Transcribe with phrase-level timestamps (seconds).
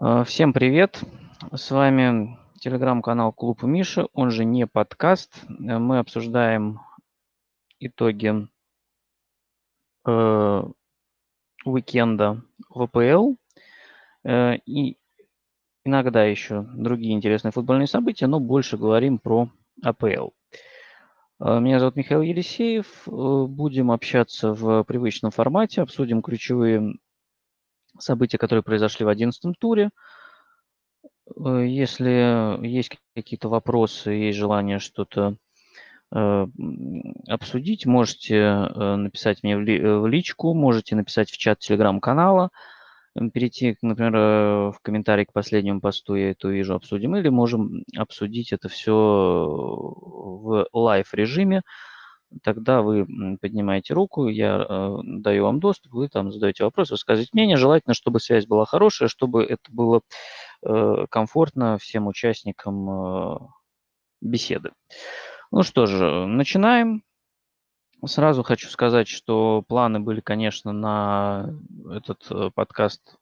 [0.00, 1.02] А, всем привет!
[1.52, 5.42] С вами телеграм-канал Клуб Миши, он же не подкаст.
[5.48, 6.78] Э, мы обсуждаем
[7.80, 8.46] итоги
[10.06, 10.62] э,
[11.64, 13.34] уикенда ВПЛ
[14.22, 14.98] э, и
[15.84, 19.50] иногда еще другие интересные футбольные события, но больше говорим про
[19.82, 20.30] АПЛ.
[21.40, 22.86] Э, меня зовут Михаил Елисеев.
[23.08, 26.98] Э, будем общаться в привычном формате, обсудим ключевые
[27.98, 29.90] события, которые произошли в 11 туре.
[31.36, 35.36] Э, если есть какие-то вопросы, есть желание что-то
[36.14, 36.46] э,
[37.28, 42.50] обсудить, можете э, написать мне в личку, можете написать в чат телеграм-канала,
[43.34, 44.12] перейти, например,
[44.70, 50.68] в комментарий к последнему посту, я это увижу, обсудим, или можем обсудить это все в
[50.72, 51.62] live режиме,
[52.42, 53.06] тогда вы
[53.40, 57.56] поднимаете руку, я э, даю вам доступ, вы там задаете вопрос, высказываете мнение.
[57.56, 60.02] Желательно, чтобы связь была хорошая, чтобы это было
[60.62, 63.38] э, комфортно всем участникам э,
[64.20, 64.72] беседы.
[65.50, 67.02] Ну что же, начинаем.
[68.04, 71.50] Сразу хочу сказать, что планы были, конечно, на
[71.90, 73.16] этот э, подкаст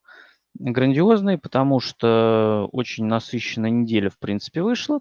[0.59, 5.01] грандиозные, потому что очень насыщенная неделя, в принципе, вышла.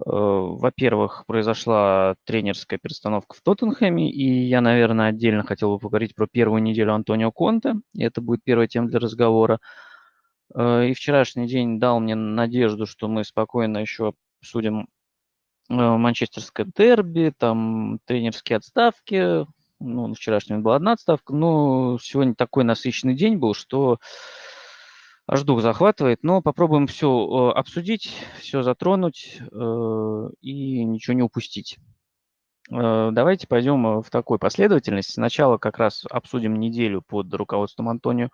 [0.00, 6.26] Э, во-первых, произошла тренерская перестановка в Тоттенхэме, и я, наверное, отдельно хотел бы поговорить про
[6.26, 7.74] первую неделю Антонио Конте.
[7.94, 9.58] И это будет первая тема для разговора.
[10.54, 14.88] Э, и вчерашний день дал мне надежду, что мы спокойно еще обсудим
[15.68, 19.46] э, манчестерское дерби, там тренерские отставки.
[19.80, 23.98] Ну, вчерашнем была одна отставка, но сегодня такой насыщенный день был, что
[25.30, 31.78] аж дух захватывает, но попробуем все э, обсудить, все затронуть э, и ничего не упустить.
[32.68, 35.12] Э, давайте пойдем в такой последовательности.
[35.12, 38.30] Сначала как раз обсудим неделю под руководством Антонио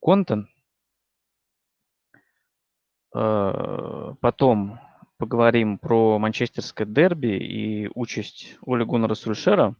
[0.00, 0.48] Контен.
[3.12, 4.80] Потом
[5.18, 9.76] поговорим про манчестерское дерби и участь Оли Гуннера Сульшера.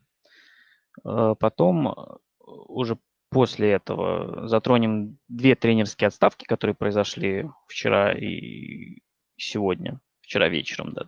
[1.02, 1.94] Потом
[2.38, 2.98] уже
[3.34, 9.00] после этого затронем две тренерские отставки, которые произошли вчера и
[9.36, 11.06] сегодня, вчера вечером, да.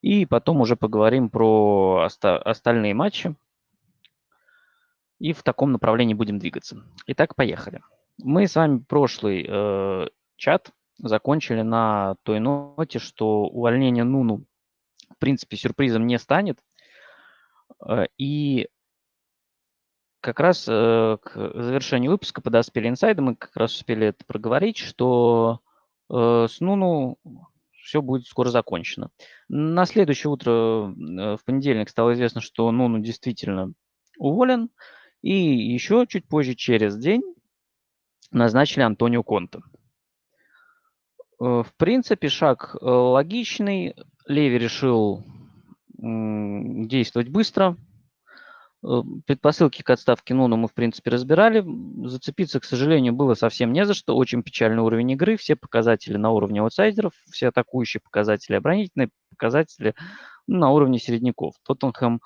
[0.00, 3.36] И потом уже поговорим про оста- остальные матчи.
[5.20, 6.82] И в таком направлении будем двигаться.
[7.06, 7.82] Итак, поехали.
[8.18, 14.44] Мы с вами прошлый э, чат закончили на той ноте, что увольнение Нуну
[15.08, 16.58] в принципе сюрпризом не станет.
[17.86, 18.68] Э, и
[20.20, 25.60] как раз э, к завершению выпуска подоспели инсайды, мы как раз успели это проговорить, что
[26.10, 27.18] э, с Нуну
[27.72, 29.10] все будет скоро закончено.
[29.48, 33.72] На следующее утро, э, в понедельник, стало известно, что Нуну действительно
[34.18, 34.70] уволен,
[35.22, 37.22] и еще чуть позже, через день,
[38.30, 39.60] назначили Антонио Конта.
[41.38, 43.94] В принципе, шаг логичный.
[44.26, 45.24] Леви решил
[45.98, 47.76] действовать быстро,
[48.82, 51.64] предпосылки к отставке Нуна мы, в принципе, разбирали.
[52.06, 54.16] Зацепиться, к сожалению, было совсем не за что.
[54.16, 55.36] Очень печальный уровень игры.
[55.36, 59.94] Все показатели на уровне аутсайдеров, все атакующие показатели, оборонительные показатели
[60.46, 61.56] ну, на уровне середняков.
[61.64, 62.22] Тоттенхэм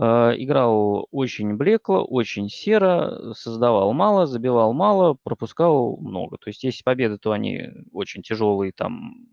[0.00, 0.04] э,
[0.38, 6.38] играл очень блекло, очень серо, создавал мало, забивал мало, пропускал много.
[6.38, 9.26] То есть, если победы, то они очень тяжелые, там,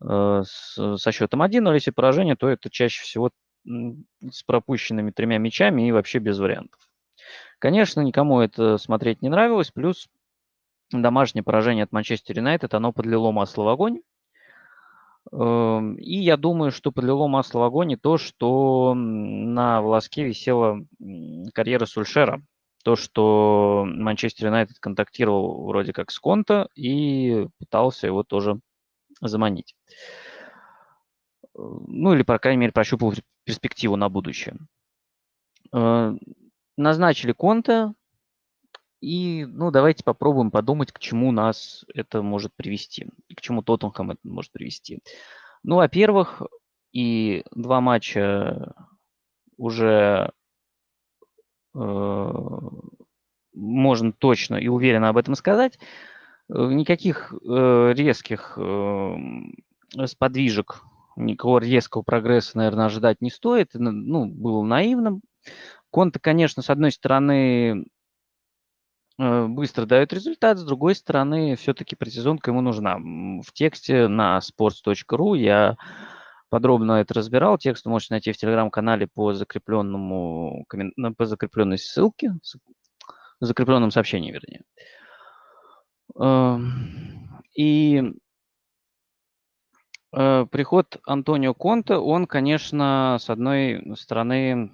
[0.00, 3.30] э, с, со счетом 1, но если поражение, то это чаще всего
[4.30, 6.80] с пропущенными тремя мячами и вообще без вариантов.
[7.58, 10.08] Конечно, никому это смотреть не нравилось, плюс
[10.90, 14.00] домашнее поражение от Манчестер Юнайтед, оно подлило масло в огонь.
[15.32, 20.80] Эм, и я думаю, что подлило масло в огонь и то, что на волоске висела
[21.52, 22.42] карьера Сульшера.
[22.82, 28.58] То, что Манчестер Юнайтед контактировал вроде как с Конта и пытался его тоже
[29.20, 29.76] заманить.
[31.60, 34.56] Ну или, по крайней мере, прощупывал перспективу на будущее.
[35.72, 36.14] Э,
[36.76, 37.94] назначили Конта,
[39.00, 44.12] и, ну, давайте попробуем подумать, к чему нас это может привести, и к чему Тоттенхэм
[44.12, 45.00] это может привести.
[45.62, 46.42] Ну, во-первых,
[46.92, 48.74] и два матча
[49.56, 50.32] уже
[51.74, 52.32] э,
[53.54, 55.78] можно точно и уверенно об этом сказать.
[56.48, 59.16] Э, никаких э, резких э,
[60.06, 60.82] сподвижек
[61.24, 63.70] никакого резкого прогресса, наверное, ожидать не стоит.
[63.74, 65.22] Ну, было наивным.
[65.90, 67.86] Конта, конечно, с одной стороны,
[69.18, 72.98] э, быстро дает результат, с другой стороны, все-таки предсезонка ему нужна.
[72.98, 75.76] В тексте на sports.ru я
[76.48, 77.58] подробно это разбирал.
[77.58, 80.64] Текст вы можете найти в телеграм-канале по закрепленному
[81.16, 82.34] по закрепленной ссылке,
[83.40, 84.62] закрепленном сообщении, вернее.
[86.18, 88.02] Эм, и
[90.12, 94.72] приход Антонио Конте, он, конечно, с одной стороны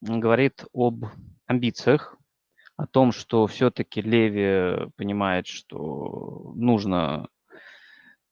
[0.00, 1.04] говорит об
[1.46, 2.16] амбициях,
[2.78, 7.28] о том, что все-таки Леви понимает, что нужно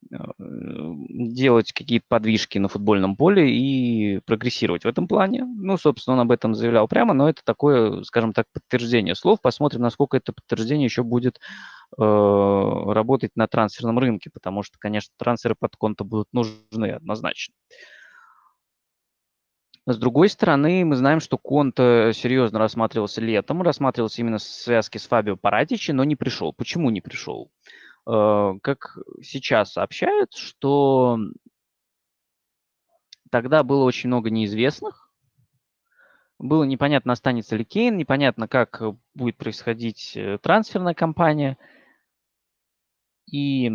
[0.09, 5.45] э, делать какие-то подвижки на футбольном поле и прогрессировать в этом плане.
[5.45, 9.41] Ну, собственно, он об этом заявлял прямо, но это такое, скажем так, подтверждение слов.
[9.43, 11.41] Посмотрим, насколько это подтверждение еще будет э,
[11.97, 17.55] работать на трансферном рынке, потому что, конечно, трансферы под конта будут нужны однозначно.
[19.89, 25.07] С другой стороны, мы знаем, что Конте серьезно рассматривался летом, рассматривался именно в связке с
[25.07, 26.53] Фабио Паратичи, но не пришел.
[26.53, 27.53] Почему не пришел?
[28.05, 31.19] Э, как сейчас сообщают, что
[33.31, 35.13] тогда было очень много неизвестных,
[36.41, 38.83] было непонятно, останется ли Кейн, непонятно, как
[39.15, 41.59] будет происходить э, трансферная кампания.
[43.31, 43.69] И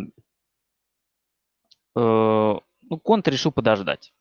[1.96, 4.14] э, ну, Конте решил подождать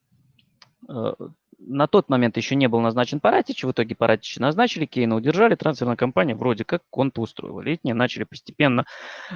[1.61, 5.95] на тот момент еще не был назначен Паратич, в итоге Паратича назначили, Кейна удержали, трансферная
[5.95, 7.61] кампания вроде как Конта устроила.
[7.61, 8.85] Летние начали постепенно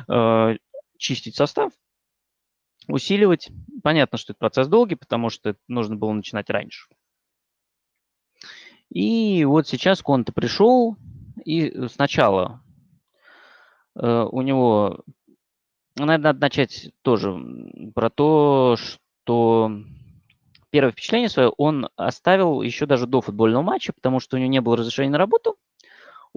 [0.07, 0.57] э,
[0.97, 1.71] чистить состав,
[2.87, 3.49] усиливать.
[3.83, 6.87] Понятно, что это процесс долгий, потому что нужно было начинать раньше.
[8.89, 10.97] И вот сейчас Конте пришел,
[11.43, 12.63] и сначала
[13.95, 15.03] э, у него,
[15.95, 17.37] наверное, надо начать тоже
[17.93, 19.71] про то, что
[20.69, 24.61] первое впечатление свое он оставил еще даже до футбольного матча, потому что у него не
[24.61, 25.55] было разрешения на работу.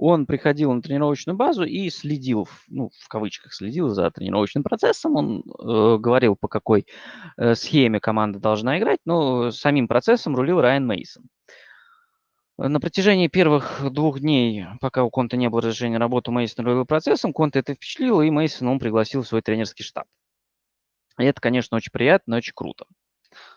[0.01, 5.17] Он приходил на тренировочную базу и следил, ну, в кавычках, следил за тренировочным процессом.
[5.17, 6.85] Он э, говорил, по какой
[7.35, 11.23] э, схеме команда должна играть, но самим процессом рулил Райан Мейсон.
[12.61, 16.85] На протяжении первых двух дней, пока у Конта не было разрешения на работу, Мейсон рулил
[16.85, 17.31] процессом.
[17.31, 20.07] Конта это впечатлило, и Мейсон он пригласил в свой тренерский штаб.
[21.17, 22.85] И это, конечно, очень приятно, очень круто.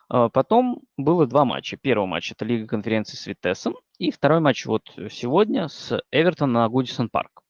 [0.08, 1.76] А, потом было два матча.
[1.76, 6.68] Первый матч– это Лига конференции с Витесом, и второй матч вот сегодня с Эвертон на
[6.68, 7.41] Гудисон Парк.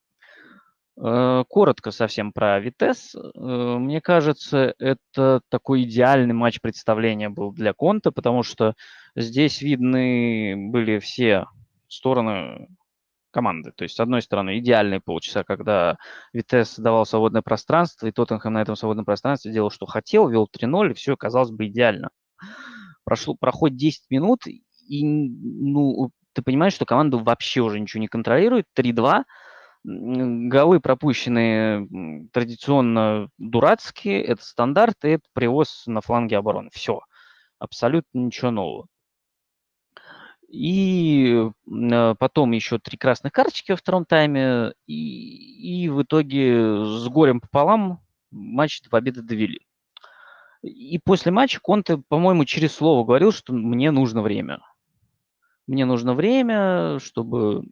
[0.97, 3.15] А, коротко совсем про Витес.
[3.15, 8.75] А, мне кажется, это такой идеальный матч представления был для Конта, потому что
[9.17, 11.47] здесь видны были все
[11.89, 12.69] стороны
[13.31, 13.73] команды.
[13.73, 15.97] То есть, с одной стороны, идеальные полчаса, когда
[16.33, 20.91] Витес давал свободное пространство, и Тоттенхэм на этом свободном пространстве делал, что хотел, вел 3-0,
[20.91, 22.11] и все казалось бы идеально
[23.05, 28.67] прошло, проходит 10 минут, и ну, ты понимаешь, что команда вообще уже ничего не контролирует.
[28.77, 29.25] 3-2.
[29.85, 36.71] Голы пропущенные традиционно дурацкие, это стандарт, и это привоз на фланге обороны.
[36.73, 37.01] Все.
[37.59, 38.87] Абсолютно ничего нового.
[40.49, 44.75] И э, потом еще три красных карточки во втором тайме.
[44.87, 48.01] И, и в итоге с горем пополам
[48.31, 49.67] матч до победы довели.
[50.63, 54.61] И после матча Конте, по-моему, через слово говорил, что мне нужно время.
[55.67, 57.65] Мне нужно время, чтобы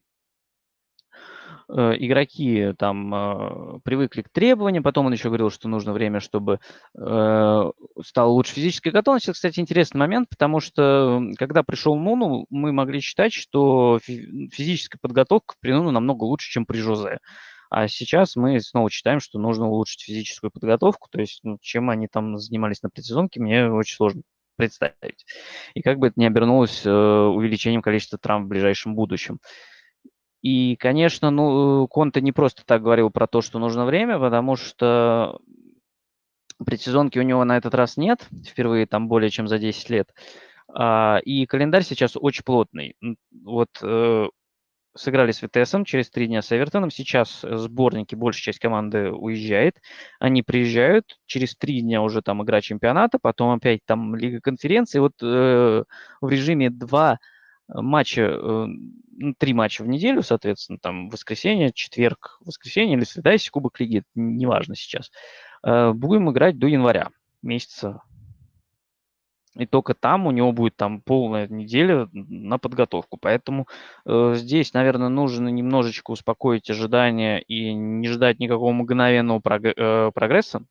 [1.98, 4.82] игроки там э, привыкли к требованиям.
[4.82, 6.60] Потом он еще говорил, что нужно время, чтобы
[6.98, 7.70] э,
[8.04, 9.26] стала лучше физическая готовность.
[9.26, 15.54] Это, кстати, интересный момент, потому что когда пришел Нуну, мы могли считать, что физическая подготовка
[15.60, 17.18] при Нуну намного лучше, чем при Жозе.
[17.70, 21.08] А сейчас мы снова читаем, что нужно улучшить физическую подготовку.
[21.10, 24.22] То есть, ну, чем они там занимались на предсезонке, мне очень сложно
[24.56, 25.24] представить.
[25.74, 29.38] И как бы это не обернулось э, увеличением количества травм в ближайшем будущем.
[30.42, 35.38] И, конечно, ну, Конте не просто так говорил про то, что нужно время, потому что
[36.64, 40.14] предсезонки у него на этот раз нет, впервые там более чем за 10 лет.
[40.72, 42.96] А, и календарь сейчас очень плотный.
[43.44, 44.28] Вот э,
[44.96, 46.90] сыграли с ВТСом, через три дня с Эвертоном.
[46.90, 49.80] Сейчас сборники, большая часть команды уезжает.
[50.18, 54.98] Они приезжают, через три дня уже там игра чемпионата, потом опять там Лига конференции.
[54.98, 55.84] Вот э,
[56.20, 57.18] в режиме два
[57.74, 63.50] матча, э, ну, три матча в неделю, соответственно, там воскресенье, четверг, воскресенье или среда, если
[63.50, 65.10] Кубок Лиги, неважно сейчас.
[65.62, 67.10] Э, будем играть до января
[67.42, 68.02] месяца
[69.56, 73.18] и только там у него будет там полная неделя на подготовку.
[73.20, 73.66] Поэтому
[74.06, 80.64] э, здесь, наверное, нужно немножечко успокоить ожидания и не ждать никакого мгновенного э, прогресса.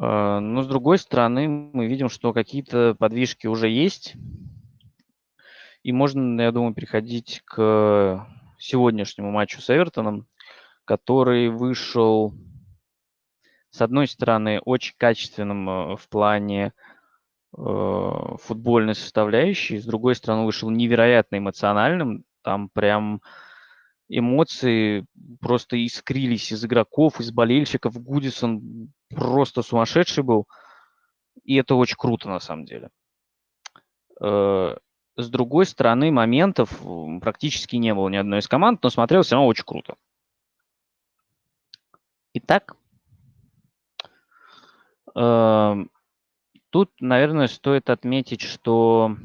[0.00, 4.14] Э, но с другой стороны, мы видим, что какие-то подвижки уже есть.
[5.82, 8.26] И можно, я думаю, переходить к
[8.58, 10.26] сегодняшнему матчу с Эвертоном,
[10.84, 12.34] который вышел
[13.70, 16.72] с одной стороны, очень качественным э, в плане
[17.56, 22.24] э, футбольной составляющей, с другой стороны, вышел невероятно эмоциональным.
[22.42, 23.22] Там прям
[24.10, 25.06] эмоции
[25.40, 27.94] просто искрились из игроков, из болельщиков.
[27.94, 30.46] Гудисон просто сумасшедший был.
[31.44, 32.90] И это очень круто на самом деле.
[34.20, 34.76] Э,
[35.16, 36.80] с другой стороны, моментов
[37.20, 39.94] практически не было ни одной из команд, но смотрелось все равно очень круто.
[42.32, 42.76] Итак,
[45.14, 45.90] эм,
[46.70, 49.16] тут, наверное, стоит отметить, что,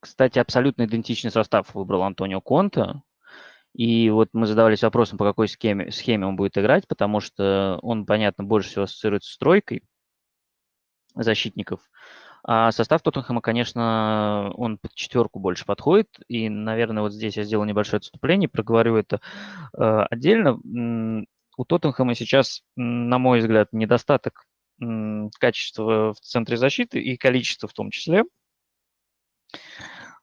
[0.00, 3.02] кстати, абсолютно идентичный состав выбрал Антонио Конта.
[3.74, 8.04] И вот мы задавались вопросом, по какой схеме, схеме он будет играть, потому что он,
[8.04, 9.82] понятно, больше всего ассоциируется с тройкой
[11.14, 11.80] защитников.
[12.44, 16.08] А состав Тоттенхэма, конечно, он под четверку больше подходит.
[16.28, 19.20] И, наверное, вот здесь я сделал небольшое отступление, проговорю это
[19.76, 20.58] э, отдельно.
[21.56, 24.44] У Тоттенхэма сейчас, на мой взгляд, недостаток
[24.80, 28.24] э, качества в центре защиты и количества в том числе.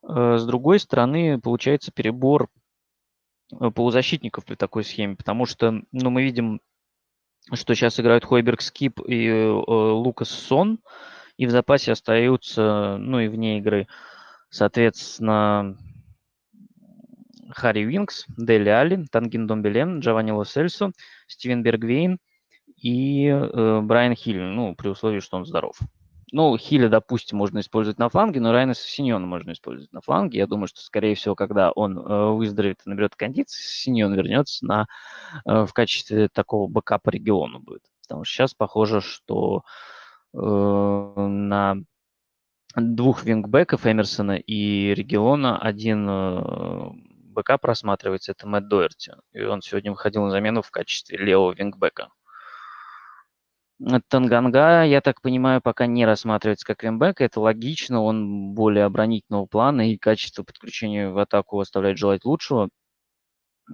[0.08, 2.50] Э, с другой стороны, получается перебор
[3.52, 6.62] э, полузащитников при такой схеме, потому что ну, мы видим,
[7.54, 10.80] что сейчас играют Хойберг Скип и э, Лукас Сон–
[11.40, 13.88] и в запасе остаются, ну и вне игры,
[14.50, 15.78] соответственно,
[17.50, 20.92] Харри Винкс, Дели Али, Тангин Домбелен, Джованни Лосельсо,
[21.28, 22.20] Стивен Бергвейн
[22.76, 25.80] и э, Брайан Хилли, ну, при условии, что он здоров.
[26.32, 30.40] Ну, Хилли, допустим, можно использовать на фланге, но Райна Синьона можно использовать на фланге.
[30.40, 34.88] Я думаю, что, скорее всего, когда он э, выздоровеет и наберет кондиции, Синьон вернется на,
[35.46, 37.82] э, в качестве такого бэкапа региону будет.
[38.04, 39.64] Потому что сейчас похоже, что
[40.34, 41.78] Э, на
[42.76, 46.90] двух вингбеков Эмерсона и Региона один э,
[47.34, 49.14] БК просматривается, это Мэтт Дойерти.
[49.34, 52.10] И он сегодня выходил на замену в качестве левого вингбека.
[54.10, 57.22] Танганга, я так понимаю, пока не рассматривается как вингбек.
[57.22, 62.70] Это логично, он более оборонительного плана и качество подключения в атаку оставляет желать лучшего.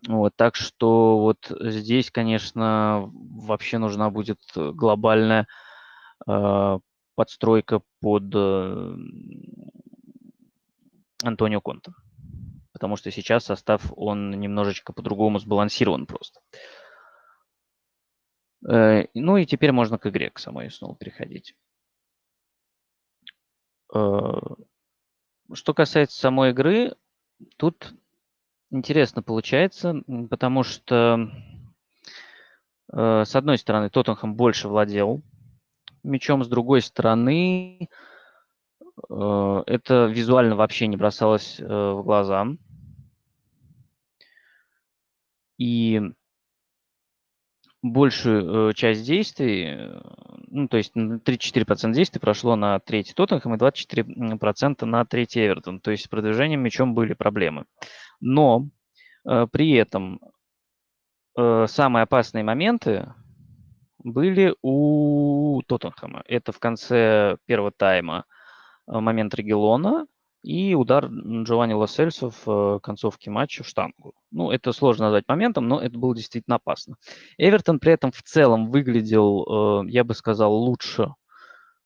[0.07, 5.47] Вот, так что вот здесь, конечно, вообще нужна будет глобальная
[6.27, 6.79] а,
[7.15, 8.95] подстройка под э,
[11.23, 11.93] Антонио Конта.
[12.73, 16.41] Потому что сейчас состав, он немножечко по-другому сбалансирован просто.
[16.51, 16.84] Э,
[18.67, 21.55] ну и теперь можно к игре, к самой снова переходить.
[23.93, 24.39] Э,
[25.53, 26.95] что касается самой игры,
[27.57, 27.93] тут
[28.71, 31.29] интересно получается, потому что,
[32.91, 35.21] с одной стороны, Тоттенхэм больше владел
[36.05, 37.89] мячом, с другой стороны,
[39.09, 42.47] э, это визуально вообще не бросалось э, в глаза.
[45.57, 46.01] И
[47.91, 49.77] большую э, часть действий,
[50.47, 55.79] ну, то есть 34% действий прошло на третий Тоттенхэм и 24% на третий Эвертон.
[55.79, 57.65] То есть с продвижением мячом были проблемы.
[58.19, 58.67] Но
[59.23, 60.19] при этом
[61.35, 63.11] самые опасные моменты
[64.05, 66.23] были у Тоттенхэма.
[66.27, 68.25] Это в конце первого тайма
[68.87, 70.05] э, момент Регелона
[70.45, 74.13] и удар Джованни Лосельсо в э, концовке матча в штангу.
[74.31, 76.97] Ну, это сложно назвать моментом, но это было действительно опасно.
[77.39, 81.13] Эвертон при этом в целом выглядел, э, я бы сказал, лучше,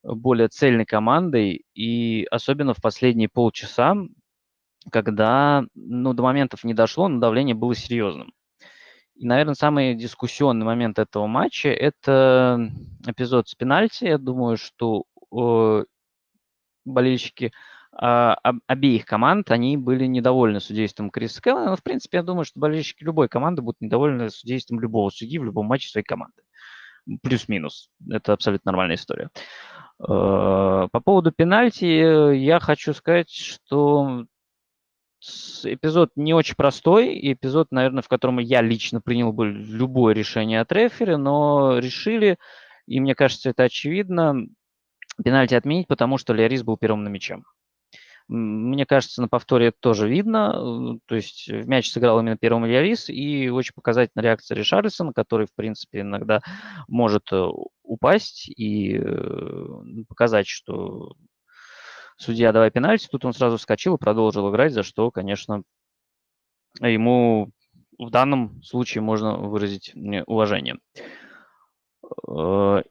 [0.03, 3.95] более цельной командой, и особенно в последние полчаса,
[4.91, 8.33] когда ну, до моментов не дошло, но давление было серьезным.
[9.15, 12.71] И, наверное, самый дискуссионный момент этого матча– это
[13.07, 14.05] эпизод с пенальти.
[14.05, 15.85] Я думаю, что э,
[16.85, 17.51] болельщики
[17.91, 21.65] обеих команд, они были недовольны судейством Криса Келла.
[21.65, 25.43] Но, в принципе, я думаю, что болельщики любой команды будут недовольны судейством любого судьи в
[25.43, 26.41] любом матче своей команды.
[27.23, 27.89] Плюс-минус.
[28.09, 29.29] Это абсолютно нормальная история.
[29.99, 31.85] Э, по поводу пенальти
[32.35, 34.25] я хочу сказать, что
[35.63, 40.71] эпизод не очень простой, эпизод, наверное, в котором я лично принял бы любое решение от
[40.71, 42.37] рефери, но решили,
[42.87, 44.47] и мне кажется, это очевидно,
[45.21, 47.39] пенальти отменить, потому что Лиарис был первым на мяче.
[48.29, 50.99] Мне кажется, на повторе это тоже видно.
[51.07, 55.55] То есть в мяч сыграл именно первым Лиарис, и очень показательная реакция Ришарлисона, который, в
[55.55, 56.41] принципе, иногда
[56.87, 57.47] может э,
[57.81, 61.15] упасть и э, показать, что
[62.17, 63.07] судья, давай пенальти.
[63.09, 65.63] Тут он сразу вскочил и продолжил играть, за что, конечно,
[66.79, 67.49] ему
[67.97, 69.93] в данном случае можно выразить
[70.27, 70.77] уважение.
[72.27, 72.83] Э,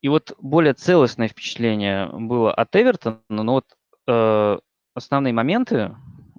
[0.00, 3.66] и вот более целостное впечатление было от Эвертона, но вот
[4.06, 4.58] э,
[4.98, 5.96] основные моменты,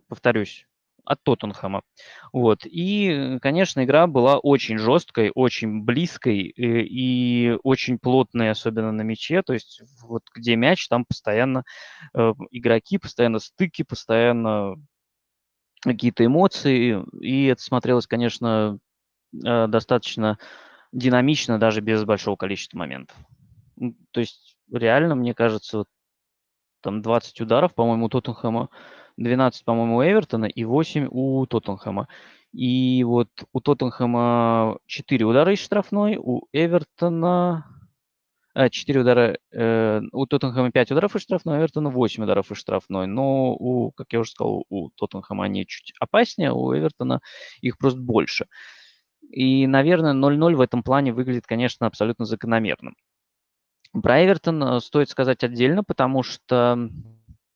[0.07, 0.67] повторюсь,
[1.09, 1.81] от Тоттенхэма.
[2.31, 2.59] Вот.
[2.65, 9.01] И, конечно, игра была очень жесткой, очень близкой и, э, и очень плотной, особенно на
[9.01, 9.41] мяче.
[9.41, 11.63] То есть вот где мяч, там постоянно
[12.13, 14.75] э, игроки, постоянно стыки, постоянно
[15.81, 18.77] какие-то эмоции, и это смотрелось, конечно,
[19.33, 20.37] э, достаточно
[20.91, 23.17] динамично, даже без большого количества моментов.
[24.11, 25.87] То есть реально, мне кажется, вот
[26.81, 28.69] там 20 ударов, по-моему, у Тоттенхэма,
[29.17, 32.07] 12, по-моему, у Эвертона и 8 у Тоттенхэма.
[32.51, 37.65] И вот у Тоттенхэма 4 удара из штрафной, у Эвертона...
[38.71, 43.07] 4 удара, э, у Тоттенхэма 5 ударов из штрафной, у Эвертона 8 ударов из штрафной.
[43.07, 47.21] Но, у, как я уже сказал, у Тоттенхэма они чуть опаснее, у Эвертона
[47.61, 48.47] их просто больше.
[49.29, 52.95] И, наверное, 0-0 в этом плане выглядит, конечно, абсолютно закономерным.
[53.91, 56.89] Про Эвертон э, стоит сказать отдельно, потому что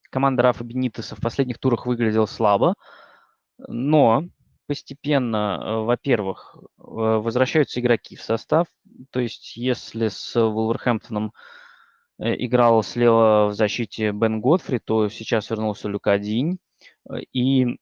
[0.09, 2.75] команда Рафа Бенитеса в последних турах выглядела слабо,
[3.59, 4.25] но
[4.67, 8.67] постепенно, э, во-первых, э, возвращаются игроки в состав.
[9.11, 11.33] То есть если с Вулверхэмптоном
[12.19, 16.59] играл слева в защите Бен Готфри, то сейчас вернулся Люка Динь.
[17.33, 17.79] И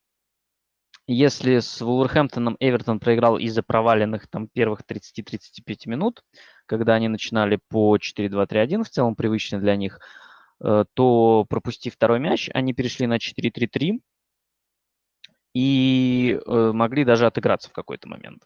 [1.08, 6.24] если с Вулверхэмптоном Эвертон проиграл из-за проваленных там первых 30-35 минут,
[6.72, 10.00] когда они начинали по 4-2-3-1, в целом привычно для них,
[10.62, 14.00] э, то пропустив второй мяч, они перешли на 4-3-3
[15.54, 18.44] и э, могли даже отыграться в какой-то момент.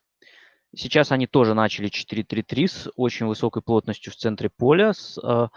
[0.76, 5.48] Сейчас они тоже начали 4-3-3 с очень высокой плотностью в центре поля, с э,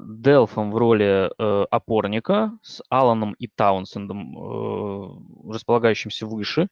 [0.00, 1.30] Делфом в роли
[1.70, 6.68] опорника, с Алланом и Таунсендом, располагающимся выше.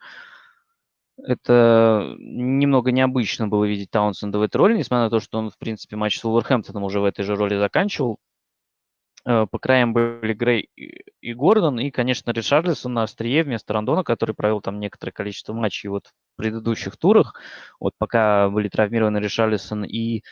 [1.23, 5.59] Это немного необычно было видеть Таунсенда в этой роли, несмотря на то, что он, в
[5.59, 8.19] принципе, матч с Уолверхэмптоном уже в этой же роли заканчивал.
[9.25, 14.35] Э, по краям были Грей и Гордон, и, конечно, Ришарлисон на острие вместо Рандона, который
[14.35, 17.41] провел там некоторое количество матчей вот в предыдущих турах.
[17.81, 20.23] Вот пока были травмированы Ришарлисон и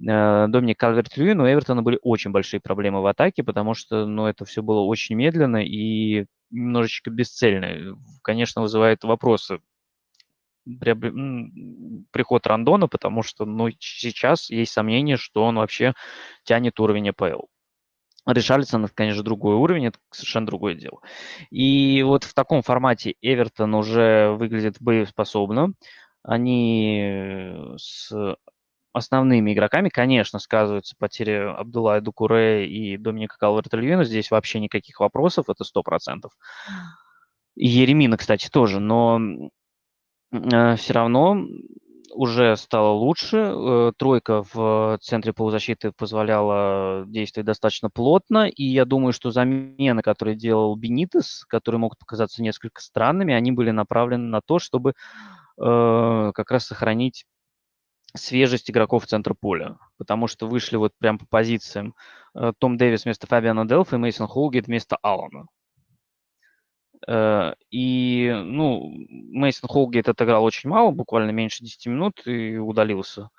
[0.00, 4.44] Э, Доминик Калверт-Льюин, у Эвертона были очень большие проблемы в атаке, потому что ну, это
[4.44, 7.96] все было очень медленно и немножечко бесцельно.
[8.22, 9.60] Конечно, вызывает вопросы
[10.64, 15.94] приход Рандона, потому что ну, сейчас есть сомнение, что он вообще
[16.44, 17.46] тянет уровень АПЛ.
[18.26, 21.00] Ришарлисон, это, конечно, другой уровень, это совершенно другое дело.
[21.50, 25.74] И вот в таком формате Эвертон уже выглядит боеспособно.
[26.22, 28.10] Они с
[28.94, 35.64] основными игроками, конечно, сказываются потери Абдулла Дукуре и Доминика Калверта Здесь вообще никаких вопросов, это
[35.64, 36.28] 100%.
[37.56, 39.48] И Еремина, кстати, тоже, но э,
[40.76, 41.46] все равно
[42.14, 43.36] уже стало лучше.
[43.36, 50.36] Э, тройка в центре полузащиты позволяла действовать достаточно плотно, и я думаю, что замены, которые
[50.36, 56.50] делал Бенитес, которые могут показаться несколько странными, они были направлены на то, чтобы э, как
[56.50, 57.24] раз сохранить
[58.16, 61.94] свежесть игроков центра поля, потому что вышли вот прям по позициям
[62.34, 65.46] э, Том Дэвис вместо Фабиана Делфа и Мейсон Холгейт вместо Алана.
[67.06, 73.30] Э, и, ну, Мейсон Холгейт отыграл очень мало, буквально меньше 10 минут, и удалился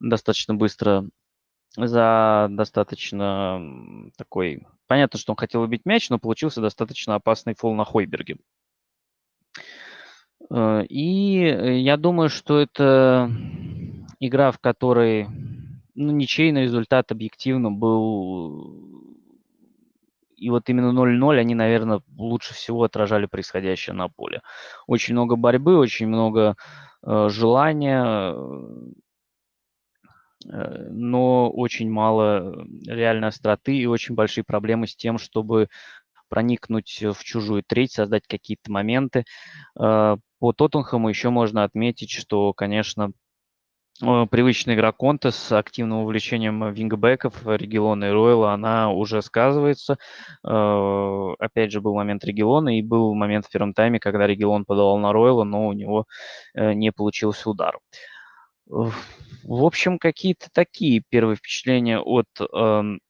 [0.00, 1.06] достаточно быстро
[1.76, 4.66] за достаточно такой...
[4.86, 8.36] Понятно, что он хотел убить мяч, но получился достаточно опасный фол на Хойберге.
[10.50, 13.30] Э, и я думаю, что это
[14.20, 15.28] игра, в которой
[15.94, 19.11] ну, ничейный результат объективно был...
[20.42, 24.42] И вот именно 0-0 они, наверное, лучше всего отражали происходящее на поле.
[24.88, 26.56] Очень много борьбы, очень много
[27.06, 28.34] э, желания,
[30.44, 35.68] э, но очень мало реальной остроты и очень большие проблемы с тем, чтобы
[36.28, 39.24] проникнуть в чужую треть, создать какие-то моменты.
[39.78, 43.12] Э, по Тоттенхэму еще можно отметить, что, конечно,
[44.02, 49.96] привычная игра Конте с активным увлечением вингбеков Региона и Ройла, она уже сказывается.
[50.44, 54.98] Э, опять же, был момент Региона и был момент в первом тайме, когда Регион подавал
[54.98, 56.06] на Ройла, но у него
[56.54, 57.78] э, не получился удар.
[58.66, 63.00] В общем, какие-то такие первые впечатления от эм,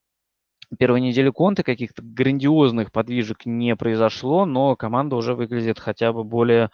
[0.79, 6.67] первой недели Конте, каких-то грандиозных подвижек не произошло, но команда уже выглядит хотя бы более
[6.67, 6.69] Э,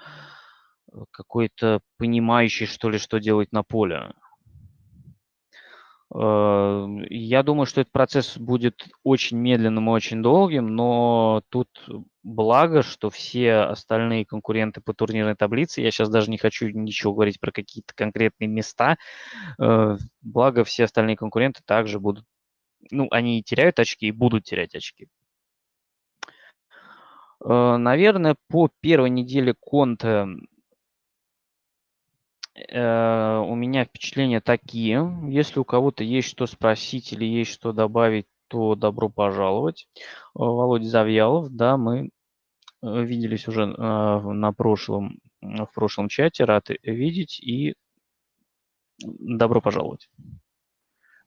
[1.10, 4.12] какой-то понимающий, что ли, что делать на поле.
[6.14, 11.68] Э, я думаю, что этот процесс будет очень медленным и очень долгим, но тут
[12.22, 17.40] благо, что все остальные конкуренты по турнирной таблице, я сейчас даже не хочу ничего говорить
[17.40, 18.96] про какие-то конкретные места,
[19.58, 22.24] э, благо все остальные конкуренты также будут,
[22.90, 25.08] ну, они теряют очки и будут терять очки.
[27.40, 30.26] Наверное, по первой неделе Конте
[32.68, 35.18] Э, у меня впечатления такие.
[35.28, 39.88] Если у кого-то есть что спросить или есть что добавить, то добро пожаловать.
[40.34, 42.10] Володя Завьялов, да, мы
[42.82, 46.44] э, виделись уже на прошлом, в прошлом чате.
[46.44, 47.74] Рад видеть и
[48.98, 50.08] добро пожаловать.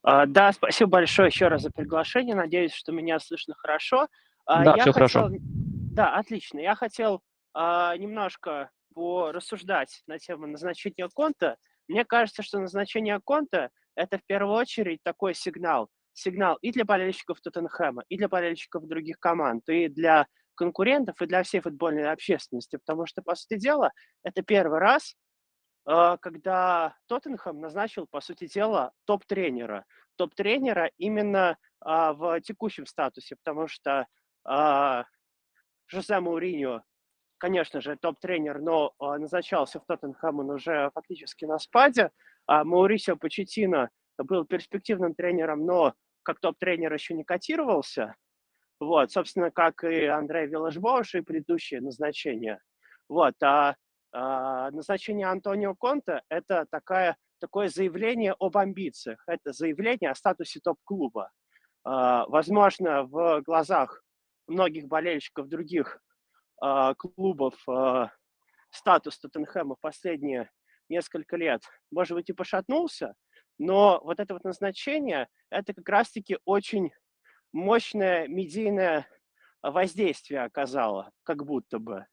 [0.04, 2.36] А, да, спасибо большое еще раз за приглашение.
[2.36, 4.08] Надеюсь, что меня слышно хорошо.
[4.46, 5.22] А, да, Я все хотел...
[5.22, 5.30] хорошо.
[5.39, 6.60] Да, отлично.
[6.60, 7.22] Я хотел
[7.54, 11.58] а, немножко порассуждать на тему назначения конта.
[11.88, 15.89] Мне кажется, что назначение конта– это в первую очередь такой сигнал.
[16.13, 21.43] Сигнал и для болельщиков Тоттенхэма, и для болельщиков других команд, и для конкурентов, и для
[21.43, 22.77] всей футбольной общественности.
[22.77, 23.91] Потому что, по сути дела,
[24.23, 25.15] это первый раз,
[25.86, 29.86] а, когда Тоттенхэм назначил, по сути дела, топ-тренера.
[30.17, 34.06] Топ-тренера именно а, в текущем статусе, потому что
[34.43, 35.06] а,
[35.88, 36.84] Жозе Мауриньо,
[37.41, 42.12] конечно же, топ-тренер, но назначался в Тоттенхэм он уже фактически на спаде.
[42.45, 48.15] А Маурисио Почетино был перспективным тренером, но как топ-тренер еще не котировался.
[48.80, 52.62] Вот, собственно, как и Андрей Виллажбош и предыдущие назначения.
[53.10, 53.75] Вот, а
[54.13, 61.32] а, назначение Антонио Конте– это такая, такое заявление об амбициях, это заявление о статусе топ-клуба.
[61.84, 64.04] А, возможно, в глазах
[64.47, 65.99] многих болельщиков других
[66.62, 67.56] а, клубов
[68.69, 70.50] статус Тоттенхэма в последние
[70.88, 73.15] несколько лет, может быть, и пошатнулся,
[73.58, 76.91] но вот это вот назначение– это как раз-таки очень
[77.54, 79.08] мощное медийное
[79.62, 82.06] воздействие оказало, как будто бы.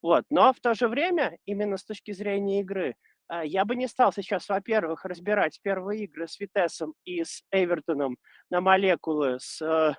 [0.00, 0.24] Вот.
[0.30, 2.96] Но в то же время, именно с точки зрения игры,
[3.28, 8.16] а, я бы не стал сейчас, во-первых, разбирать первые игры с Витесом и с Эвертоном
[8.50, 9.94] на молекулы, с, э,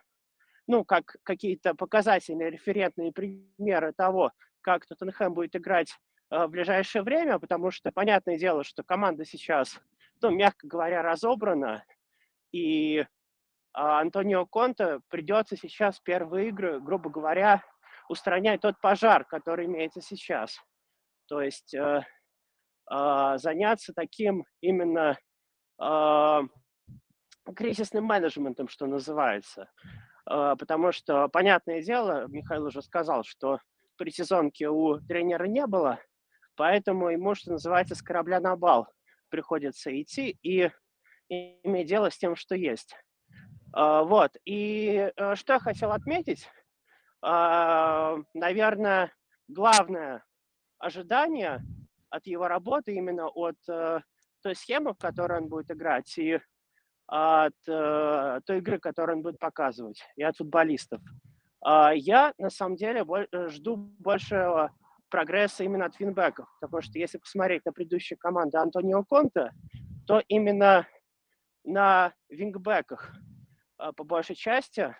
[0.67, 5.95] ну, как какие-то показательные референтные примеры того, как Тоттенхэм будет играть
[6.31, 9.79] э, в ближайшее время, потому что понятное дело, что команда сейчас,
[10.21, 11.83] ну, мягко говоря, разобрана,
[12.51, 13.05] и
[13.73, 17.61] а, Антонио Конте придется сейчас первые игры, грубо говоря,
[18.07, 20.57] устранять тот пожар, который имеется сейчас.
[21.27, 22.03] То есть э,
[22.89, 25.17] э, заняться таким именно
[25.81, 26.41] э,
[27.53, 29.69] кризисным менеджментом, что называется.
[30.29, 33.59] Э, потому что, понятное дело, Михаил уже сказал, что
[33.97, 35.99] при сезонке у тренера не было,
[36.55, 38.87] поэтому ему, что называется, с корабля на бал
[39.29, 40.71] приходится идти и,
[41.29, 42.95] иметь дело с тем, что есть.
[43.75, 44.31] Э, вот.
[44.45, 46.49] И э, что я хотел отметить,
[47.21, 49.11] а, наверное,
[49.47, 50.23] главное
[50.77, 51.63] ожидание
[52.09, 54.01] от его работы именно от э,
[54.43, 56.39] той схемы, в которой он будет играть, и
[57.07, 61.01] от э, той игры, которую он будет показывать, и от футболистов.
[61.61, 63.05] А, я, на самом деле,
[63.49, 64.71] жду большего
[65.09, 69.51] прогресса именно от винбеков, потому что если посмотреть на предыдущие команды Антонио Конта,
[70.07, 70.87] то именно
[71.63, 73.13] на вингбеках
[73.77, 74.95] а, по большей части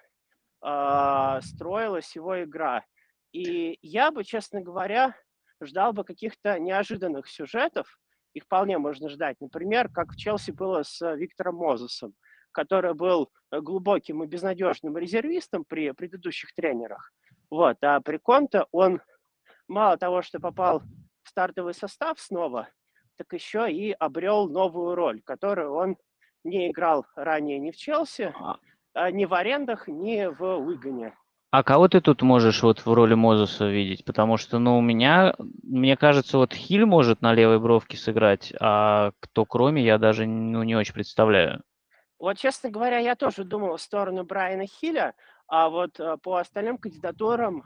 [0.65, 2.84] э, строилась его игра.
[3.32, 5.15] И я бы, честно говоря,
[5.62, 8.00] ждал бы каких-то неожиданных сюжетов.
[8.36, 9.38] Их вполне можно ждать.
[9.39, 12.13] Например, как в Челси было с Виктором Мозесом,
[12.52, 17.13] который был глубоким и безнадежным резервистом при предыдущих тренерах.
[17.50, 17.78] Вот.
[17.82, 19.02] А при Конте он
[19.69, 20.82] мало того, что попал
[21.24, 22.67] в стартовый состав снова,
[23.15, 25.98] так еще и обрел новую роль, которую он
[26.43, 28.60] не играл ранее ни в Челси, а,
[28.93, 31.17] а, ни в арендах, ни в Уигане.
[31.58, 34.04] А кого ты тут можешь вот в роли Мозеса видеть?
[34.04, 39.13] Потому что, ну, у меня, мне кажется, вот Хиль может на левой бровке сыграть, а
[39.22, 41.63] кто кроме, я даже ну, не очень представляю.
[42.20, 45.13] Вот, честно говоря, я тоже думал в сторону Брайана Хилля,
[45.48, 47.63] а вот а, по остальным кандидатурам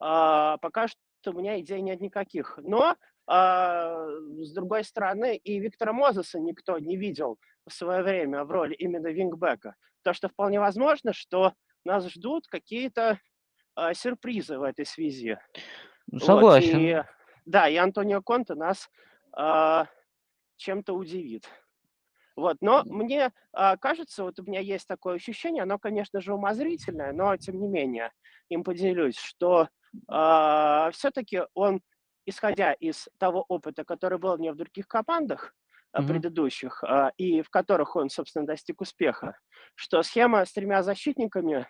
[0.00, 2.58] а, пока что у меня идей нет никаких.
[2.64, 2.96] Но,
[3.28, 4.04] а,
[4.38, 9.06] с другой стороны, и Виктора Мозеса никто не видел в свое время в роли именно
[9.06, 9.76] вингбека.
[10.02, 11.52] То, что вполне возможно, что
[11.88, 13.18] нас ждут какие-то
[13.76, 15.38] э, сюрпризы в этой связи.
[16.16, 16.72] Согласен.
[16.74, 17.02] Вот, и,
[17.46, 18.88] да, и Антонио Конте нас
[19.36, 19.84] э,
[20.56, 21.48] чем-то удивит.
[22.36, 27.12] Вот, но мне э, кажется, вот у меня есть такое ощущение, оно, конечно же, умозрительное,
[27.12, 28.12] но тем не менее
[28.48, 31.80] им поделюсь, что э, все-таки он,
[32.26, 35.54] исходя из того опыта, который был у него в других командах,
[35.96, 36.06] mm-hmm.
[36.06, 36.84] предыдущих,
[37.16, 39.38] и в которых он, собственно, достиг успеха,
[39.74, 41.66] что схема с тремя защитниками,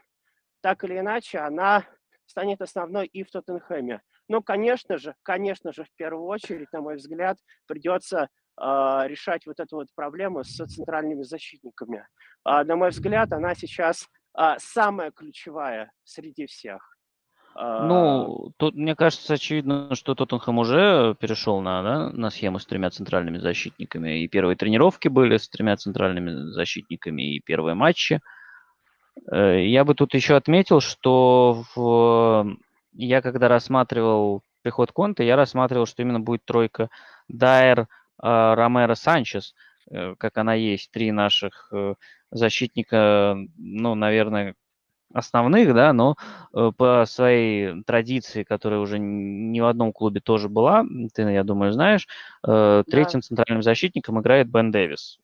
[0.68, 1.86] так или иначе, она
[2.26, 4.02] станет основной и в Тоттенхэме.
[4.28, 8.28] Но, конечно же, конечно же, в первую очередь, на мой взгляд, придется
[8.60, 8.64] э,
[9.06, 12.06] решать вот эту вот проблему с центральными защитниками.
[12.46, 16.98] Э, на мой взгляд, она сейчас э, самая ключевая среди всех.
[17.54, 22.90] Ну, тут, мне кажется, очевидно, что Тоттенхэм уже перешел на, да, на схему с тремя
[22.90, 24.22] центральными защитниками.
[24.22, 28.16] И первые тренировки были с тремя центральными защитниками, и первые матчи.
[28.16, 28.18] Э,
[29.30, 32.56] я бы тут еще отметил, что в
[32.94, 36.90] я когда рассматривал приход Конта, я рассматривал, что именно будет тройка
[37.28, 37.86] Дайер,
[38.18, 39.54] а, Ромеро, Санчес,
[39.90, 41.94] э, как она есть, три наших э,
[42.30, 44.54] защитника, ну, наверное,
[45.14, 46.16] основных, да, но
[46.52, 51.72] э, по своей традиции, которая уже ни в одном клубе тоже была, ты, я думаю,
[51.72, 52.06] знаешь,
[52.42, 53.26] третьим да.
[53.26, 55.18] центральным защитником играет Бен Дэвис.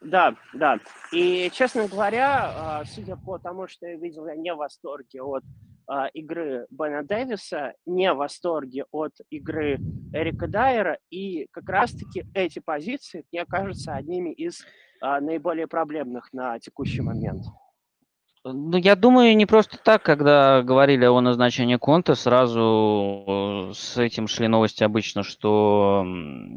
[0.00, 0.78] Да, да.
[1.12, 5.42] И, честно говоря, а, судя по тому, что я видел, я не в восторге от
[5.88, 9.78] а, игры Бена Дэвиса, не в восторге от игры
[10.12, 14.64] Эрика Дайера, и как раз-таки эти позиции, мне кажутся, одними из
[15.00, 17.44] а, наиболее проблемных на текущий момент.
[18.52, 24.28] Ну, я думаю, не просто так, когда говорили о назначении Конта, сразу э, с этим
[24.28, 26.04] шли новости обычно, что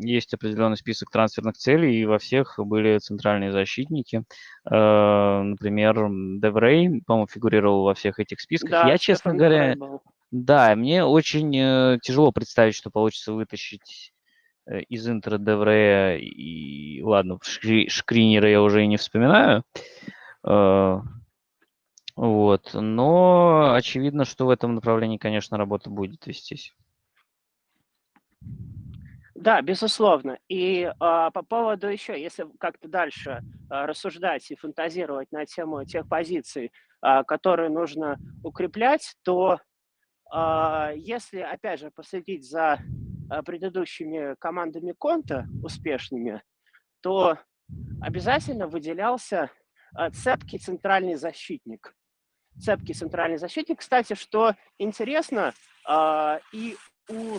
[0.01, 4.23] есть определенный список трансферных целей, и во всех были центральные защитники.
[4.69, 5.95] Э, например,
[6.39, 8.71] Деврей, по-моему, фигурировал во всех этих списках.
[8.71, 9.75] Да, я, честно говоря,
[10.32, 14.13] да, мне очень э, тяжело представить, что получится вытащить
[14.89, 19.63] из Интера Деврея и, ладно, Шкринера я уже и не вспоминаю.
[22.15, 22.71] Вот.
[22.74, 26.74] Но очевидно, что в этом направлении, конечно, работа будет вестись.
[29.36, 30.38] Да, безусловно.
[30.50, 36.08] И а, по поводу еще, если как-то дальше а, рассуждать и фантазировать на тему тех
[36.08, 36.71] позиций,
[37.02, 39.60] а, которые нужно укреплять, то
[40.32, 42.80] а, если, опять же, последить за
[43.32, 46.43] а, предыдущими командами Конта успешными,
[47.02, 47.39] то
[48.00, 49.50] обязательно выделялся
[49.95, 51.95] а, цепкий центральный защитник
[52.59, 53.79] цепкий центральный защитник.
[53.79, 55.53] Кстати, что интересно,
[55.89, 56.77] э, и
[57.09, 57.37] у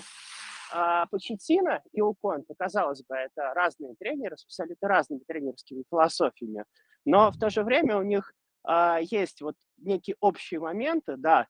[0.75, 6.65] э, Почетина, и у Конта, казалось бы, это разные тренеры с абсолютно разными тренерскими философиями,
[7.05, 8.33] но в то же время у них
[8.69, 11.47] э, есть вот некие общие моменты, да,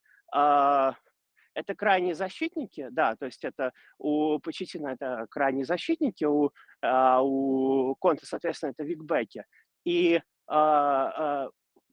[1.54, 6.50] это крайние защитники, да, то есть это у Почетина это крайние защитники, у,
[6.82, 9.44] у Конта, соответственно, это викбеки.
[9.84, 10.22] И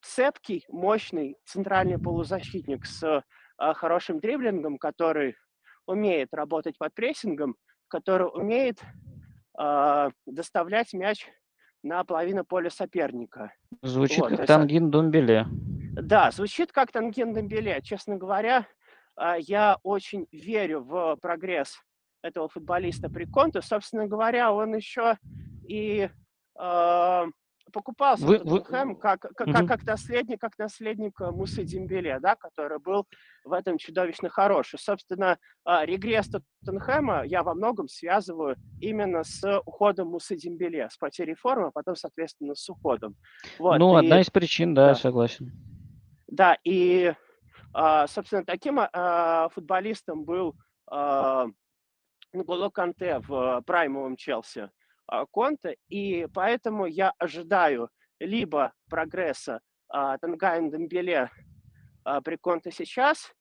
[0.02, 3.24] цепкий, мощный центральный полузащитник с
[3.58, 5.36] а, хорошим дриблингом, который
[5.86, 7.56] умеет работать под прессингом,
[7.88, 8.82] который умеет
[9.58, 11.28] а, доставлять мяч
[11.84, 13.54] на половину поля соперника.
[13.82, 15.46] Звучит вот, как Тангин Думбеле.
[15.94, 17.82] Да, звучит как Тангин Думбеле.
[17.84, 18.68] Честно говоря,
[19.16, 21.78] а, я очень верю в прогресс
[22.22, 23.62] этого футболиста при Конте.
[23.62, 25.18] Собственно говоря, он еще
[25.68, 26.10] и
[26.60, 27.26] э,
[27.70, 29.00] покупался вы, Тоттенхэм вы...
[29.00, 29.68] как, как, угу.
[29.68, 33.08] как, наследник, как наследник э, Мусы Дембеле, да, который был
[33.44, 34.80] в этом чудовищно хороший.
[34.80, 41.36] Собственно, а, регресс Тоттенхэма я во многом связываю именно с уходом Мусы Дембеле, с потерей
[41.36, 43.16] формы, а потом, соответственно, с уходом.
[43.58, 44.06] Вот, ну, и...
[44.06, 44.96] одна из причин, да, да.
[44.96, 45.52] согласен.
[46.28, 47.14] Да, и,
[47.74, 50.56] а, собственно, таким а, футболистом был
[52.34, 54.70] Нголо Канте в праймовом Челси.
[55.12, 61.32] А, Конте, и поэтому я ожидаю либо прогресса а, Танги Ндомбеле
[62.04, 63.34] а, при Конте сейчас,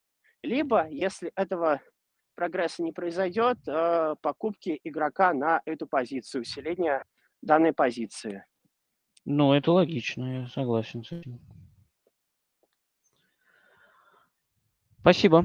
[0.43, 1.83] либо, если этого
[2.35, 3.59] прогресса не произойдет,
[4.23, 7.05] покупки игрока на эту позицию, усиление
[7.43, 8.45] данной позиции.
[9.25, 11.41] Ну, это логично, я согласен с этим.
[15.01, 15.45] Спасибо.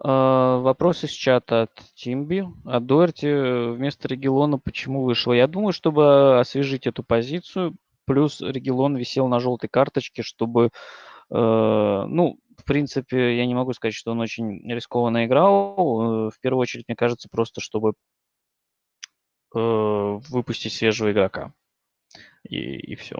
[0.00, 2.46] А, вопрос из чата от Тимби.
[2.64, 5.32] А Доэрти вместо Регилона почему вышел?
[5.32, 10.70] Я думаю, чтобы освежить эту позицию, плюс Регелон висел на желтой карточке, чтобы, э,
[11.30, 16.28] ну, в принципе, я не могу сказать, что он очень рискованно играл.
[16.28, 17.94] Э, в первую очередь, мне кажется, просто чтобы
[19.54, 21.52] э, выпустить свежего игрока.
[22.44, 23.18] И, и все.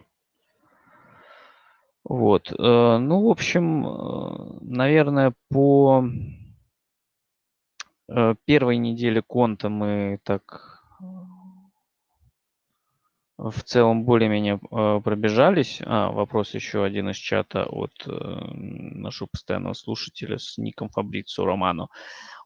[2.04, 2.50] Вот.
[2.56, 3.82] Ну, в общем,
[4.62, 6.47] наверное, по Э,
[8.46, 11.04] первой неделе конта мы так э,
[13.36, 15.80] в целом более-менее э, пробежались.
[15.84, 21.90] А, вопрос еще один из чата от нашего постоянного слушателя с ником Фабрицу Роману.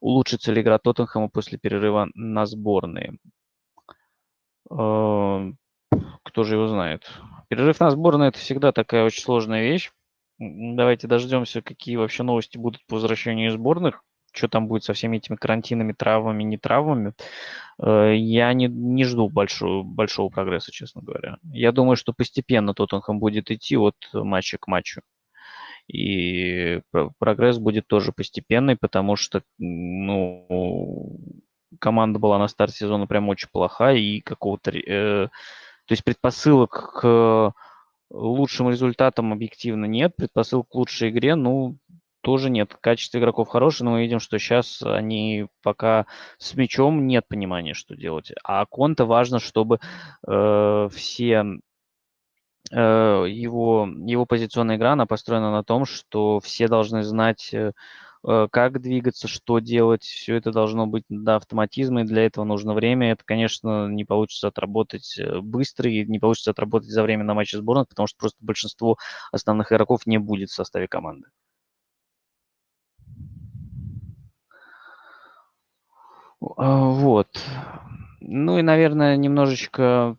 [0.00, 3.18] Улучшится ли игра Тоттенхэма после перерыва на сборные?
[4.68, 5.54] Кто
[6.44, 7.08] же его знает?
[7.48, 9.92] Перерыв на сборные– это всегда такая очень сложная вещь.
[10.38, 15.36] Давайте дождемся, какие вообще новости будут по возвращению сборных что там будет со всеми этими
[15.36, 17.12] карантинами, травмами, не травмами,
[17.82, 21.38] э, я не, не жду большого, большого прогресса, честно говоря.
[21.52, 25.02] Я думаю, что постепенно Тоттенхэм будет идти от матча к матчу.
[25.88, 26.80] И
[27.18, 31.18] прогресс будет тоже постепенный, потому что ну,
[31.78, 34.70] команда была на старте сезона прям очень плохая, и какого-то...
[34.70, 35.28] Э,
[35.86, 37.52] то есть предпосылок к
[38.10, 41.76] лучшим результатом объективно нет, предпосылок к лучшей игре, ну,
[42.22, 42.74] тоже нет.
[42.80, 46.06] Качество игроков хорошее, но мы видим, что сейчас они пока
[46.38, 48.32] с мячом нет понимания, что делать.
[48.44, 49.80] А Конта важно, чтобы
[50.26, 51.44] э, все
[52.70, 57.72] э, его, его позиционная игра, она построена на том, что все должны знать, э,
[58.24, 60.04] э как двигаться, что делать.
[60.04, 63.12] Все это должно быть до автоматизма, и для этого нужно время.
[63.12, 67.58] Это, конечно, не получится отработать э, быстро, и не получится отработать за время на матче
[67.58, 68.96] сборных, потому что просто большинство
[69.32, 71.26] основных игроков не будет в составе команды.
[76.42, 77.28] Вот.
[78.20, 80.16] Ну и, наверное, немножечко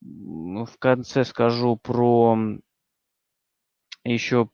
[0.00, 2.38] в конце скажу про
[4.04, 4.48] еще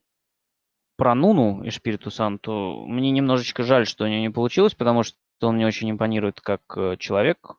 [0.97, 2.85] про Нуну и Шпириту Санту.
[2.87, 6.63] Мне немножечко жаль, что у него не получилось, потому что он мне очень импонирует как
[6.77, 7.57] э, человек.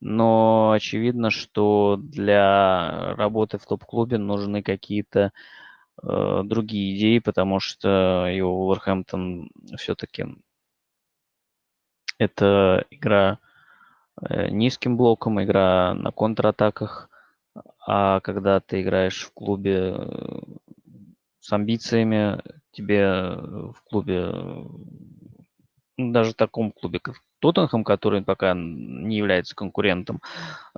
[0.00, 5.32] Но очевидно, что для работы в топ-клубе нужны какие-то
[6.02, 10.26] э, другие идеи, потому что его Уолверхэмптон все-таки
[12.22, 13.38] это игра
[14.20, 17.08] э, низким блоком, игра на контратаках.
[17.86, 20.40] А когда ты играешь в клубе э,
[21.40, 24.32] с амбициями, тебе в клубе,
[25.98, 30.20] ну, даже в таком клубе, как Тоттенхэм, который пока не является конкурентом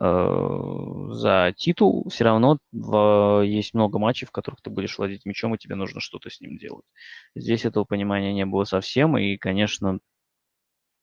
[0.00, 5.54] э, за титул, все равно в, есть много матчей, в которых ты будешь владеть мячом,
[5.54, 6.86] и тебе нужно что-то с ним делать.
[7.36, 9.98] Здесь этого понимания не было совсем, и, конечно,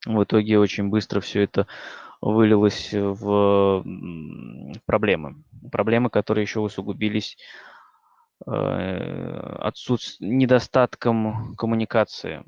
[0.06, 1.68] в итоге очень быстро все это
[2.22, 3.84] вылилось в
[4.86, 5.44] проблемы.
[5.72, 7.38] Проблемы, которые еще усугубились
[8.46, 10.22] э, отсутств...
[10.22, 12.44] недостатком коммуникации.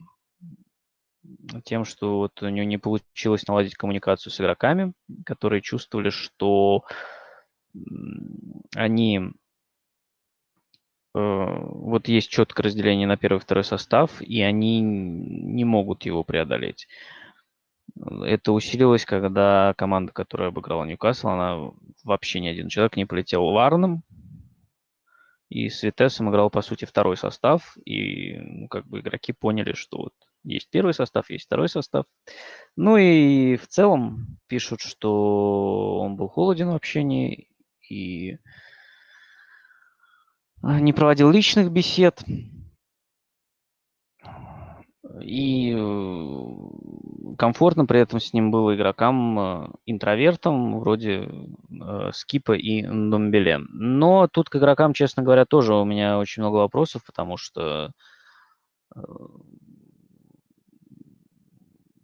[1.63, 4.93] Тем, что вот у него не получилось наладить коммуникацию с игроками,
[5.25, 6.83] которые чувствовали, что
[8.75, 9.21] они э,
[11.13, 16.87] вот есть четкое разделение на первый и второй состав, и они не могут его преодолеть.
[18.23, 21.71] Это усилилось, когда команда, которая обыграла Ньюкасл, она
[22.03, 24.03] вообще ни один человек не полетел Ларном.
[25.49, 27.77] И с Витесом играл, по сути, второй состав.
[27.85, 32.05] И ну, как бы игроки поняли, что вот есть первый состав, есть второй состав.
[32.75, 37.49] Ну и в целом пишут, что он был холоден в общении
[37.87, 38.37] и
[40.63, 42.23] не проводил личных бесед.
[45.21, 51.29] И э, комфортно при этом с ним было игрокам-интровертам, э, вроде
[51.69, 53.59] э, Скипа и Домбеле.
[53.69, 57.91] Но тут к игрокам, честно говоря, тоже у меня очень много вопросов, потому что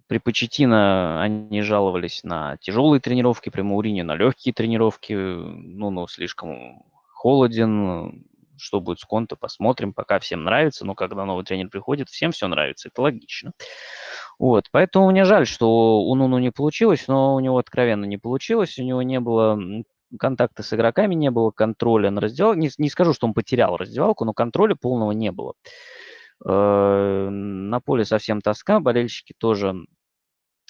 [0.07, 5.13] при Почетино они жаловались на тяжелые тренировки, при Маурине на легкие тренировки.
[5.13, 8.25] Ну, ну, слишком холоден,
[8.59, 9.93] что будет с Конто, посмотрим.
[9.93, 12.89] Пока всем нравится, но когда новый тренер приходит, всем все нравится.
[12.89, 13.51] Это логично.
[14.37, 18.77] Вот, поэтому мне жаль, что у Нуну не получилось, но у него откровенно не получилось.
[18.79, 19.59] У него не было
[20.17, 22.59] контакта с игроками, не было контроля на раздевалку.
[22.59, 25.53] Не, не скажу, что он потерял раздевалку, но контроля полного не было.
[26.45, 29.75] Э, на поле совсем тоска, болельщики тоже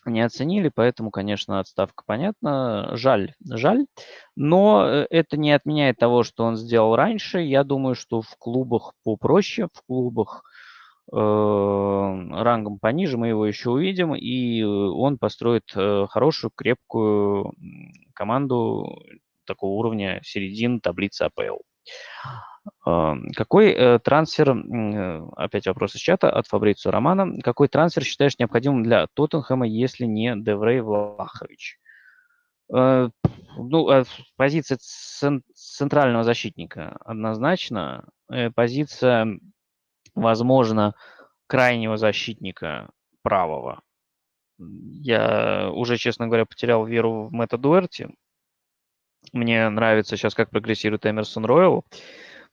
[0.06, 2.90] не оценили, поэтому, конечно, отставка понятна.
[2.96, 3.86] Жаль, жаль.
[4.36, 7.40] Но э, это не отменяет того, что он сделал раньше.
[7.42, 10.44] Я думаю, что в клубах попроще, в клубах
[11.12, 17.54] э, рангом пониже мы его еще увидим, и он построит э, хорошую, крепкую
[18.14, 19.02] команду
[19.46, 21.58] такого уровня середин таблицы АПЛ.
[22.84, 28.84] Какой э, трансфер, э, опять вопрос из чата от Фабрицио Романа, какой трансфер считаешь необходимым
[28.84, 31.80] для Тоттенхэма, если не Деврей Влахович?
[32.74, 33.10] Э,
[33.58, 34.06] ну,
[34.38, 34.80] позиция
[35.54, 38.08] центрального защитника однозначно.
[38.56, 39.40] Позиция,
[40.16, 40.94] возможно,
[41.48, 42.90] крайнего защитника
[43.24, 43.82] правого.
[44.58, 48.10] Я уже, честно говоря, потерял веру в Мэтта Дуэрти.
[49.34, 51.86] Мне нравится сейчас, как прогрессирует Эмерсон Ройл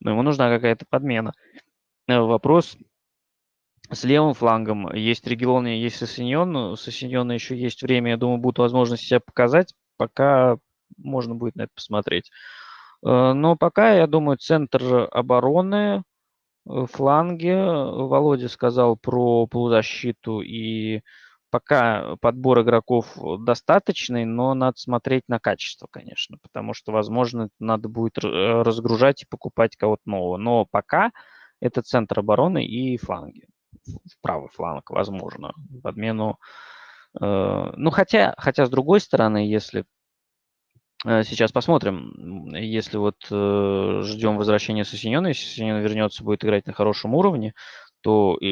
[0.00, 1.32] но ему нужна какая-то подмена.
[2.09, 2.76] Э, вопрос
[3.90, 4.92] с левым флангом.
[4.94, 6.57] Есть Регелон есть Сосиньон.
[6.57, 9.74] У Сосиньона еще есть время, я думаю, будут возможности себя показать.
[9.97, 10.59] Пока
[10.97, 12.30] можно будет на это посмотреть.
[13.05, 16.03] Э, но пока, я думаю, центр обороны,
[16.68, 17.53] э, фланги.
[17.53, 21.03] Володя сказал про полузащиту и
[21.57, 28.18] пока подбор игроков достаточный, но надо смотреть на качество, конечно, потому что, возможно, надо будет
[28.22, 28.28] э,
[28.62, 30.36] разгружать и покупать кого-то нового.
[30.36, 31.12] Но пока
[31.61, 33.46] это центр обороны и фланги.
[34.20, 36.38] Правый фланг, возможно, в подмену.
[37.18, 39.86] Э, ну, хотя, хотя, с другой стороны, если
[41.07, 42.52] Э, сейчас посмотрим.
[42.54, 47.54] Если вот э, ждем возвращения Сосиньона, если Сосиньон вернется, будет играть на хорошем уровне,
[48.00, 48.46] то э,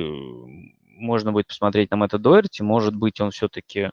[0.96, 2.62] можно будет посмотреть на Мэтта Дуэрти.
[2.62, 3.90] Может быть, он все-таки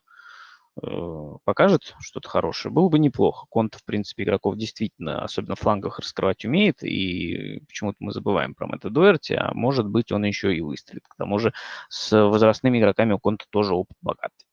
[0.82, 2.74] э, покажет что-то хорошее.
[2.74, 3.45] Было бы неплохо.
[3.49, 6.84] Конта, в принципе, игроков действительно, особенно в флангах, раскрывать умеет.
[6.84, 11.08] И почему-то мы забываем про Мэтта Дуэрти, а может быть, он еще и выстрелит.
[11.08, 11.54] К тому же
[11.89, 14.45] с возрастными игроками у Конта тоже опыт богатый.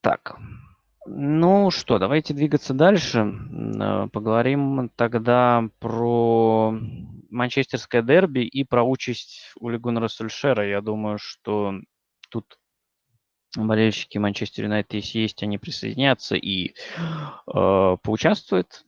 [0.00, 0.36] Так,
[1.06, 3.20] ну что, давайте двигаться дальше.
[3.20, 6.78] Э, поговорим тогда про
[7.30, 10.66] манчестерское дерби и про участь Улигуна Сульшера.
[10.66, 11.74] Я думаю, что
[12.30, 12.58] тут
[13.56, 18.84] болельщики Манчестер Юнайтед, если есть, они присоединятся и э, поучаствуют.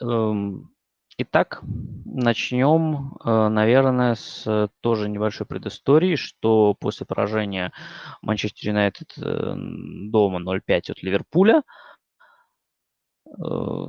[0.00, 0.70] Эм,
[1.18, 1.62] Итак,
[2.04, 7.72] начнем, э, наверное, с тоже небольшой предыстории, что после поражения
[8.20, 9.54] Манчестер Юнайтед э,
[10.10, 11.62] дома 0-5 от Ливерпуля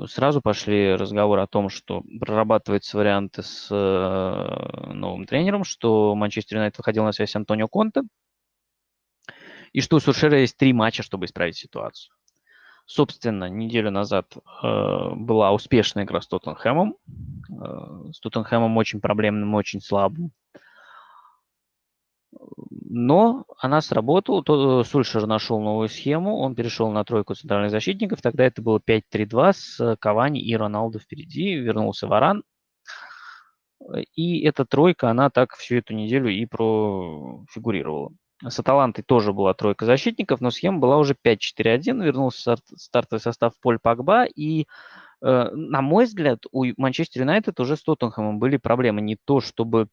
[0.08, 7.04] сразу пошли разговоры о том, что прорабатываются варианты с новым тренером, что Манчестер Юнайтед выходил
[7.04, 8.02] на связь Антонио Конте,
[9.74, 12.14] и что у Суршера есть три матча, чтобы исправить ситуацию.
[12.88, 16.96] Собственно, неделю назад э, была успешная игра с Тоттенхэмом.
[17.52, 20.32] Э, с Тоттенхэмом очень проблемным, очень слабым.
[22.70, 24.44] Но она сработала.
[24.44, 26.38] То, Сульшер нашел новую схему.
[26.38, 28.22] Он перешел на тройку центральных защитников.
[28.22, 31.56] Тогда это было 5-3-2 с Кавани и Роналду впереди.
[31.56, 32.44] Вернулся Варан.
[34.16, 38.12] И эта тройка, она так всю эту неделю и профигурировала.
[38.44, 42.04] С Аталантой тоже была тройка защитников, но схема была уже 5-4-1.
[42.04, 44.26] Вернулся стартовый состав Поль Пакба.
[44.26, 44.68] И,
[45.22, 49.02] э, на мой взгляд, у Манчестер Юнайтед уже с Тоттенхэмом были проблемы.
[49.02, 49.88] Не то чтобы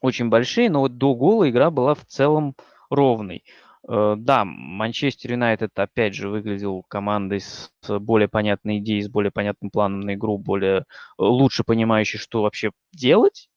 [0.00, 2.54] очень большие, но вот до гола игра была в целом
[2.90, 3.44] ровной.
[3.88, 9.70] Э, да, Манчестер Юнайтед, опять же, выглядел командой с более понятной идеей, с более понятным
[9.70, 10.84] планом на игру, более
[11.18, 13.48] лучше понимающей, что вообще делать.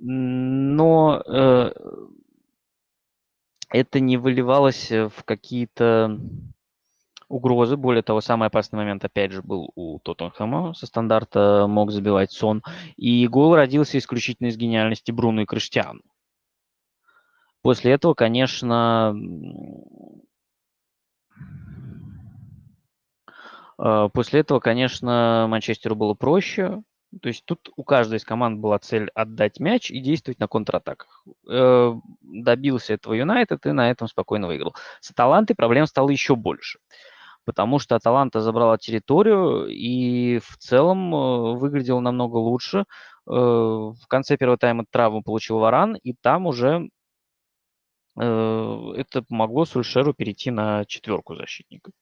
[0.00, 1.72] Но э,
[3.70, 6.18] это не выливалось э, в какие-то
[7.28, 7.76] угрозы.
[7.76, 10.74] Более того, самый опасный момент, опять же, был у Тоттенхэма.
[10.74, 12.62] Со стандарта мог забивать сон.
[12.96, 16.00] И гол родился исключительно из гениальности Бруно и Криштиану.
[17.62, 19.16] После этого, конечно,
[23.78, 26.82] э, после этого, конечно, Манчестеру было проще.
[27.22, 31.24] То есть тут у каждой из команд была цель отдать мяч и действовать на контратаках.
[31.48, 34.74] Э, добился этого Юнайтед и на этом спокойно выиграл.
[35.00, 36.80] С Аталантой проблем стало еще больше,
[37.44, 42.80] потому что Аталанта забрала территорию и в целом э, выглядел намного лучше.
[42.80, 46.88] Э, в конце первого тайма травму получил Варан, и там уже
[48.16, 51.92] это помогло Сульшеру перейти на четверку защитников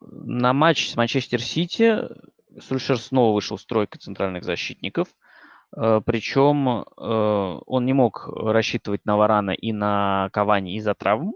[0.00, 2.08] на матч с Манчестер Сити
[2.60, 5.08] Сульшер снова вышел с тройкой центральных защитников.
[5.76, 6.84] Э, Причем э,
[7.66, 11.34] он не мог рассчитывать на Варана и на Кавани из-за травм.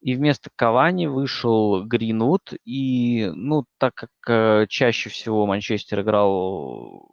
[0.00, 2.52] И вместо Кавани вышел Гринвуд.
[2.64, 7.08] И, ну, так как э, чаще всего Манчестер играл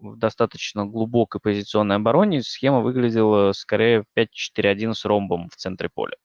[0.00, 6.16] в достаточно глубокой позиционной обороне, схема выглядела скорее 5-4-1 с ромбом в центре поля.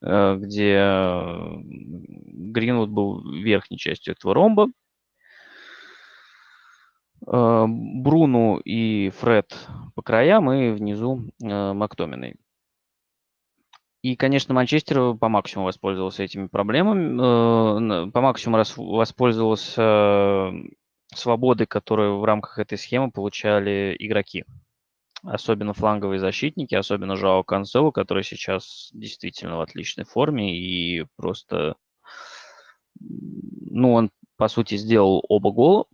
[0.00, 0.78] Э, где
[2.52, 4.68] Гринвуд был верхней частью этого ромба.
[7.26, 12.36] Э, Бруну и Фред по краям и внизу э, Мактоминой.
[14.02, 20.52] И, конечно, Манчестер по максимуму воспользовался этими проблемами, по максимуму воспользовался
[21.12, 24.44] свободой, которую в рамках этой схемы получали игроки.
[25.24, 31.74] Особенно фланговые защитники, особенно Жао Канцелу, который сейчас действительно в отличной форме и просто,
[33.00, 35.86] ну, он, по сути, сделал оба гола,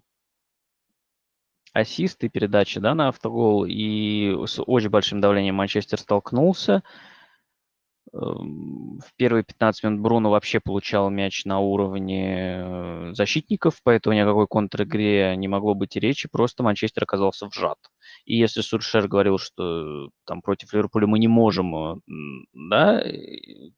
[1.72, 6.82] ассист и передачи, да, на автогол, и с очень большим давлением Манчестер столкнулся,
[8.14, 14.26] в первые 15 минут Бруно вообще получал мяч на уровне э, защитников, поэтому ни о
[14.26, 17.78] какой контр-игре не могло быть и речи, просто Манчестер оказался вжат.
[18.24, 21.96] И если Суршер говорил, что там против Ливерпуля мы не можем э,
[22.52, 23.04] да,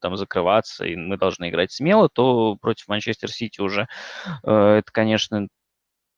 [0.01, 3.87] там закрываться, и мы должны играть смело, то против Манчестер Сити уже
[4.43, 5.47] э, это, конечно,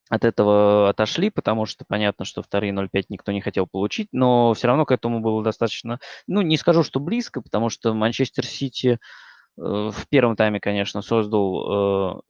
[0.10, 4.68] от этого отошли, потому что понятно, что вторые 0,5 никто не хотел получить, но все
[4.68, 8.98] равно к этому было достаточно, ну, не скажу, что близко, потому что Манчестер Сити э,
[9.58, 12.22] в первом тайме, конечно, создал э,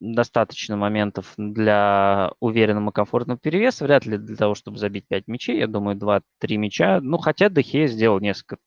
[0.00, 5.66] достаточно моментов для уверенного комфортного перевеса, вряд ли для того, чтобы забить 5 мячей, я
[5.66, 6.22] думаю, 2-3
[6.56, 8.58] мяча, ну, хотя Дехе сделал несколько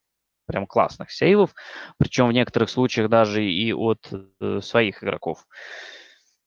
[0.46, 1.56] прям классных сейвов,
[1.98, 4.10] причем в некоторых случаях даже и от
[4.42, 5.46] э, своих игроков.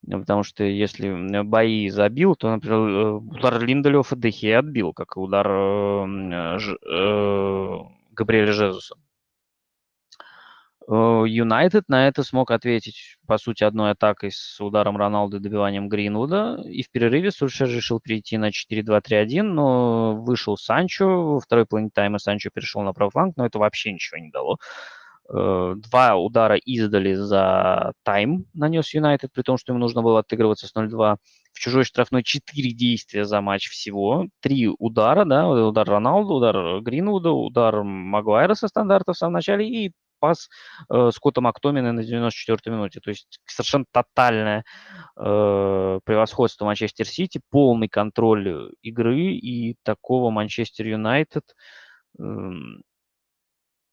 [0.09, 5.47] Потому что если бои забил, то, например, э, удар Линделёфа Дехе отбил, как и удар
[5.49, 7.79] э, э,
[8.13, 8.95] Габриэля Жезуса.
[10.89, 16.63] Юнайтед на это смог ответить, по сути, одной атакой с ударом Роналду и добиванием Гринвуда.
[16.65, 21.33] И в перерыве Сульшер решил перейти на 4-2-3-1, но вышел Санчо.
[21.33, 24.59] Во второй половине тайма Санчо перешел на правый фланг, но это вообще ничего не дало.
[25.29, 30.69] Э, два удара издали за тайм нанес Юнайтед, при том, что ему нужно было отыгрываться
[30.69, 31.17] с 0-2.
[31.53, 34.27] В чужой штрафной 4 действия за матч всего.
[34.41, 39.93] Три удара, да, удар Роналду, удар Гринвуда, удар Магуайра со стандарта в самом начале и
[40.19, 40.49] пас
[40.91, 43.01] э, Скотта Мактомина на 94-й минуте.
[43.01, 44.65] То есть совершенно тотальное
[45.17, 51.45] э, превосходство Манчестер Сити, полный контроль игры и такого Манчестер Юнайтед
[52.19, 52.23] э,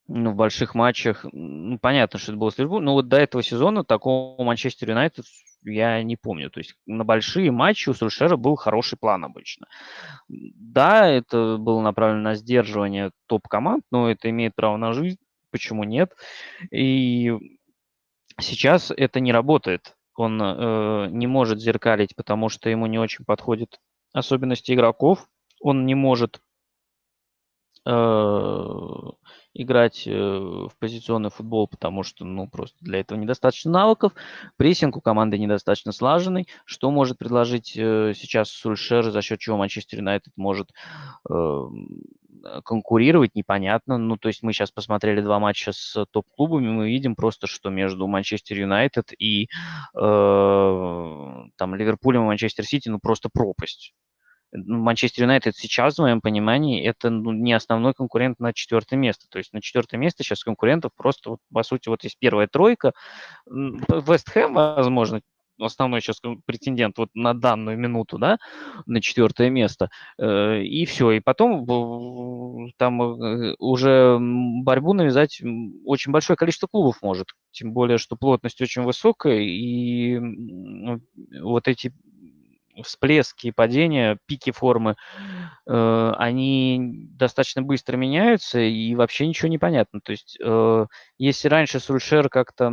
[0.06, 3.42] ну, в больших матчах, ну, понятно, что это было с Ливерпулем, но вот до этого
[3.42, 5.24] сезона такого Манчестер Юнайтед
[5.62, 6.50] я не помню.
[6.50, 9.66] То есть на большие матчи у Сульшера был хороший план обычно.
[10.28, 15.18] Да, это было направлено на сдерживание топ-команд, но это имеет право на жизнь
[15.54, 16.16] почему нет.
[16.72, 17.32] И
[18.40, 19.96] сейчас это не работает.
[20.16, 23.78] Он э, не может зеркалить, потому что ему не очень подходят
[24.12, 25.28] особенности игроков.
[25.60, 26.40] Он не может
[27.86, 27.90] э,
[29.54, 34.12] играть э, в позиционный футбол, потому что, ну, просто для этого недостаточно навыков.
[34.56, 36.48] Прессинг у команды недостаточно слаженный.
[36.64, 40.70] Что может предложить э, сейчас Сульшер, за счет чего Манчестер Юнайтед может
[41.30, 41.62] э,
[42.64, 43.96] конкурировать, непонятно.
[43.96, 48.06] Ну, то есть мы сейчас посмотрели два матча с топ-клубами, мы видим просто, что между
[48.06, 49.48] Манчестер Юнайтед и э,
[51.56, 53.94] там Ливерпулем и Манчестер Сити, ну, просто пропасть.
[54.56, 59.26] Ну, Манчестер Юнайтед сейчас, в моем понимании, это ну, не основной конкурент на четвертое место.
[59.28, 62.92] То есть на четвертое место сейчас конкурентов просто, вот, по сути, вот есть первая тройка.
[63.46, 65.20] Вест Хэм, возможно,
[65.60, 68.38] основной сейчас претендент вот на данную минуту, да,
[68.86, 69.90] на четвертое место.
[70.18, 71.12] Э, и все.
[71.12, 71.66] И потом
[72.76, 75.40] там э, уже борьбу навязать
[75.84, 77.28] очень большое количество клубов может.
[77.52, 80.20] Тем более, что плотность очень высокая, и
[81.40, 81.92] вот эти
[82.82, 84.96] всплески, падения, пики формы,
[85.66, 90.00] э, они достаточно быстро меняются, и вообще ничего не понятно.
[90.00, 90.86] То есть, э,
[91.18, 92.72] если раньше Сульшер как-то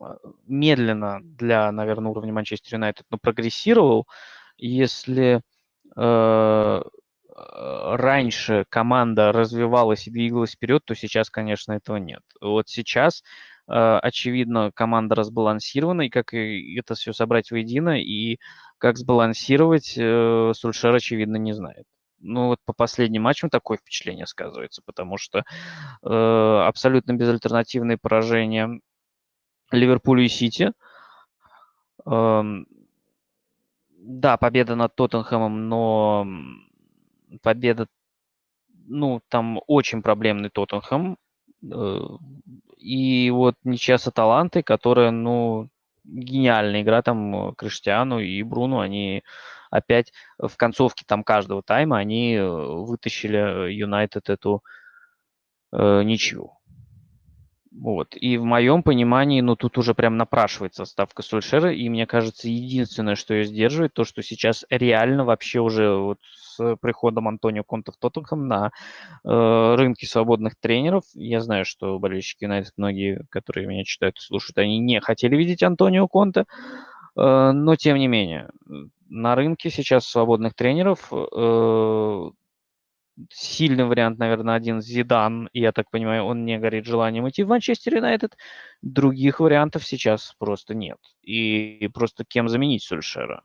[0.00, 4.06] а, медленно для, наверное, уровня Манчестер Юнайтед, но прогрессировал,
[4.56, 5.42] если
[5.96, 6.82] э,
[7.34, 12.22] раньше команда развивалась и двигалась вперед, то сейчас, конечно, этого нет.
[12.40, 13.22] Вот сейчас
[13.68, 18.38] Э, очевидно, команда разбалансирована, и как это все собрать воедино, и
[18.82, 21.86] как сбалансировать, э, Сульшер, очевидно, не знает.
[22.18, 25.44] Ну, вот по последним матчам такое впечатление сказывается, потому что
[26.02, 28.80] э, абсолютно безальтернативные поражения
[29.70, 30.72] Ливерпулю и Сити.
[32.04, 32.42] Э,
[33.90, 36.26] да, победа над Тоттенхэмом, но
[37.40, 37.86] победа,
[38.88, 41.18] ну, там очень проблемный Тоттенхэм.
[41.72, 42.00] Э,
[42.78, 45.68] и вот ничья с Аталантой, которая, ну,
[46.04, 49.22] гениальная игра там э, Криштиану и Бруну, они
[49.70, 54.62] опять в концовке там каждого тайма они э, вытащили Юнайтед эту
[55.72, 56.52] э, ничью.
[57.74, 58.08] Вот.
[58.14, 63.14] И в моем понимании, ну, тут уже прям напрашивается ставка Сульшера, и мне кажется, единственное,
[63.14, 67.96] что ее сдерживает, то, что сейчас реально вообще уже вот с приходом Антонио Конта в
[67.96, 68.72] Тоттенхэм на
[69.24, 71.04] э, рынке свободных тренеров.
[71.14, 75.62] Я знаю, что болельщики Юнайтед, многие, которые меня читают и слушают, они не хотели видеть
[75.62, 76.44] Антонио Конта,
[77.16, 78.50] э, но тем не менее,
[79.08, 82.30] на рынке сейчас свободных тренеров э,
[83.30, 85.48] сильный вариант, наверное, один Зидан.
[85.52, 88.36] Я так понимаю, он не горит желанием идти в Манчестер Юнайтед.
[88.82, 90.98] Других вариантов сейчас просто нет.
[91.22, 93.42] И просто кем заменить Сульшера?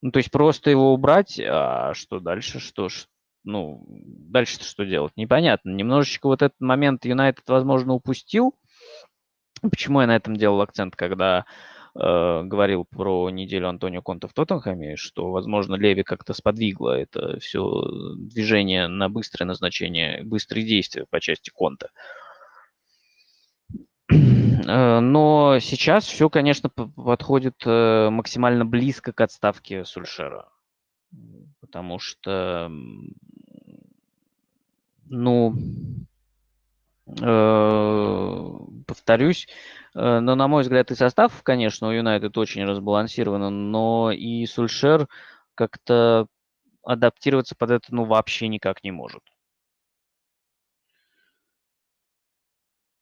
[0.00, 2.60] Ну, то есть просто его убрать, а что дальше?
[2.60, 3.06] Что ж,
[3.42, 5.12] ну, дальше что делать?
[5.16, 5.70] Непонятно.
[5.70, 8.54] Немножечко вот этот момент Юнайтед, возможно, упустил.
[9.60, 11.46] Почему я на этом делал акцент, когда
[11.98, 17.84] э, говорил про неделю Антонио Конта в Тоттенхэме, что, возможно, Леви как-то сподвигло это все
[18.16, 21.90] движение на быстрое назначение, быстрые действия по части Конта.
[24.10, 30.48] Э, но сейчас все, конечно, подходит э, максимально близко к отставке Сульшера.
[31.60, 32.70] Потому что,
[35.06, 35.54] ну,
[38.86, 39.48] повторюсь,
[39.94, 45.08] но, на мой взгляд, и состав, конечно, у Юнайтед очень разбалансирован, но и Сульшер
[45.54, 46.26] как-то
[46.82, 49.22] адаптироваться под это, ну, вообще никак не может.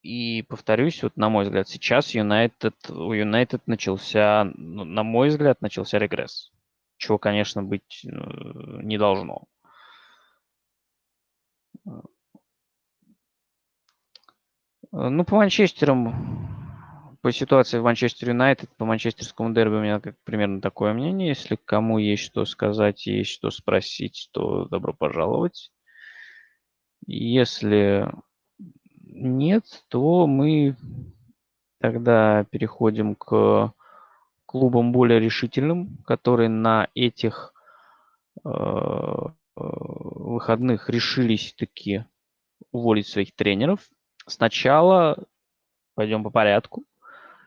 [0.07, 5.61] и повторюсь, вот на мой взгляд, сейчас Юнайтед, у Юнайтед начался, ну, на мой взгляд,
[5.61, 6.52] начался регресс.
[6.96, 9.44] Чего, конечно, быть э, не должно.
[14.99, 20.62] Ну, по Манчестерам, по ситуации в Манчестер Юнайтед, по манчестерскому дерби у меня как, примерно
[20.62, 21.28] такое мнение.
[21.28, 25.70] Если кому есть что сказать, есть что спросить, то добро пожаловать.
[27.07, 28.11] Если
[29.03, 30.76] нет, то мы
[31.78, 33.74] тогда переходим к
[34.47, 37.53] клубам более решительным, которые на этих
[38.47, 42.07] э, э, выходных решились таки
[42.72, 43.80] уволить своих тренеров.
[44.26, 45.24] Сначала,
[45.94, 46.84] пойдем по порядку,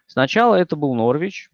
[0.07, 1.49] сначала это был Норвич,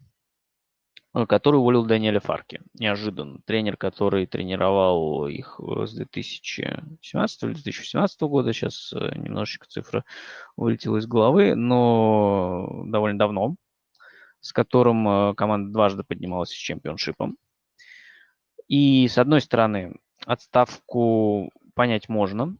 [1.16, 2.60] Э, который уволил Даниэля Фарки.
[2.74, 3.38] Неожиданно.
[3.46, 8.52] Тренер, который тренировал их э, с 2017 или 2018 года.
[8.52, 10.04] Сейчас э, немножечко цифра
[10.56, 13.56] вылетела из головы, но довольно давно.
[14.40, 17.36] С которым команда дважды поднималась с чемпионшипом.
[18.68, 22.54] И, с одной стороны, отставку понять можно,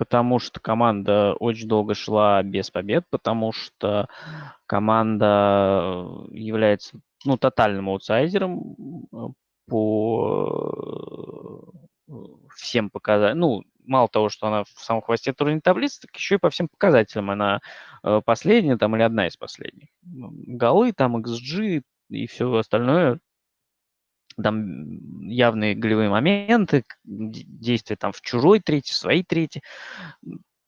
[0.00, 4.08] потому что команда очень долго шла без побед, потому что
[4.64, 8.76] команда является ну, тотальным аутсайдером
[9.12, 9.16] э,
[9.68, 11.66] по
[12.08, 12.12] э,
[12.56, 13.40] всем показателям.
[13.40, 16.68] Ну, мало того, что она в самом хвосте турнирной таблицы, так еще и по всем
[16.68, 17.60] показателям она
[18.02, 19.88] э, последняя там или одна из последних.
[20.00, 23.20] Голы, там XG и все остальное
[24.42, 29.62] там явные голевые моменты, действия там в чужой трети, в своей трети.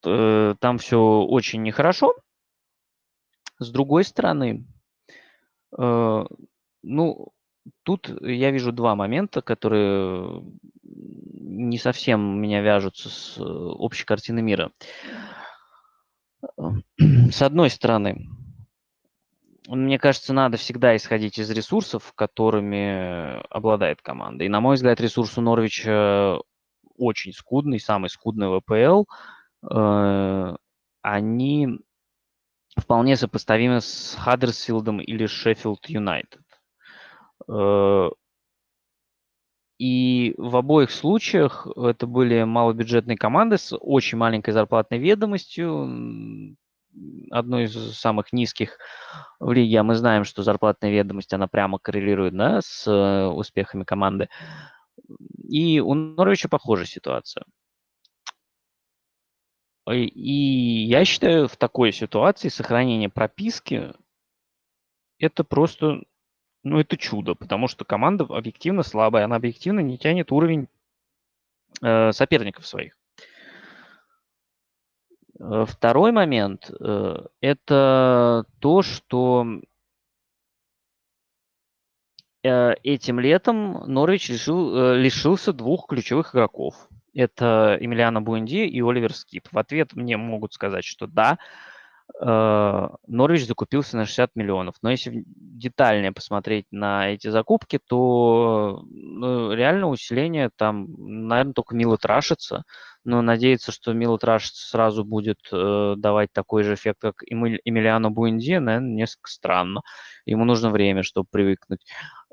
[0.05, 2.15] Э, там все очень нехорошо.
[3.59, 4.67] С другой стороны,
[5.79, 6.25] э,
[6.83, 7.29] ну,
[7.85, 10.43] тут я вижу два момента, которые
[10.83, 14.73] не совсем меня вяжутся с э, общей картиной мира.
[16.99, 18.29] С одной стороны,
[19.69, 24.45] мне кажется, надо всегда исходить из ресурсов, которыми обладает команда.
[24.45, 26.39] И, на мой взгляд, ресурс у Норвича
[26.97, 29.05] очень скудный, самый скудный в ВПЛ.
[29.71, 30.57] Э,
[31.03, 31.69] они
[32.77, 36.43] вполне сопоставимы с Хаддерсфилдом или Шеффилд Юнайтед.
[37.49, 38.09] Э,
[39.79, 46.57] и в обоих случаях это были малобюджетные команды с очень маленькой зарплатной ведомостью,
[47.31, 48.79] одной из самых низких
[49.41, 53.85] в лиге, а мы знаем, что зарплатная ведомость, она прямо коррелирует да, с э, успехами
[53.85, 54.29] команды.
[55.49, 57.45] И у Норвича похожая ситуация.
[59.91, 63.93] И я считаю, в такой ситуации сохранение прописки
[65.19, 66.03] это просто,
[66.63, 70.69] ну, это чудо, потому что команда объективно слабая, она объективно не тянет уровень
[71.83, 72.97] э, соперников своих.
[75.43, 79.61] Э, второй момент э,– это то, что
[82.45, 86.89] э, этим летом Норвич решил, лишился двух ключевых игроков.
[87.15, 89.49] Это Эмилиано Буэнди и Оливер Скип.
[89.51, 91.39] В ответ мне могут сказать, что да,
[92.21, 94.77] Норвич закупился на 60 миллионов.
[94.83, 100.87] Но если детальнее посмотреть на эти закупки, то ну, реально усиление там,
[101.29, 102.65] наверное, только Мило Трашится.
[103.05, 108.59] Но надеяться, что Мило Трашится сразу будет э, давать такой же эффект, как Эмилиано Буэнди,
[108.59, 109.83] наверное, несколько странно.
[110.25, 111.85] Ему нужно время, чтобы привыкнуть.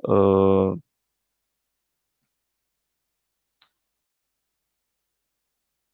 [0.08, 0.76] Э,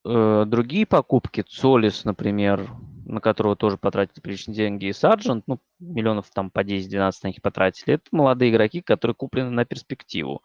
[0.06, 2.70] э другие покупки, Цолис, например,
[3.06, 7.42] на которого тоже потратили приличные деньги, и Сарджент, ну, миллионов там по 10-12 на них
[7.42, 10.42] потратили, это молодые игроки, которые куплены на перспективу.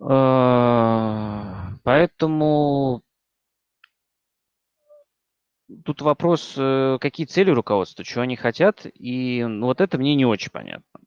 [0.00, 3.02] А, поэтому
[5.84, 10.26] тут вопрос, э, какие цели руководства, что они хотят, и ну, вот это мне не
[10.26, 11.00] очень понятно.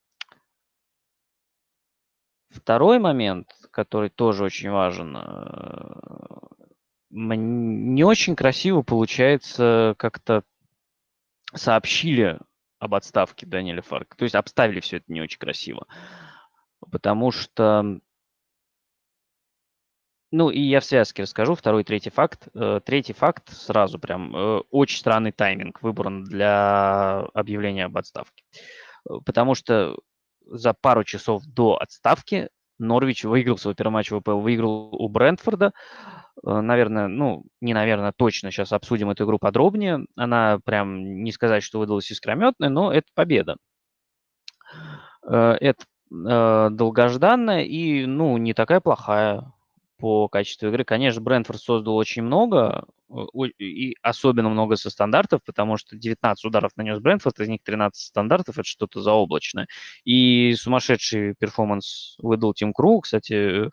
[2.49, 6.31] Второй момент, который тоже очень важен, э,
[7.09, 10.43] не очень красиво получается как-то
[11.53, 12.39] сообщили
[12.79, 14.17] об отставке Даниэля Фарка.
[14.17, 15.87] То есть обставили все это не очень красиво.
[16.91, 17.99] Потому что...
[20.33, 22.47] Ну, и я в связке расскажу второй, третий факт.
[22.53, 28.45] Э, третий факт сразу прям э, очень странный тайминг выбран для объявления об отставке.
[29.09, 29.97] Э, потому что
[30.45, 35.73] за пару часов до отставки Норвич выиграл свой первый матч в ВПЛ, выиграл у Брентфорда.
[36.43, 40.05] Наверное, ну, не наверное, точно сейчас обсудим эту игру подробнее.
[40.15, 43.57] Она прям, не сказать, что выдалась искрометной, но это победа.
[45.21, 49.51] Это долгожданная и, ну, не такая плохая
[50.01, 50.83] по качеству игры.
[50.83, 52.85] Конечно, Брентфорд создал очень много,
[53.59, 58.57] и особенно много со стандартов, потому что 19 ударов нанес Брэнфорд, из них 13 стандартов,
[58.57, 59.67] это что-то заоблачное.
[60.03, 63.69] И сумасшедший перформанс выдал Тим Кру, кстати, э,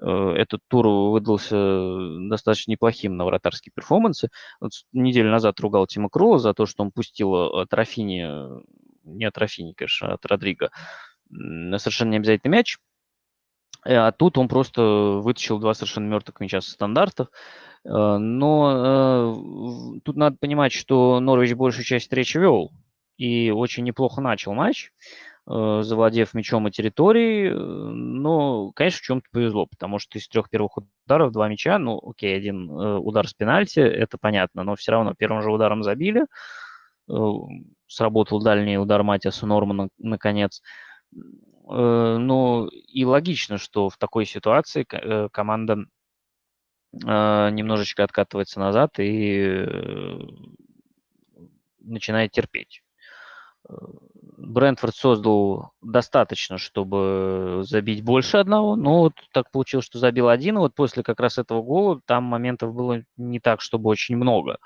[0.00, 4.30] этот тур выдался достаточно неплохим на вратарские перформансы.
[4.60, 8.26] Вот неделю назад ругал Тима Кру за то, что он пустил от Рафини,
[9.04, 10.70] не от Рафини, конечно, а от Родриго,
[11.30, 12.78] совершенно не обязательный мяч.
[13.84, 17.28] А тут он просто вытащил два совершенно мертвых мяча со стандартов.
[17.84, 19.36] Э, но
[19.96, 22.70] э, тут надо понимать, что Норвич большую часть встречи вел
[23.16, 24.92] и очень неплохо начал матч,
[25.48, 27.50] э, завладев мячом и территорией.
[27.52, 32.36] Но, конечно, в чем-то повезло, потому что из трех первых ударов два мяча, ну, окей,
[32.36, 36.26] один удар с пенальти, это понятно, но все равно первым же ударом забили.
[37.86, 40.62] Сработал дальний удар Матиаса Нормана, наконец.
[41.70, 44.86] Ну, и логично, что в такой ситуации
[45.30, 45.84] команда
[47.04, 50.18] а, немножечко откатывается назад и э,
[51.80, 52.82] начинает терпеть.
[53.68, 53.74] Э,
[54.38, 60.74] Брентфорд создал достаточно, чтобы забить больше одного, но вот так получилось, что забил один, вот
[60.74, 64.58] после как раз этого гола там моментов было не так, чтобы очень много.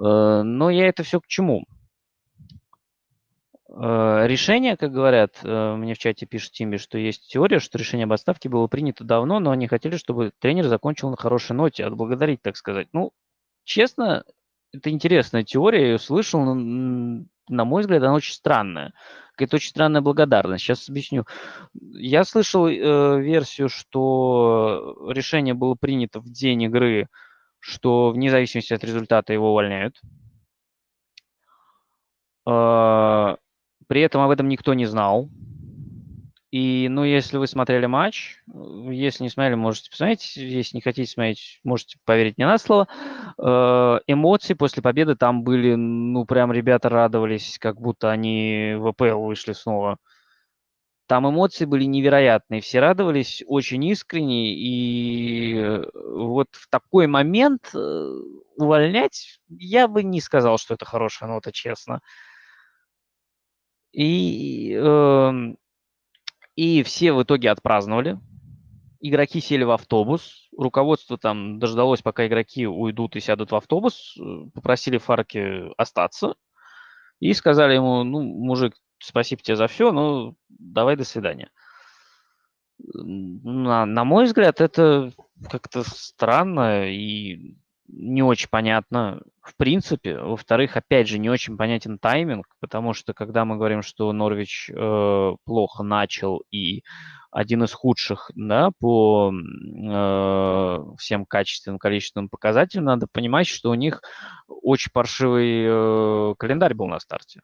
[0.00, 1.64] Э, но я это все к чему?
[3.76, 8.04] Э, решение, как говорят, э, мне в чате пишет Тимби, что есть теория, что решение
[8.04, 12.40] об отставке было принято давно, но они хотели, чтобы тренер закончил на хорошей ноте, отблагодарить,
[12.40, 12.88] так сказать.
[12.92, 13.12] Ну,
[13.64, 14.24] честно,
[14.72, 18.92] это интересная теория, я ее слышал, но, на мой взгляд, она очень странная.
[19.32, 20.62] Какая-то очень странная благодарность.
[20.62, 21.24] Сейчас объясню.
[21.74, 27.08] Я слышал э, версию, что решение было принято в день игры,
[27.58, 30.00] что вне зависимости от результата его увольняют.
[32.46, 33.36] Э,
[33.86, 35.28] при этом об этом никто не знал.
[36.54, 40.36] И, ну, если вы смотрели матч, если не смотрели, можете посмотреть.
[40.36, 42.86] Если не хотите смотреть, можете поверить мне на слово.
[43.42, 49.24] Э, эмоции после победы там были, ну, прям ребята радовались, как будто они в АПЛ
[49.24, 49.98] вышли снова.
[51.06, 58.10] Там эмоции были невероятные, все радовались очень искренне, и э, вот в такой момент э,
[58.56, 62.00] увольнять я бы не сказал, что это хорошая нота, честно.
[63.94, 65.32] И, э,
[66.56, 68.18] и все в итоге отпраздновали.
[69.00, 70.48] Игроки сели в автобус.
[70.56, 74.16] Руководство там дождалось, пока игроки уйдут и сядут в автобус.
[74.18, 76.34] Э, попросили Фарки остаться.
[77.20, 81.50] И сказали ему, ну, мужик, спасибо тебе за все, но давай до свидания.
[82.78, 85.12] На, на мой взгляд, это
[85.48, 87.56] как-то странно и
[87.96, 90.18] не очень понятно в принципе.
[90.18, 95.32] Во-вторых, опять же, не очень понятен тайминг, потому что когда мы говорим, что Норвич э,
[95.44, 96.82] плохо начал и
[97.30, 104.02] один из худших да, по э, всем качественным, количественным показателям, надо понимать, что у них
[104.48, 107.40] очень паршивый э, календарь был на старте.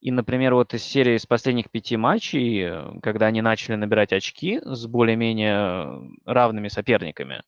[0.00, 4.86] И, например, вот из серии из последних пяти матчей, когда они начали набирать очки с
[4.86, 7.42] более-менее равными соперниками,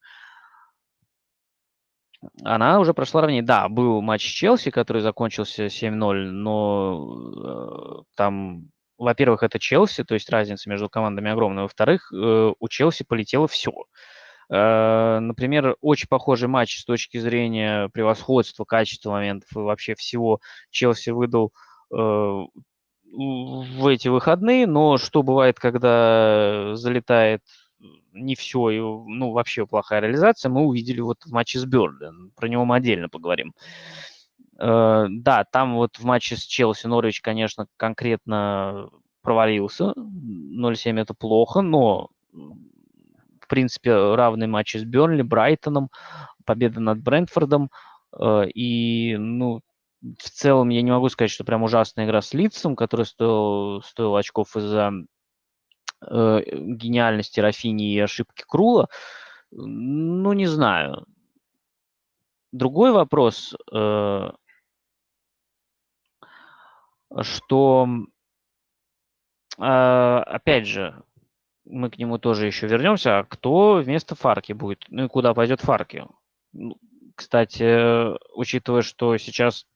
[2.43, 3.43] она уже прошла равнее.
[3.43, 8.68] Да, был матч Челси, который закончился 7-0, но э, там,
[8.99, 11.62] во-первых, это Челси, то есть разница между командами огромная.
[11.62, 13.73] Во-вторых, э, у Челси полетело все.
[14.51, 20.41] Э, например, очень похожий матч с точки зрения превосходства, качества моментов и вообще всего
[20.71, 21.53] Челси выдал
[23.12, 27.43] в эти выходные, но что бывает, когда залетает
[28.13, 32.11] не все, и, ну, вообще плохая реализация, мы увидели вот в матче с Берли.
[32.37, 33.55] Про него мы отдельно поговорим.
[34.59, 38.91] Э, да, там вот в матче с Челси Норвич, конечно, конкретно
[39.23, 39.95] провалился.
[39.97, 45.91] 0-7 это плохо, но в принципе равный матч с Бернли, Брайтоном,
[46.45, 47.71] победа над Брентфордом.
[48.19, 49.61] Э, и, ну,
[50.03, 54.17] в целом я не могу сказать, что прям ужасная игра с Лицом, который стоил, стоил
[54.17, 54.93] очков из-за
[56.03, 58.89] э, гениальности Рафини и ошибки Крула,
[59.51, 61.07] ну, не знаю.
[62.53, 64.31] Другой вопрос, э,
[67.23, 67.89] что,
[69.59, 71.03] э, опять же,
[71.65, 75.61] мы к нему тоже еще вернемся, а кто вместо Фарки будет, ну и куда пойдет
[75.61, 76.07] Фарки?
[76.53, 76.77] Ну,
[77.15, 79.67] кстати, учитывая, что сейчас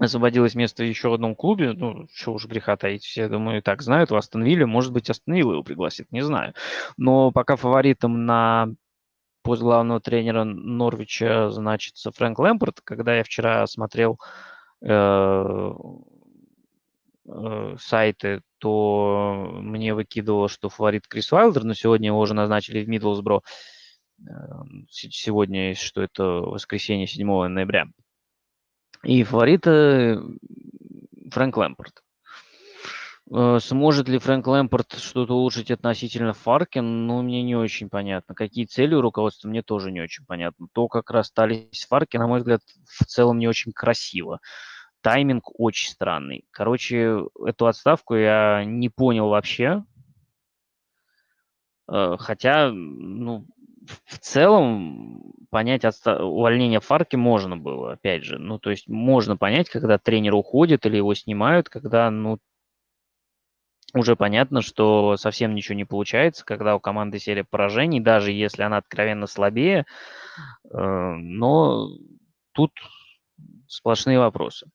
[0.00, 3.82] освободилось место еще в одном клубе, ну, что уж греха таить, все, думаю, и так
[3.82, 6.54] знают, в Астон Вилле, может быть, Астон Вилла его пригласит, не знаю.
[6.96, 8.68] Но пока фаворитом на
[9.42, 12.80] пост главного тренера Норвича значится Фрэнк Лэмпорт.
[12.82, 14.18] Когда я вчера смотрел
[14.82, 15.72] э,
[17.26, 22.88] э, сайты, то мне выкидывало, что фаворит Крис Уайлдер, но сегодня его уже назначили в
[22.88, 23.42] Миддлсбро.
[24.90, 27.86] Сегодня, что это воскресенье 7 ноября.
[29.04, 30.20] И фавориты
[31.30, 32.02] Фрэнк Лэмпорт.
[33.32, 37.06] Э, сможет ли Фрэнк Лэмпорт что-то улучшить относительно Фаркин?
[37.06, 38.34] Ну, мне не очень понятно.
[38.34, 40.66] Какие цели у руководства, мне тоже не очень понятно.
[40.72, 44.40] То, как расстались с Фарки, на мой взгляд, в целом не очень красиво.
[45.00, 46.44] Тайминг очень странный.
[46.50, 49.84] Короче, эту отставку я не понял вообще.
[51.88, 53.46] Э, хотя, ну,
[54.06, 58.38] в целом понять отста- увольнение Фарки можно было, опять же.
[58.38, 62.38] Ну, то есть можно понять, когда тренер уходит или его снимают, когда, ну,
[63.94, 68.76] уже понятно, что совсем ничего не получается, когда у команды серия поражений, даже если она
[68.76, 69.84] откровенно слабее,
[70.72, 71.88] э, но
[72.52, 72.72] тут
[73.68, 74.68] сплошные вопросы.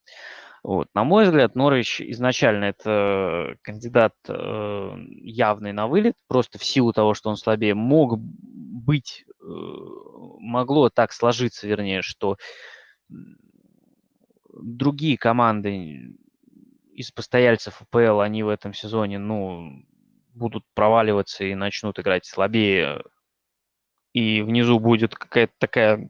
[0.66, 0.88] Вот.
[0.96, 7.14] На мой взгляд, Норвич изначально это кандидат э, явный на вылет, просто в силу того,
[7.14, 9.44] что он слабее, мог быть, э,
[10.40, 12.38] могло так сложиться, вернее, что
[14.50, 16.16] другие команды
[16.96, 19.86] из постояльцев АПЛ, они в этом сезоне, ну,
[20.34, 23.04] будут проваливаться и начнут играть слабее,
[24.14, 26.10] и внизу будет какая-то такая э,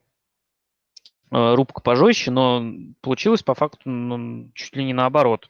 [1.56, 2.64] рубка пожестче, но
[3.02, 5.50] получилось по факту ну, чуть ли не наоборот,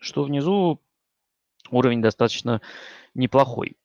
[0.00, 0.80] что внизу
[1.70, 2.60] уровень достаточно
[3.14, 3.76] неплохой.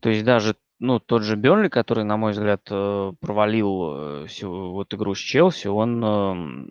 [0.00, 4.92] То есть даже ну, тот же Бернли, который, на мой взгляд, э, провалил э, вот
[4.94, 6.70] игру с Челси, он эм,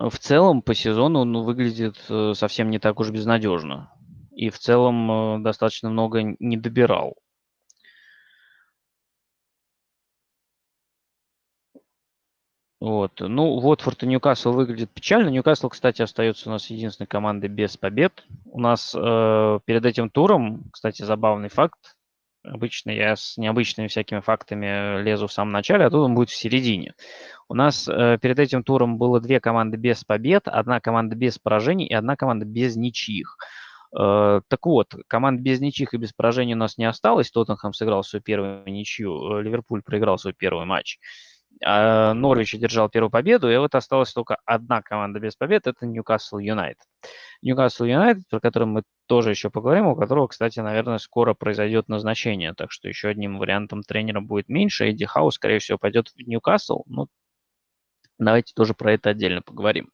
[0.00, 3.92] В целом по сезону он ну, выглядит э, совсем не так уж безнадежно.
[4.32, 7.16] И в целом э, достаточно много не добирал.
[12.80, 13.12] Вот.
[13.20, 15.28] Ну, Уотфорд и Ньюкасл выглядит печально.
[15.28, 18.24] Ньюкасл, кстати, остается у нас единственной командой без побед.
[18.46, 21.96] У нас э, перед этим туром, кстати, забавный факт.
[22.42, 26.34] Обычно я с необычными всякими фактами лезу в самом начале, а тут он будет в
[26.36, 26.94] середине.
[27.50, 31.86] У нас э, перед этим туром было две команды без побед, одна команда без поражений
[31.86, 33.36] и одна команда без ничьих.
[33.94, 37.30] Э, так вот, команд без ничьих и без поражений у нас не осталось.
[37.30, 40.98] Тоттенхэм сыграл свою первую ничью, э, Ливерпуль проиграл свой первый матч.
[41.62, 46.38] А Норвич одержал первую победу, и вот осталась только одна команда без побед, это Ньюкасл
[46.38, 46.86] Юнайтед.
[47.42, 52.54] Ньюкасл Юнайтед, про который мы тоже еще поговорим, у которого, кстати, наверное, скоро произойдет назначение,
[52.54, 54.88] так что еще одним вариантом тренера будет меньше.
[54.88, 57.08] Эдди Хаус, скорее всего, пойдет в Ньюкасл, ну,
[58.20, 59.90] Давайте тоже про это отдельно поговорим.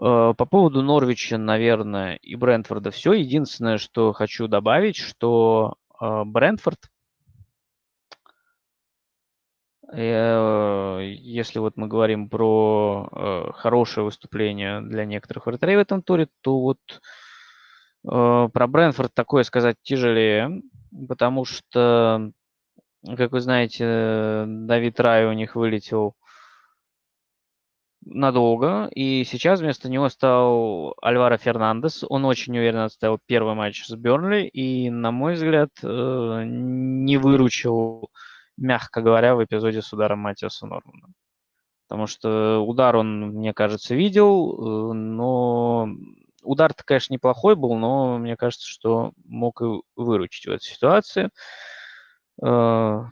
[0.00, 3.12] Э, по поводу Норвича, наверное, и Брентфорда все.
[3.12, 6.78] Единственное, что хочу добавить, что э, Брентфорд,
[9.90, 16.78] если вот мы говорим про хорошее выступление для некоторых вратарей в этом туре, то вот
[18.02, 20.62] про Брентфорд такое сказать тяжелее,
[21.08, 22.32] потому что,
[23.04, 26.14] как вы знаете, Давид Рай у них вылетел
[28.04, 32.04] надолго, и сейчас вместо него стал Альваро Фернандес.
[32.08, 38.10] Он очень уверенно отставил первый матч с Бернли и, на мой взгляд, э, не выручил,
[38.58, 41.08] мягко говоря, в эпизоде с ударом Матиаса Нормана.
[41.88, 45.88] Потому что удар он, мне кажется, видел, э, но
[46.42, 51.30] удар-то, конечно, неплохой был, но мне кажется, что мог и выручить в этой ситуации.
[52.42, 53.04] Э,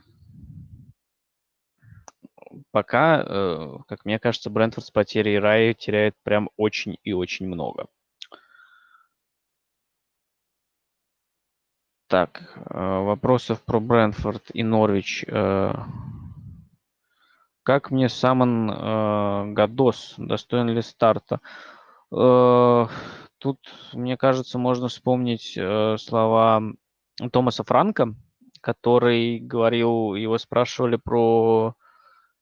[2.71, 7.87] пока, э, как мне кажется, Брентфорд с потерей Рай теряет прям очень и очень много.
[12.07, 15.25] Так, э, вопросов про Брентфорд и Норвич.
[15.27, 15.73] Э,
[17.63, 20.13] как мне Самон Гадос?
[20.17, 21.41] Достоин ли старта?
[22.09, 23.59] Тут,
[23.91, 25.59] мне кажется, можно вспомнить
[25.99, 26.63] слова
[27.33, 28.15] Томаса Франка,
[28.61, 31.75] который говорил, его спрашивали про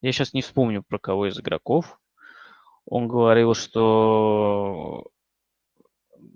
[0.05, 1.99] я сейчас не вспомню, про кого из игроков.
[2.85, 5.07] Он говорил, что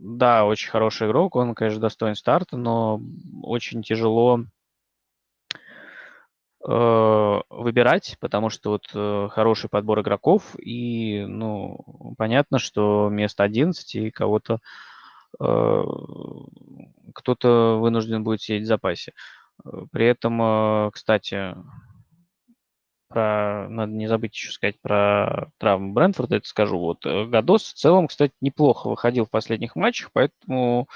[0.02, 3.02] да, очень хороший игрок, он, конечно, достоин старта, но
[3.44, 4.46] очень тяжело
[6.66, 13.96] э, выбирать, потому что вот э, хороший подбор игроков, и, ну, понятно, что место 11
[13.96, 14.60] и кого-то
[15.38, 15.84] э,
[17.14, 19.12] кто-то вынужден будет сидеть в запасе.
[19.92, 21.56] При этом, э, кстати,
[23.10, 26.80] про, надо не забыть еще сказать про травму Брэнфорда, это скажу.
[26.80, 30.88] Вот э, Гадос в целом, кстати, неплохо выходил в последних матчах, поэтому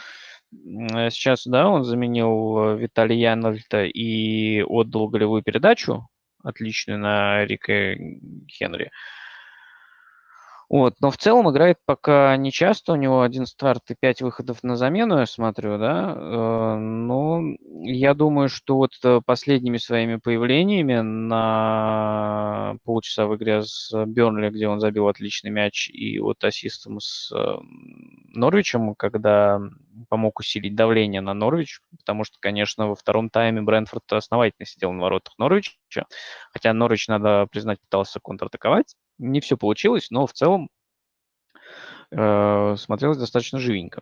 [0.51, 6.07] сейчас, да, он заменил э, Виталия Янольта и отдал голевую передачу,
[6.43, 7.95] отличную на Рика
[8.49, 8.91] Хенри.
[10.69, 14.63] Вот, но в целом играет пока не часто, у него один старт и пять выходов
[14.63, 17.41] на замену, я смотрю, да, э, но
[17.81, 24.67] я думаю, что вот э, последними своими появлениями на полчаса в игре с Бернли, где
[24.67, 27.57] он забил отличный мяч, и вот ассистом с э,
[28.33, 29.59] Норвичем, когда
[30.09, 35.03] помог усилить давление на Норвич, потому что, конечно, во втором тайме Брэнфорд основательно сидел на
[35.03, 36.05] воротах Норвича,
[36.51, 40.69] хотя Норвич, надо признать, пытался контратаковать, не все получилось, но в целом
[42.11, 44.01] э, смотрелось достаточно живенько.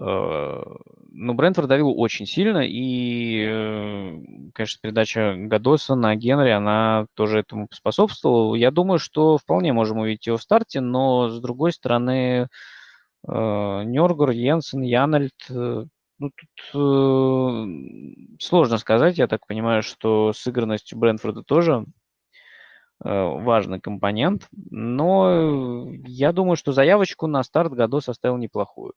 [0.00, 0.62] Э,
[1.10, 4.18] но Брентфорд давил очень сильно, и, э,
[4.54, 8.54] конечно, передача Гадоса на Генри, она тоже этому способствовала.
[8.54, 12.48] Я думаю, что вполне можем увидеть его в старте, но, с другой стороны,
[13.26, 15.84] э, Нёргор, Йенсен, Янальд, э,
[16.20, 19.18] ну, тут э, сложно сказать.
[19.18, 21.84] Я так понимаю, что сыгранностью Брэнфорда тоже
[23.00, 28.94] важный компонент, но я думаю, что заявочку на старт году составил неплохую.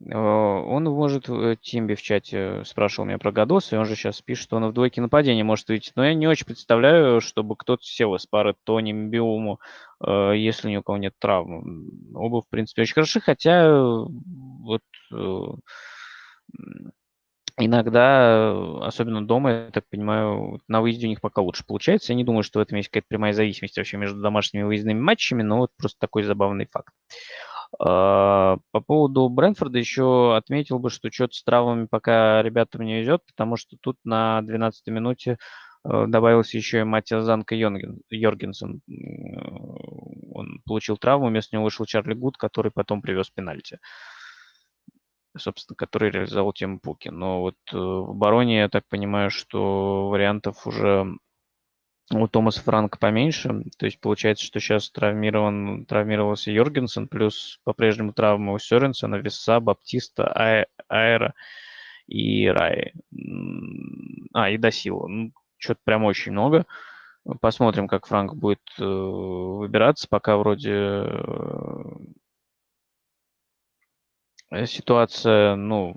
[0.00, 4.20] Э, он может, э, Тимби в чате спрашивал меня про Гадос, и он же сейчас
[4.20, 5.92] пишет, что он в двойке нападения может выйти.
[5.94, 9.60] Но я не очень представляю, чтобы кто-то сел из пары Тони Мбиуму,
[10.04, 11.88] если ни у кого нет травм.
[12.14, 14.82] Оба, в принципе, очень хороши, хотя вот
[17.58, 18.52] Иногда,
[18.86, 22.12] особенно дома, я так понимаю, на выезде у них пока лучше получается.
[22.12, 25.00] Я не думаю, что в этом есть какая-то прямая зависимость вообще между домашними и выездными
[25.00, 26.94] матчами, но вот просто такой забавный факт.
[27.78, 33.22] А, по поводу Брэнфорда еще отметил бы, что что-то с травмами пока ребятам не везет,
[33.26, 35.38] потому что тут на 12-й минуте
[35.84, 38.80] э, добавился еще и Матиас Занка Йоргенсен.
[40.34, 43.78] Он получил травму, вместо него вышел Чарли Гуд, который потом привез пенальти
[45.36, 47.08] собственно, который реализовал тему Пуки.
[47.08, 51.06] Но вот э, в обороне, я так понимаю, что вариантов уже
[52.10, 53.64] у Томаса Франка поменьше.
[53.78, 60.26] То есть получается, что сейчас травмирован, травмировался Йоргенсен, плюс по-прежнему травма у Сёренсена, Веса, Баптиста,
[60.26, 61.34] а, Аэра
[62.06, 62.92] и Рай.
[64.34, 65.06] А, и Досила.
[65.06, 66.66] Ну, что-то прям очень много.
[67.40, 70.08] Посмотрим, как Франк будет э, выбираться.
[70.08, 71.06] Пока вроде
[71.72, 71.82] Э,
[74.66, 75.96] ситуация, ну,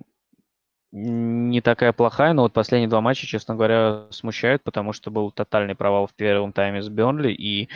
[0.92, 5.76] не такая плохая, но вот последние два матча, честно говоря, смущают, потому что был тотальный
[5.76, 7.68] провал в первом тайме с Бернли, и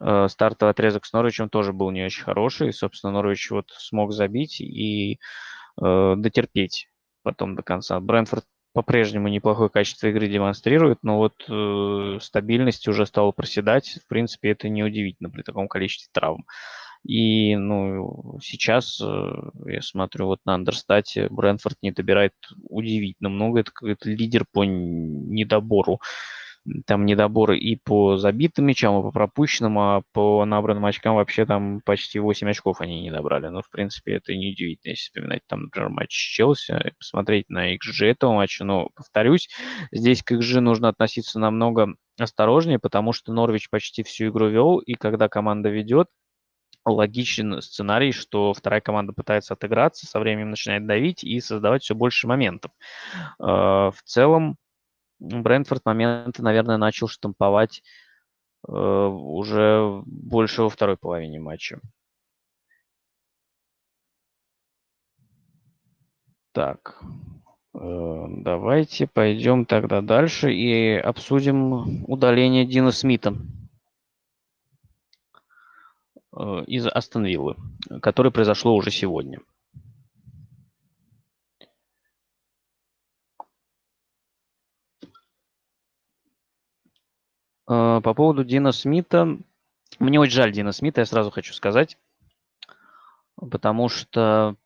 [0.00, 2.72] э, стартовый отрезок с Норвичем тоже был не очень хороший.
[2.72, 5.20] Собственно, Норвич вот смог забить и
[5.80, 6.88] э, дотерпеть
[7.22, 8.00] потом до конца.
[8.00, 14.00] Брэнфорд по-прежнему неплохое качество игры демонстрирует, но вот э, стабильность уже стала проседать.
[14.04, 16.44] В принципе, это неудивительно при таком количестве травм.
[17.04, 19.32] И, ну, сейчас э,
[19.66, 22.32] я смотрю вот на Андерстате, Брэнфорд не добирает
[22.70, 23.60] удивительно много.
[23.60, 26.00] Это какой-то лидер по недобору.
[26.86, 31.82] Там недоборы и по забитым мячам, и по пропущенным, а по набранным очкам вообще там
[31.84, 33.48] почти 8 очков они не добрали.
[33.48, 38.06] Но, в принципе, это не удивительно, если вспоминать там, например, матч Челси, посмотреть на XG
[38.06, 38.64] этого матча.
[38.64, 39.50] Но, повторюсь,
[39.92, 44.94] здесь к XG нужно относиться намного осторожнее, потому что Норвич почти всю игру вел, и
[44.94, 46.06] когда команда ведет,
[46.84, 52.26] логичен сценарий, что вторая команда пытается отыграться, со временем начинает давить и создавать все больше
[52.26, 52.72] моментов.
[53.38, 54.56] А, в целом,
[55.20, 57.82] Брэнфорд моменты, наверное, начал штамповать
[58.66, 61.80] э, уже больше во второй половине матча.
[66.52, 67.00] Так,
[67.74, 73.34] э, давайте пойдем тогда дальше и обсудим удаление Дина Смита.
[76.36, 77.56] Э, из Астон Виллы,
[78.02, 79.40] которое произошло уже сегодня.
[87.68, 89.38] Э, по поводу Дина Смита,
[89.98, 91.98] мне очень жаль Дина Смита, я сразу хочу сказать,
[93.36, 94.56] потому что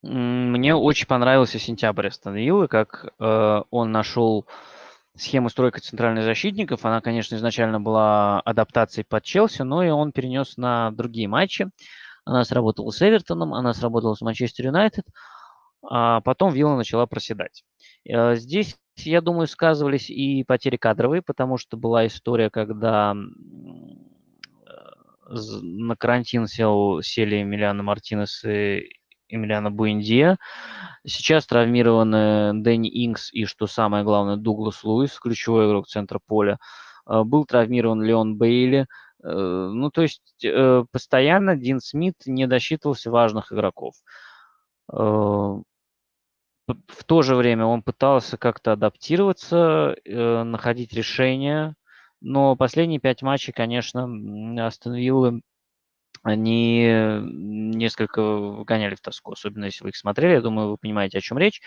[0.00, 4.46] мне очень понравился сентябрь Астон Виллы, как э, он нашел
[5.16, 10.56] схема стройка центральных защитников, она, конечно, изначально была адаптацией под Челси, но и он перенес
[10.56, 11.68] на другие матчи.
[12.24, 15.04] Она сработала с Эвертоном, она сработала с Манчестер Юнайтед,
[15.82, 17.64] а потом Вилла начала проседать.
[18.08, 23.16] Э, здесь, я думаю, сказывались и потери кадровые, потому что была история, когда э,
[25.30, 28.88] на карантин сел, сели Эмилиано Мартинес и
[29.34, 30.38] Эмилиано Буэндия.
[31.06, 36.58] Сейчас травмированы Дэнни Инкс и, что самое главное, Дуглас Луис, ключевой игрок центра поля.
[37.06, 38.86] Э, был травмирован Леон Бейли.
[39.22, 39.28] Э,
[39.72, 43.94] ну, то есть э, постоянно Дин Смит не досчитывался важных игроков.
[44.86, 45.64] В
[47.06, 51.74] то же время он пытался как-то адаптироваться, находить решения,
[52.20, 54.04] Но последние пять матчей, конечно,
[54.66, 55.42] Астон Виллы
[56.24, 56.88] они
[57.22, 60.32] несколько вгоняли в тоску, особенно если вы их смотрели.
[60.32, 61.60] Я думаю, вы понимаете, о чем речь.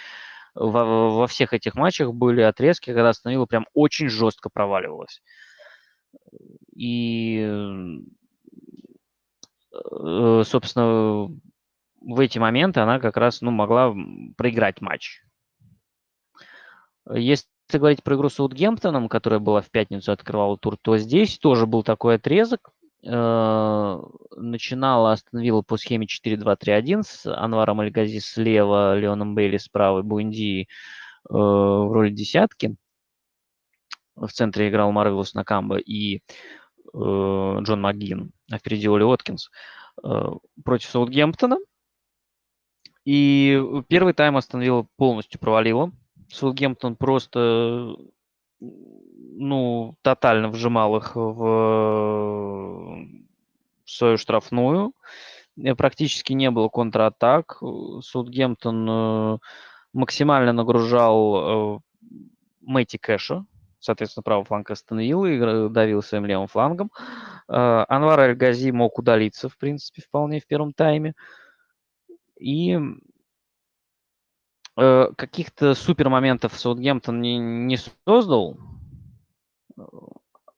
[0.56, 5.22] Во, во всех этих матчах были отрезки, когда Астон Вилла прям очень жестко проваливалась.
[6.76, 7.40] И,
[9.72, 11.30] э, собственно,
[12.02, 13.94] в эти моменты она как раз ну, могла
[14.38, 15.22] проиграть матч.
[17.14, 21.68] Если говорить про игру с Саутгемптоном, которая была в пятницу, открывала тур, то здесь тоже
[21.68, 22.72] был такой отрезок.
[23.10, 24.02] Э,
[24.36, 30.66] начинала Астон Вилла по схеме 4-2-3-1 с Анваром Альгази слева, Леоном Бейли справа, Буэнди э,
[31.30, 32.76] в роли десятки.
[34.16, 36.20] В центре играл Марвелус Накамба и э,
[36.94, 39.50] Джон Макгин, а впереди Оли Откинс
[40.64, 41.58] против Саутгемптона.
[43.06, 45.92] И первый тайм Астон Вилла полностью провалила.
[46.30, 47.96] Саутгемптон просто
[48.60, 52.98] ну, тотально вжимал их в,
[53.86, 54.94] свою штрафную.
[55.62, 57.62] Э, практически не было контратак.
[58.02, 59.38] Саутгемптон э,
[59.94, 61.80] максимально нагружал э,
[62.62, 63.46] Мэтти Кэша,
[63.80, 66.92] соответственно, правый фланг остановил и давил своим левым флангом.
[67.48, 71.14] Анвар Аль-Гази мог удалиться, в принципе, вполне в первом тайме.
[72.38, 72.78] И
[74.78, 78.58] э, каких-то супер моментов Саутгемптон не, не создал.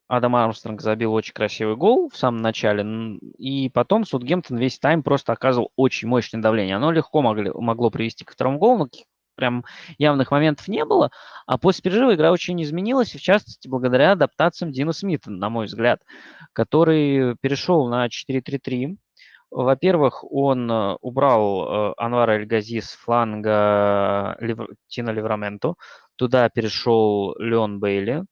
[0.07, 5.34] Адам Армстронг забил очень красивый гол в самом начале, и потом Саутгемптон весь тайм просто
[5.34, 6.78] оказывал очень мощное давление.
[6.78, 8.88] Оно легко могли, могло привести к второму голу, но
[9.36, 9.63] прям
[9.97, 11.11] явных моментов не было.
[11.45, 16.01] А после перерыва игра очень изменилась, в частности, благодаря адаптациям Дина Смита, на мой взгляд,
[16.53, 18.97] который перешел на 4-3-3,
[19.52, 24.38] во-первых, он э, убрал э, Анвара Эльгази с фланга
[24.88, 25.76] Тина Левраменто.
[26.16, 28.24] Туда перешел Леон Бейли.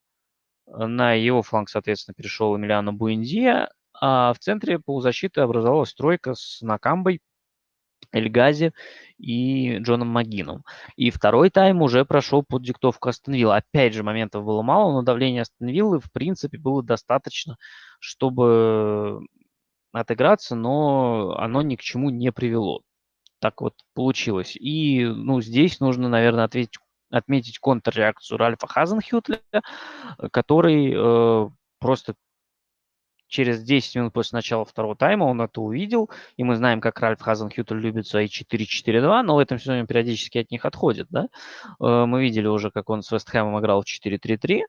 [0.67, 3.69] На его фланг, соответственно, перешел Эмилиано Буэндия.
[3.99, 7.21] А в центре полузащиты образовалась тройка с Накамбой,
[8.11, 8.73] Эльгази
[9.17, 10.63] и Джоном Магином.
[10.95, 15.43] И второй тайм уже прошел под диктовку Астон Опять же, моментов было мало, но давление
[15.43, 17.57] Астон в принципе, было достаточно,
[17.99, 19.21] чтобы
[19.91, 22.81] отыграться, но оно ни к чему не привело.
[23.39, 24.55] Так вот получилось.
[24.55, 26.79] И ну, здесь нужно, наверное, ответить,
[27.11, 29.41] отметить контрреакцию Ральфа Хазенхютля,
[30.31, 32.15] который э, просто
[33.27, 37.21] через 10 минут после начала второго тайма он это увидел, и мы знаем, как Ральф
[37.21, 41.27] Хазенхютель любит свои 4-4-2, но в этом сезоне периодически от них отходит, да.
[41.79, 44.61] Э, мы видели уже, как он с Вестхэмом играл в 4-3-3,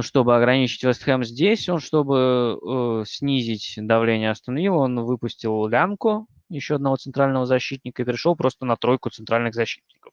[0.00, 6.96] чтобы ограничить Вестхэм здесь, он, чтобы э, снизить давление Астон он выпустил Лянку, еще одного
[6.96, 10.12] центрального защитника, и перешел просто на тройку центральных защитников.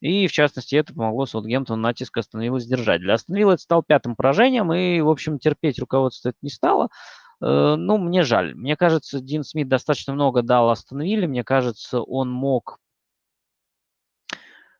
[0.00, 3.00] И, в частности, это помогло Саутгемптону натиск Астон сдержать.
[3.00, 6.88] Для Астон это стал пятым поражением, и, в общем, терпеть руководство это не стало.
[7.42, 8.54] Э, ну, мне жаль.
[8.54, 12.78] Мне кажется, Дин Смит достаточно много дал Астон Мне кажется, он мог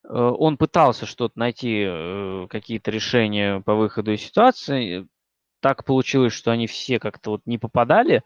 [0.08, 5.06] он пытался что-то найти, э, какие-то решения по выходу из ситуации.
[5.60, 8.22] Так получилось, что они все как-то вот не попадали.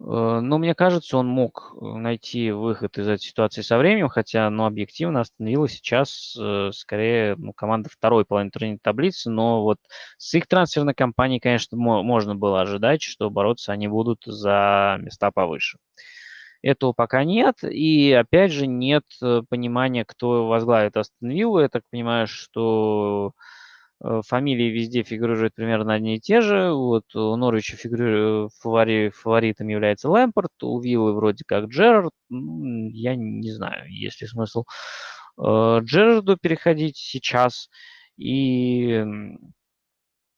[0.00, 4.64] Э, но мне кажется, он мог найти выход из этой ситуации со временем, хотя, ну,
[4.64, 6.36] объективно остановила сейчас
[6.72, 9.78] скорее ну, команда второй половины турнирной таблицы, но вот
[10.18, 15.78] с их трансферной кампанией, конечно, можно было ожидать, что бороться они будут за места повыше.
[16.62, 17.56] Этого пока нет.
[17.64, 21.60] И опять же нет э, понимания, кто возглавит Астон Виллу.
[21.60, 23.32] Я так понимаю, что
[24.04, 26.72] э, фамилии везде фигурируют примерно одни и те же.
[26.72, 28.48] Вот у Норвича фигури...
[28.60, 29.10] фавори...
[29.10, 32.12] фаворитом является Лэмпорт, у Виллы вроде как Джерард.
[32.28, 34.64] Я не знаю, есть ли смысл
[35.38, 37.70] э, Джерарду переходить сейчас.
[38.18, 39.02] И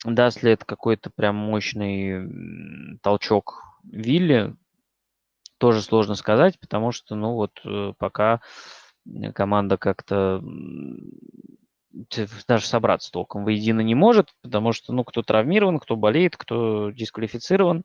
[0.04, 4.54] даст ли это какой-то прям мощный толчок Вилли,
[5.62, 8.40] тоже сложно сказать, потому что, ну вот, э, пока
[9.32, 10.42] команда как-то
[12.48, 17.84] даже собраться толком воедино не может, потому что, ну, кто травмирован, кто болеет, кто дисквалифицирован.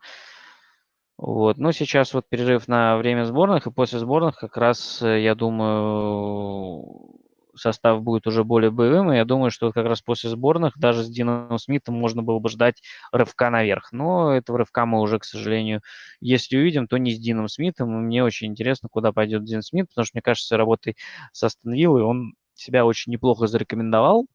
[1.19, 1.59] Вот.
[1.59, 7.16] Но сейчас вот перерыв на время сборных, и после сборных как раз, э, я думаю,
[7.59, 11.09] состав будет уже более боевым, и я думаю, что как раз после сборных даже с
[11.09, 12.81] Дином Смитом можно было бы ждать
[13.11, 13.91] рывка наверх.
[13.91, 15.81] Но этого рывка мы уже, к сожалению,
[16.21, 17.89] если увидим, то не с Дином Смитом.
[17.97, 20.95] И мне очень интересно, куда пойдет Дин Смит, потому что, мне кажется, работой
[21.31, 24.27] с Астон Виллой он себя очень неплохо зарекомендовал.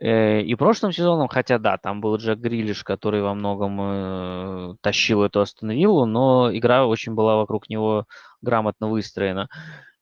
[0.00, 5.22] Э, и прошлым сезоном, хотя да, там был Джек Грилиш, который во многом э, тащил
[5.22, 8.06] эту Астон Виллу, но игра очень была вокруг него
[8.40, 9.48] грамотно выстроена.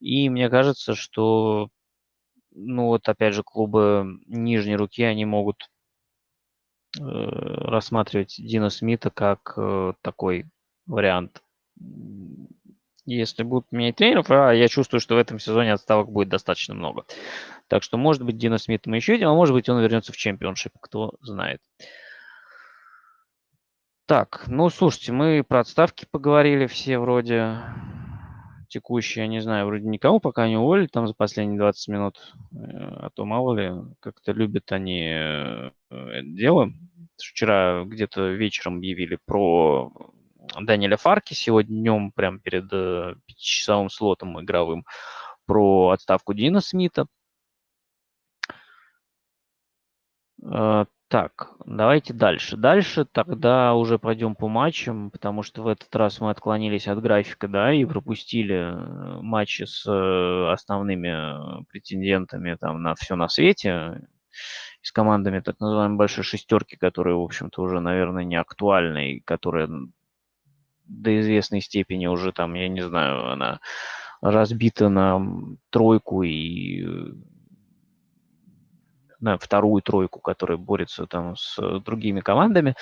[0.01, 1.69] И мне кажется, что,
[2.53, 5.71] ну вот опять же, клубы нижней руки, они могут
[6.99, 9.57] рассматривать Дина Смита как
[10.03, 10.47] такой
[10.87, 11.43] вариант.
[13.07, 17.05] Если будут менять тренеров, а я чувствую, что в этом сезоне отставок будет достаточно много.
[17.69, 20.17] Так что, может быть, Дина Смит мы еще видим, а может быть, он вернется в
[20.17, 21.61] чемпионшип, кто знает.
[24.07, 27.59] Так, ну, слушайте, мы про отставки поговорили все вроде
[28.71, 32.57] текущие, я не знаю, вроде никого пока не уволили там за последние 20 минут, э,
[32.57, 36.73] а то мало ли, как-то любят они э, это дело.
[37.19, 39.93] Вчера где-то вечером объявили про
[40.59, 44.85] Даниэля Фарки, сегодня днем, прямо перед э, пятичасовым слотом игровым,
[45.47, 47.07] про отставку Дина Смита.
[51.11, 52.57] Так, давайте дальше.
[52.57, 57.49] Дальше тогда уже пойдем по матчам, потому что в этот раз мы отклонились от графика,
[57.49, 64.07] да, и пропустили э, матчи с э, основными претендентами там на все на свете,
[64.83, 69.69] с командами так называемой большой шестерки, которые, в общем-то, уже, наверное, не актуальны, и которые
[70.85, 73.59] до известной степени уже там, я не знаю, она
[74.21, 75.21] разбита на
[75.71, 76.87] тройку и
[79.21, 82.75] на вторую тройку, которая борется там с другими командами.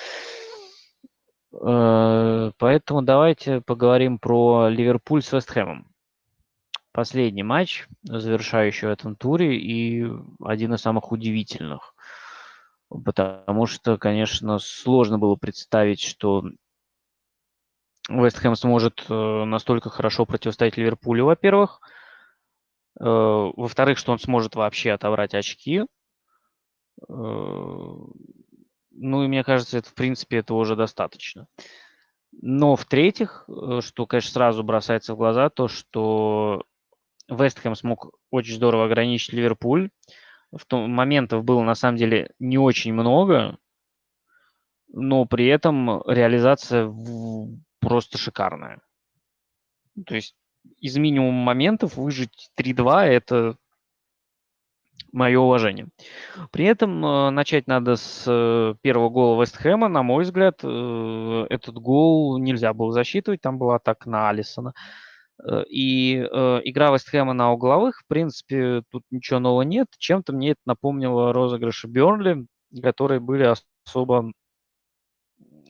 [1.51, 5.87] Э, поэтому давайте поговорим про Ливерпуль с Вестхэмом.
[6.91, 10.07] Последний матч, завершающий в этом туре, и
[10.43, 11.93] один из самых удивительных.
[12.89, 16.43] Потому что, конечно, сложно было представить, что
[18.09, 21.79] Вестхэм сможет э, настолько хорошо противостоять Ливерпулю, во-первых.
[22.99, 25.85] Э, во-вторых, что он сможет вообще отобрать очки.
[27.07, 27.95] Э,
[28.91, 31.47] ну и мне кажется, это в принципе это уже достаточно.
[32.31, 36.63] Но в-третьих, э, что, конечно, сразу бросается в глаза, то, что
[37.27, 39.89] Вестхэм смог очень здорово ограничить Ливерпуль.
[40.51, 43.57] В том моментов было на самом деле не очень много,
[44.87, 46.91] но при этом реализация
[47.79, 48.81] просто шикарная.
[50.05, 50.35] То есть
[50.79, 53.57] из минимума моментов выжить 3-2 это
[55.11, 55.87] мое уважение.
[56.51, 59.87] При этом э, начать надо с э, первого гола Вестхэма.
[59.87, 63.41] На мой взгляд, э, этот гол нельзя было засчитывать.
[63.41, 64.73] Там была атака на Алисона.
[65.43, 69.87] Э, и э, игра Вестхэма на угловых, в принципе, тут ничего нового нет.
[69.97, 72.45] Чем-то мне это напомнило розыгрыши Бернли,
[72.81, 73.53] которые были
[73.85, 74.31] особо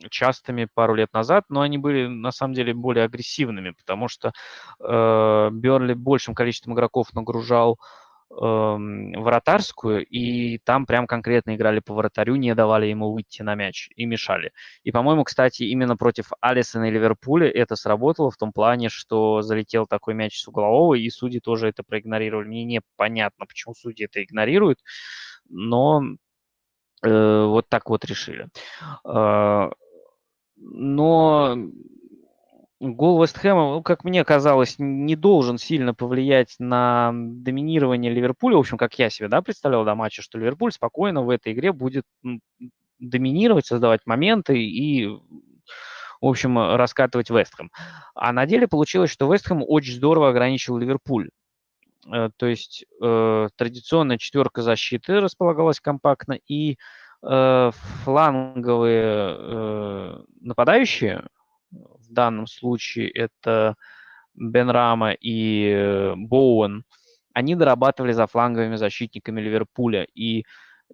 [0.10, 4.32] частыми пару лет назад, но они были на самом деле более агрессивными, потому что
[4.80, 7.78] э, Бернли большим количеством игроков нагружал Эм,
[8.30, 14.06] вратарскую, и там прям конкретно играли по вратарю, не давали ему выйти на мяч и
[14.06, 14.52] мешали.
[14.84, 19.88] И, по-моему, кстати, именно против Алисона и Ливерпуля это сработало в том плане, что залетел
[19.88, 22.48] такой мяч с углового, и судьи тоже это проигнорировали.
[22.48, 24.80] Мне непонятно, почему судьи это игнорируют,
[25.50, 26.04] но
[27.04, 28.48] э, вот так вот решили.
[29.06, 29.70] Э,
[30.56, 31.58] но
[32.82, 38.56] Гол Вестхэма, ну, как мне казалось, не должен сильно повлиять на доминирование Ливерпуля.
[38.56, 41.74] В общем, как я себе да, представлял до матча, что Ливерпуль спокойно в этой игре
[41.74, 42.06] будет
[43.00, 45.20] доминировать, создавать моменты и, в
[46.22, 47.70] общем, раскатывать Вестхэм.
[48.16, 51.32] А на деле получилось, что Вестхэм очень здорово ограничил Ливерпуль.
[52.10, 56.78] Э, то есть э, традиционная четверка защиты располагалась компактно, и
[57.24, 57.72] э,
[58.04, 61.26] фланговые э, нападающие–
[62.10, 63.76] в данном случае это
[64.34, 66.84] Бен Рама и э, Боуэн,
[67.34, 70.46] они дорабатывали за фланговыми защитниками Ливерпуля и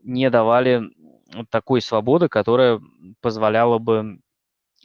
[0.03, 0.83] не давали
[1.49, 2.81] такой свободы, которая
[3.21, 4.19] позволяла бы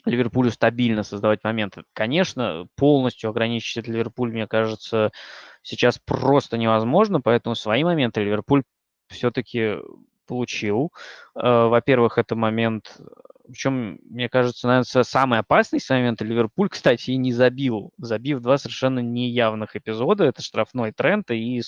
[0.05, 1.83] Ливерпулю стабильно создавать моменты.
[1.93, 5.11] Конечно, полностью ограничить Ливерпуль, мне кажется,
[5.63, 8.63] сейчас просто невозможно, поэтому свои моменты Ливерпуль
[9.09, 9.77] все-таки
[10.31, 10.93] получил.
[11.35, 13.01] Э, во-первых, это момент
[13.51, 18.59] причем, мне кажется, наверное, самый опасный с момента Ливерпуль, кстати, и не забил, забив два
[18.59, 20.25] совершенно неявных эпизода.
[20.25, 21.61] Это штрафной тренд и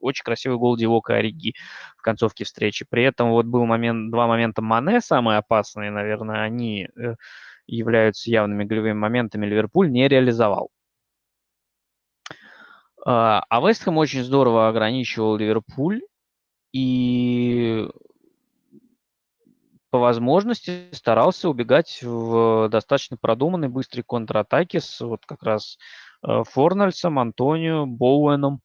[0.00, 1.54] очень красивый гол Дивока Ориги
[1.98, 2.86] в концовке встречи.
[2.88, 7.16] При этом вот был момент, два момента Мане, самые опасные, наверное, они э,
[7.66, 9.44] являются явными голевыми моментами.
[9.44, 10.70] Ливерпуль не реализовал.
[13.04, 16.00] А, а Вестхэм очень здорово ограничивал Ливерпуль,
[16.72, 17.88] и
[19.90, 25.78] по возможности старался убегать в достаточно продуманной быстрой контратаке с вот как раз
[26.22, 28.60] э, Форнальсом, Антонио, Боуэном.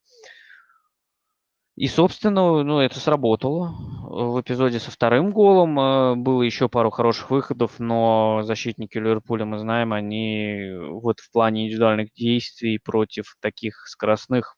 [1.76, 3.74] И, собственно, ну, это сработало.
[4.02, 9.60] В эпизоде со вторым голом э, было еще пару хороших выходов, но защитники Ливерпуля, мы
[9.60, 14.58] знаем, они вот в плане индивидуальных действий против таких скоростных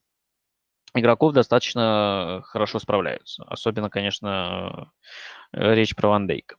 [0.95, 3.43] игроков достаточно хорошо справляются.
[3.43, 4.91] Особенно, конечно,
[5.53, 6.55] э, речь про Ван Дейка.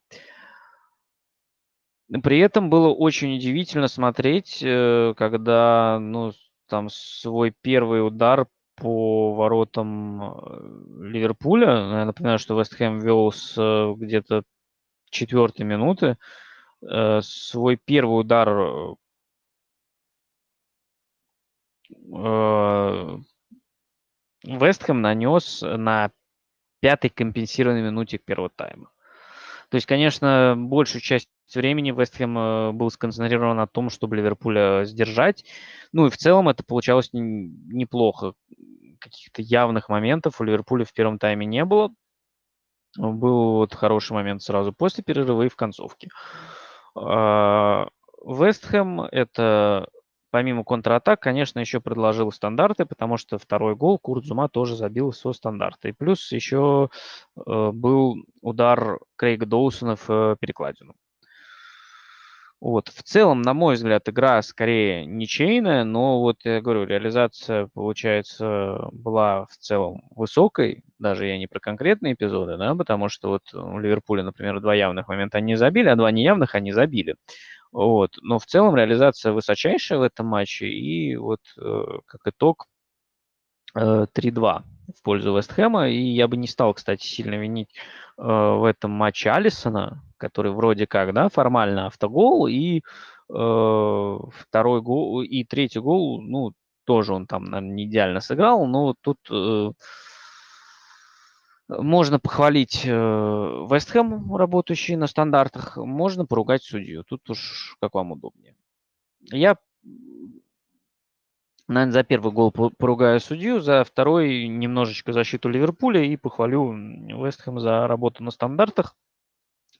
[2.22, 6.32] При этом было очень удивительно смотреть, э, когда, ну,
[6.68, 8.46] там свой первый удар
[8.76, 11.68] по воротам э, Ливерпуля.
[11.68, 13.54] Я напоминаю, что Вест Хэм вел с
[13.96, 14.42] где-то
[15.10, 16.18] четвертой минуты.
[17.22, 18.96] Свой первый удар
[24.46, 26.10] Вест Хэм нанес на
[26.80, 28.90] пятой компенсированной минуте первого тайма.
[29.70, 35.44] То есть, конечно, большую часть времени Вестхэм э, был сконцентрирован на том, чтобы Ливерпуля сдержать.
[35.92, 38.34] Ну и в целом это получалось неплохо.
[39.00, 41.92] Каких-то явных моментов у Ливерпуля в первом тайме не было.
[42.96, 46.08] Был вот хороший момент сразу после перерыва и в концовке.
[46.94, 47.88] А,
[48.24, 49.88] Вестхэм– это
[50.30, 55.88] помимо контратак, конечно, еще предложил стандарты, потому что второй гол Курцума тоже забил со стандарта.
[55.88, 56.90] И плюс еще
[57.36, 60.94] э, был удар Крейга Доусона в э, перекладину.
[62.60, 62.88] Вот.
[62.88, 69.44] В целом, на мой взгляд, игра скорее ничейная, но вот я говорю, реализация, получается, была
[69.46, 74.22] в целом высокой, даже я не про конкретные эпизоды, да, потому что вот у Ливерпуля,
[74.22, 77.16] например, два явных момента они забили, а два неявных они забили.
[77.72, 78.16] Вот.
[78.22, 80.68] Но в целом реализация высочайшая в этом матче.
[80.68, 82.66] И вот э, как итог
[83.74, 84.62] э, 3-2
[84.96, 85.88] в пользу Вестхэма.
[85.88, 87.74] И я бы не стал, кстати, сильно винить
[88.18, 92.46] э, в этом матче Алисона, который вроде как, да, формально автогол.
[92.46, 92.82] И э,
[93.28, 96.52] второй гол, и третий гол, ну,
[96.84, 98.66] тоже он там, наверное, не идеально сыграл.
[98.66, 99.18] Но тут...
[99.30, 99.72] Э,
[101.68, 107.04] можно похвалить Вестхэм, работающий на стандартах, можно поругать судью.
[107.04, 108.54] Тут уж как вам удобнее.
[109.22, 109.56] Я,
[111.66, 117.86] наверное, за первый гол поругаю судью, за второй немножечко защиту Ливерпуля и похвалю Вестхэм за
[117.86, 118.96] работу на стандартах.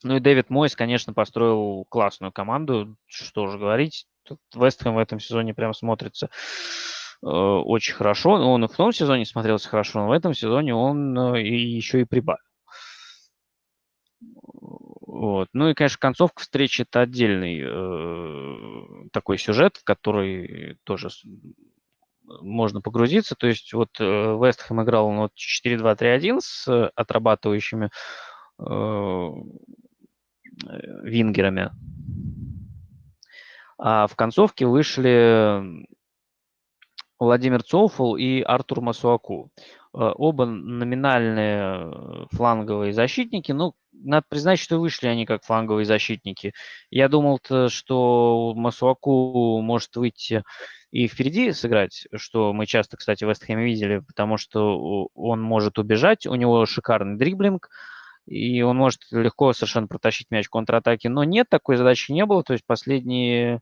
[0.03, 4.07] Ну и Дэвид Мойс, конечно, построил классную команду, что же говорить.
[4.55, 8.31] Вестхэм в этом сезоне прям смотрится Э, очень хорошо.
[8.33, 12.03] Он и в том сезоне смотрелся хорошо, но в этом сезоне он э, и еще
[12.03, 12.39] и прибавил.
[14.21, 15.49] Вот.
[15.53, 21.09] Ну и, конечно, концовка встречи это отдельный э, такой сюжет, в который тоже
[22.23, 23.35] можно погрузиться.
[23.35, 25.33] То есть вот э, Вестхэм играл вот
[25.65, 27.91] 4-2-3-1 с отрабатывающими
[28.61, 29.29] э,
[31.03, 31.73] вингерами.
[33.79, 35.87] А в концовке вышли
[37.19, 39.51] Владимир Цоуфл и Артур Масуаку.
[39.95, 43.53] Э, оба номинальные э, фланговые защитники.
[43.53, 46.53] Ну, надо признать, что вышли они как фланговые защитники.
[46.91, 50.45] Я думал, что Масуаку может выйти
[50.91, 56.27] и впереди сыграть, что мы часто, кстати, в Вестхэме видели, потому что он может убежать,
[56.27, 57.69] у него шикарный дриблинг,
[58.27, 61.09] и он может легко совершенно протащить мяч в контратаке.
[61.09, 62.43] Но нет, такой задачи не было.
[62.43, 63.61] То есть последние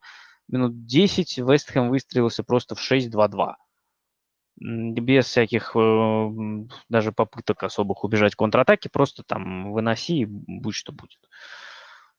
[0.48, 3.54] минут 10 Вестхэм выстрелился просто в 6-2-2.
[4.56, 6.30] Без всяких э,
[6.88, 11.18] даже попыток особых убежать в контратаке, просто там выноси и будь что будет.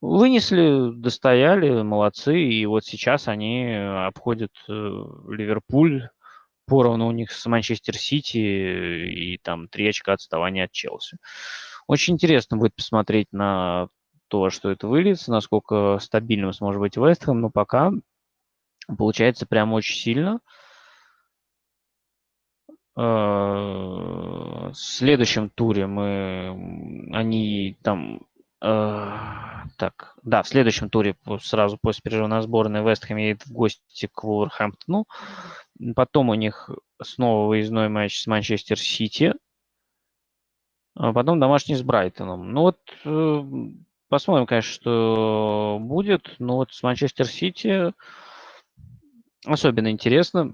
[0.01, 6.09] Вынесли, достояли, молодцы, и вот сейчас они обходят э, Ливерпуль,
[6.67, 11.17] поровну у них с Манчестер Сити и там три очка отставания от Челси.
[11.87, 13.87] Очень интересно будет посмотреть на
[14.27, 17.91] то, что это выльется, насколько стабильным сможет быть Вестхэм, но пока
[18.87, 20.39] Получается прям очень сильно.
[22.97, 28.21] Э, в следующем туре мы, они там,
[28.61, 29.11] э,
[29.77, 35.05] так, да, в следующем туре сразу после перерыва сборной Вестхэм едет в гости к Вулверхэмптону.
[35.95, 36.69] Потом у них
[37.01, 39.33] снова выездной матч с Манчестер Сити.
[40.95, 42.53] А потом домашний с Брайтоном.
[42.53, 43.43] Ну вот э,
[44.07, 46.35] посмотрим, конечно, что будет.
[46.39, 47.91] Но вот с Манчестер Сити
[49.45, 50.53] особенно интересно,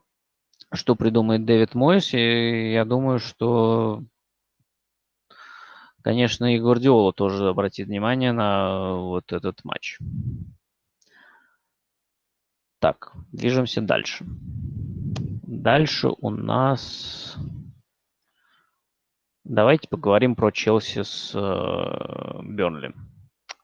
[0.73, 2.13] что придумает Дэвид Мойс.
[2.13, 4.03] И я думаю, что,
[6.03, 9.99] конечно, и Гвардиола тоже обратит внимание на вот этот матч.
[12.79, 14.25] Так, движемся дальше.
[14.25, 17.37] Дальше у нас...
[19.43, 22.93] Давайте поговорим про Челси с э, Бернли.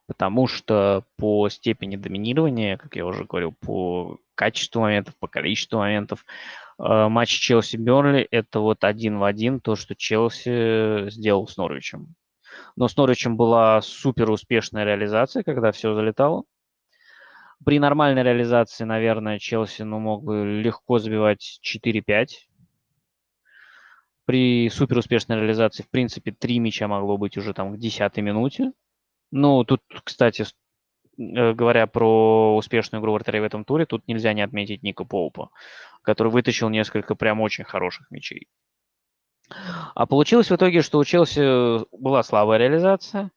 [0.07, 6.25] Потому что по степени доминирования, как я уже говорил, по качеству моментов, по количеству моментов.
[6.79, 12.15] Э, матч Челси-Бернли– это вот один в один то, что Челси сделал с Норвичем.
[12.75, 16.43] Но с Норвичем была супер успешная реализация, когда все залетало.
[17.65, 22.27] При нормальной реализации, наверное, Челси ну, мог бы легко забивать 4-5.
[24.25, 28.71] При супер успешной реализации, в принципе, три мяча могло быть уже там к 10 минуте.
[29.31, 30.45] Ну, тут, кстати, э,
[31.17, 35.49] говоря про успешную игру вратарей в этом туре, тут нельзя не отметить Ника Поупа,
[36.01, 38.47] который вытащил несколько прям очень хороших мячей.
[39.95, 43.31] А получилось в итоге, что у Челси была слабая реализация,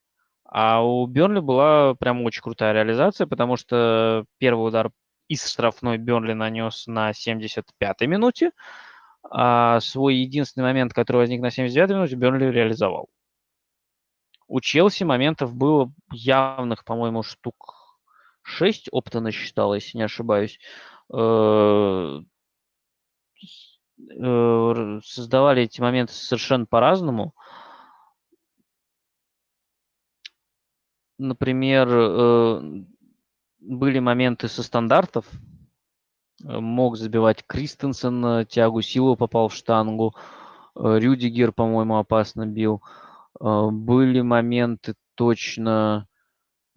[0.44, 4.90] а у Бернли была прям очень крутая реализация, потому что первый удар
[5.28, 8.50] из штрафной Бернли нанес на 75-й минуте,
[9.22, 13.08] а свой единственный момент, который возник на 79-й минуте, Бернли реализовал.
[14.50, 18.00] У Челси моментов было явных, по-моему, штук
[18.42, 20.58] 6 опта насчитал, если не ошибаюсь.
[21.14, 22.18] Э,
[24.18, 27.32] э, создавали эти моменты совершенно по-разному.
[31.18, 32.60] Например, э,
[33.60, 35.26] были моменты со стандартов.
[36.42, 40.16] Мог забивать Кристенсен, Тиагу Силу попал в штангу.
[40.74, 42.82] Рюдигер, по-моему, опасно бил.
[43.38, 46.08] Были моменты точно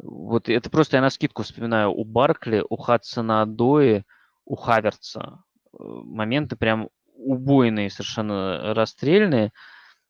[0.04, 1.92] вот это просто я на скидку вспоминаю.
[1.92, 4.04] У Баркли, у Хадсона Адои,
[4.46, 9.52] у Хаверца э, моменты прям убойные, совершенно расстрельные.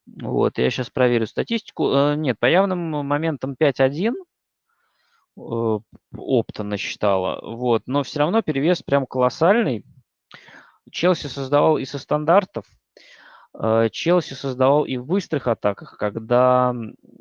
[0.06, 1.92] Вот, я сейчас проверю статистику.
[1.92, 4.14] Э, нет, по явным моментам 5-1
[5.38, 5.80] э,
[6.18, 7.40] опта насчитала.
[7.44, 9.86] Вот, но все равно перевес прям колоссальный.
[10.92, 12.66] Челси создавал и со стандартов,
[13.92, 16.74] Челси создавал и в быстрых атаках, когда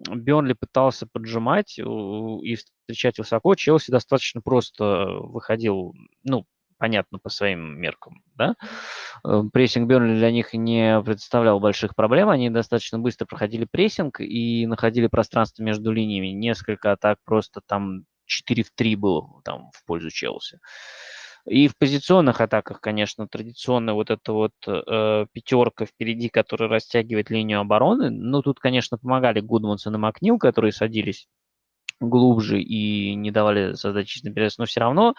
[0.09, 5.95] Бернли пытался поджимать и встречать высоко, Челси достаточно просто выходил,
[6.25, 6.47] ну,
[6.83, 8.57] понятно, по своим меркам, да.
[9.25, 14.67] Э, прессинг Бернли для них не представлял больших проблем, они достаточно быстро проходили прессинг и
[14.67, 16.29] находили пространство между линиями.
[16.29, 20.59] Несколько атак просто там 4 в 3 было там в пользу Челси.
[21.47, 27.61] И в позиционных атаках, конечно, традиционная вот эта вот э, пятерка впереди, которая растягивает линию
[27.61, 28.11] обороны.
[28.11, 31.27] Ну, тут, конечно, помогали Гудмансон и Макнил, которые садились
[31.99, 35.15] глубже и не давали создать чистый перевес, но все равно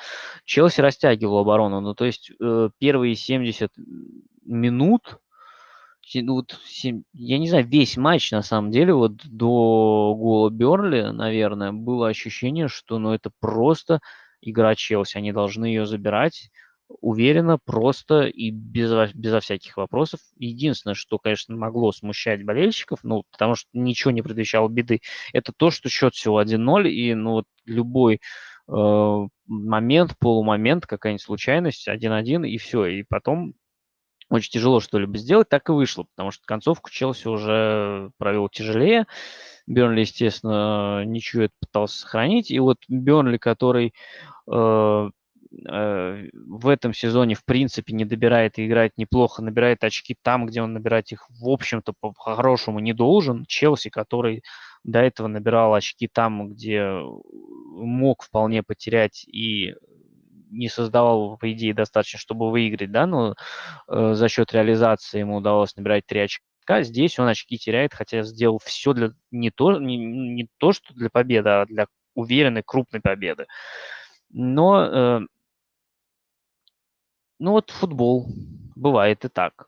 [0.45, 1.81] Челси растягивал оборону.
[1.81, 3.71] Ну, то есть э, первые 70
[4.45, 5.19] минут,
[6.15, 6.59] ну, вот,
[7.13, 12.67] я не знаю, весь матч, на самом деле, вот до гола Берли, наверное, было ощущение,
[12.67, 13.99] что ну, это просто
[14.43, 15.17] игра Челси.
[15.17, 16.49] Они должны ее забирать
[17.01, 20.19] уверенно, просто и без, безо всяких вопросов.
[20.37, 25.01] Единственное, что, конечно, могло смущать болельщиков, ну, потому что ничего не предвещало беды,
[25.31, 28.19] это то, что счет всего 1-0, и ну, вот любой
[28.67, 32.85] э, момент, полумомент, какая-нибудь случайность, 1-1, и все.
[32.85, 33.53] И потом
[34.33, 39.05] очень тяжело что-либо сделать, так и вышло, потому что концовку Челси уже провел тяжелее.
[39.65, 42.51] Бернли, естественно, ничего это пытался сохранить.
[42.51, 43.93] И вот Бернли, который
[44.51, 45.09] Э,
[45.69, 50.61] э, в этом сезоне, в принципе, не добирает и играет неплохо, набирает очки там, где
[50.61, 53.45] он набирать их, в общем-то, по-хорошему не должен.
[53.47, 54.43] Челси, который
[54.83, 56.91] до этого набирал очки там, где
[57.71, 59.75] мог вполне потерять и
[60.53, 63.35] не создавал, по идее, достаточно, чтобы выиграть, да, но
[63.87, 66.83] э, за счет реализации ему удалось набирать три очка.
[66.83, 71.09] Здесь он очки теряет, хотя сделал все для не то, не, не то, что для
[71.09, 73.47] победы, а для уверенной крупной победы.
[74.29, 75.21] Но, э,
[77.39, 78.27] ну вот футбол,
[78.75, 79.67] бывает и так.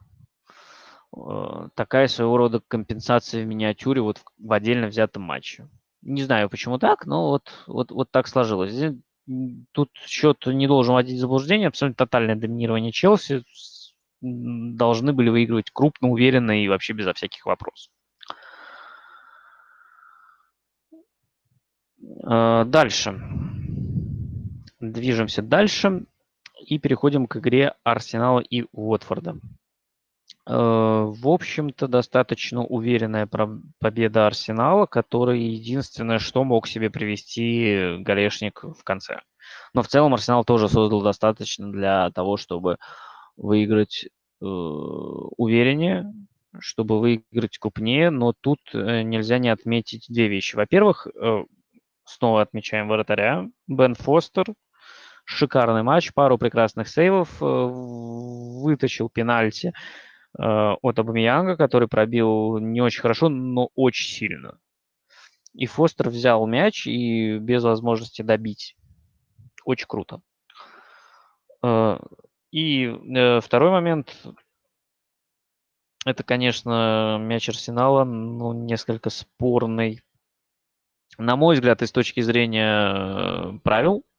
[1.16, 5.68] Э, такая своего рода компенсация в миниатюре вот в, в отдельно взятом матче.
[6.02, 8.95] Не знаю, почему так, но вот, вот, вот так сложилось.
[9.72, 11.68] Тут счет не должен вводить в заблуждение.
[11.68, 13.43] Абсолютно тотальное доминирование Челси.
[14.22, 17.91] Должны были выигрывать крупно, уверенно и вообще безо всяких вопросов.
[22.27, 23.19] Э, дальше.
[24.80, 26.06] Движемся дальше
[26.60, 29.39] и переходим к игре Арсенала и Уотфорда.
[30.47, 33.27] Э, в общем-то, достаточно уверенная
[33.80, 39.22] победа Арсенала, который единственное, что мог себе привести Галешник в конце.
[39.73, 42.77] Но в целом Арсенал тоже создал достаточно для того, чтобы
[43.38, 46.13] выиграть э, увереннее,
[46.59, 50.55] чтобы выиграть крупнее, но тут э, нельзя не отметить две вещи.
[50.55, 51.43] Во-первых, э,
[52.05, 53.47] снова отмечаем вратаря.
[53.67, 54.45] Бен Фостер
[55.26, 59.73] шикарный матч, пару прекрасных сейвов, э, вытащил пенальти
[60.38, 64.60] от Абамиянга, который пробил не очень хорошо, но очень сильно.
[65.53, 68.76] И Фостер взял мяч и без возможности добить.
[69.64, 70.22] Очень круто.
[71.64, 71.99] Э,
[72.52, 74.16] и второй момент.
[76.06, 80.02] Это, конечно, мяч Арсенала, ну, несколько спорный.
[81.18, 84.15] На мой взгляд, и с точки зрения правил, Э,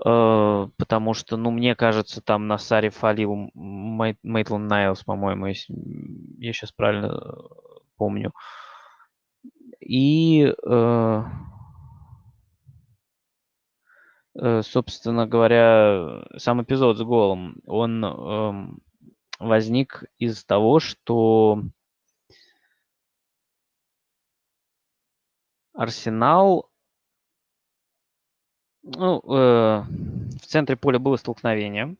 [0.00, 5.74] потому что, ну, мне кажется, там на Саре фалил Мейтланд Найлс, по-моему, если
[6.38, 7.30] я сейчас правильно э,
[7.96, 8.32] помню.
[9.80, 11.22] И, э,
[14.40, 18.78] э, собственно говоря, сам эпизод с голом, он эм,
[19.40, 21.62] возник из того, что
[25.72, 26.67] Арсенал,
[28.96, 29.82] ну, э,
[30.40, 31.96] в центре поля было столкновение.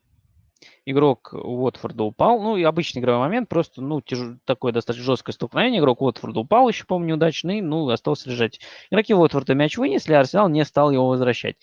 [0.87, 2.41] Игрок Уотфорда упал.
[2.41, 4.19] Ну, и обычный игровой момент, просто, ну, тяж...
[4.45, 5.81] такое достаточно жесткое столкновение.
[5.81, 8.61] Игрок Уотфорда упал, еще, помню, неудачный, ну, остался лежать.
[8.91, 11.57] Игроки Уотфорда мяч вынесли, а Арсенал не стал его возвращать.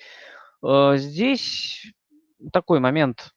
[0.63, 1.91] Э, здесь
[2.53, 3.31] такой момент.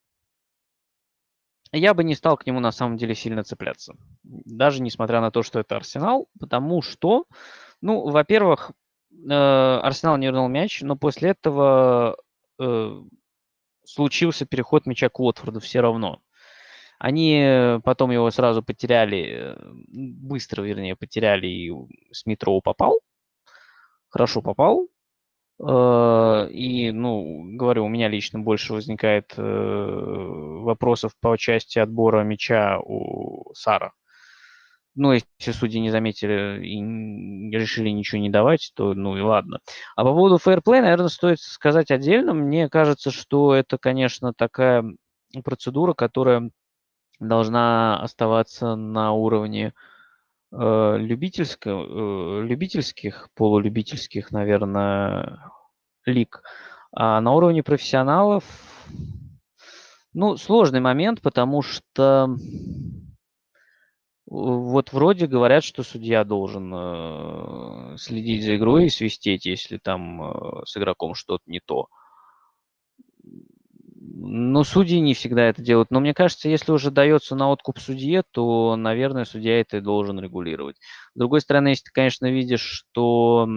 [1.73, 3.95] Я бы не стал к нему на самом деле сильно цепляться.
[4.23, 7.25] Даже несмотря на то, что это Арсенал, потому что,
[7.81, 8.73] ну, во-первых,
[9.27, 12.17] Арсенал не вернул мяч, но после этого
[12.61, 13.03] э,
[13.85, 16.21] случился переход мяча к Уотфорду все равно.
[16.99, 19.57] Они потом его сразу потеряли,
[19.89, 21.73] быстро, вернее, потеряли, и
[22.13, 23.01] Смитроу попал,
[24.09, 24.89] хорошо попал.
[25.61, 32.79] Э, и, ну, говорю, у меня лично больше возникает э, вопросов по части отбора мяча
[32.81, 33.93] у Сара.
[34.99, 39.61] Ну, если судьи не заметили и решили ничего не давать, то ну и ладно.
[39.95, 42.35] А по поводу фейерплей, наверное, стоит сказать отдельно.
[42.35, 44.85] Мне кажется, что это, конечно, такая
[45.45, 46.51] процедура, которая
[47.21, 49.73] должна оставаться на уровне
[50.51, 55.39] э, любительского, э, любительских, полулюбительских, наверное,
[56.07, 56.43] лиг.
[56.91, 58.43] А на уровне профессионалов,
[60.13, 62.35] ну, сложный момент, потому что
[64.31, 70.63] вот вроде говорят, что судья должен э, следить за игрой и свистеть, если там э,
[70.67, 71.89] с игроком что-то не то.
[73.25, 75.91] Но судьи не всегда это делают.
[75.91, 80.21] Но мне кажется, если уже дается на откуп судье, то, наверное, судья это и должен
[80.21, 80.77] регулировать.
[81.15, 83.49] С другой стороны, если ты, конечно, видишь, что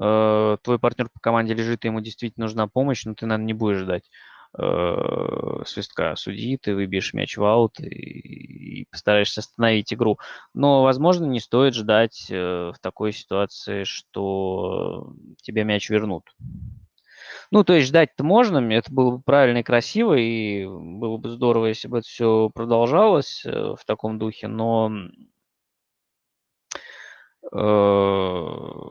[0.00, 3.54] э, твой партнер по команде лежит, и ему действительно нужна помощь, но ты, наверное, не
[3.54, 4.08] будешь ждать
[4.58, 10.18] э, свистка судьи, ты выбьешь мяч в аут и, и постараешься остановить игру.
[10.54, 15.12] Но, возможно, не стоит ждать э, в такой ситуации, что
[15.42, 16.24] тебе мяч вернут.
[17.50, 21.66] Ну, то есть ждать-то можно, это было бы правильно и красиво, и было бы здорово,
[21.66, 24.90] если бы это все продолжалось э, в таком духе, но
[27.52, 28.82] э,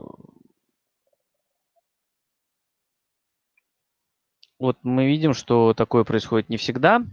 [4.60, 7.04] Вот мы видим, что такое происходит не всегда.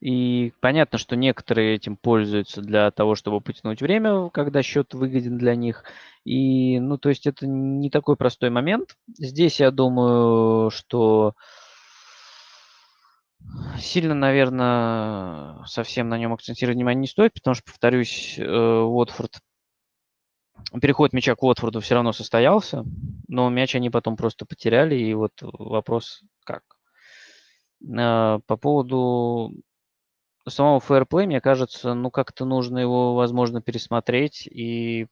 [0.00, 5.54] И понятно, что некоторые этим пользуются для того, чтобы потянуть время, когда счет выгоден для
[5.54, 5.84] них.
[6.24, 8.96] И, ну, то есть это не такой простой момент.
[9.16, 11.34] Здесь я думаю, что
[13.78, 19.38] сильно, наверное, совсем на нем акцентировать внимание не стоит, потому что, повторюсь, э, Уотфорд
[20.80, 22.84] переход мяча к Уотфорду все равно состоялся,
[23.28, 26.62] но мяч они потом просто потеряли, и вот вопрос как.
[27.98, 29.52] А, по поводу
[30.48, 35.06] самого фэрплей, мне кажется, ну как-то нужно его, возможно, пересмотреть и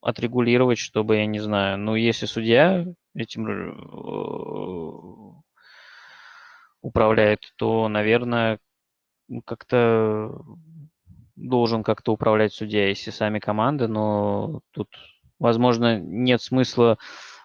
[0.00, 2.84] отрегулировать, чтобы, я не знаю, ну если судья
[3.14, 3.72] этим э,
[6.80, 8.58] управляет, то, наверное,
[9.44, 10.44] как-то
[11.48, 14.88] должен как-то управлять судья, если сами команды, но тут,
[15.38, 16.98] возможно, нет смысла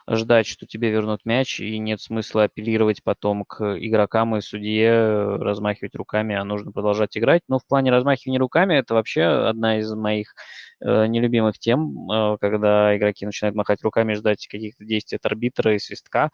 [0.10, 5.96] ждать, что тебе вернут мяч, и нет смысла апеллировать потом к игрокам и судье, размахивать
[5.96, 7.42] руками, а нужно продолжать играть.
[7.48, 10.34] Но в плане размахивания руками это вообще одна из моих
[10.80, 15.80] э, нелюбимых тем, э, когда игроки начинают махать руками, ждать каких-то действий от арбитра и
[15.80, 16.30] свистка,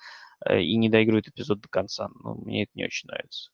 [0.45, 2.10] э, и не доигрывают эпизод до конца.
[2.23, 3.49] Ну, мне это не очень нравится.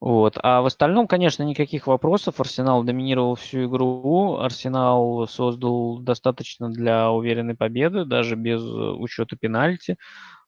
[0.00, 0.38] Вот.
[0.42, 2.40] А в остальном, конечно, никаких вопросов.
[2.40, 4.36] Арсенал доминировал всю игру.
[4.36, 9.96] Арсенал создал достаточно для уверенной победы, даже без учета пенальти.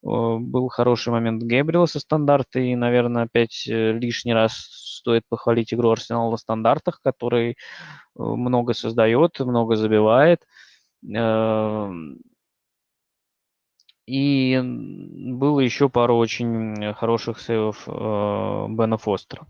[0.02, 5.90] Был хороший момент Гэбриэла со стандарта, и, наверное, опять э, лишний раз стоит похвалить игру
[5.90, 7.54] Арсенала на стандартах, который э,
[8.16, 10.46] много создает, много забивает.
[14.10, 19.46] И было еще пару очень хороших сейвов э, Бена Фостера.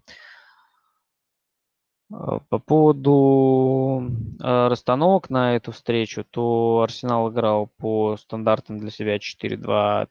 [2.13, 4.11] Э, по поводу
[4.43, 10.09] э, расстановок на эту встречу, то Арсенал играл по стандартам для себя 4-2-3-1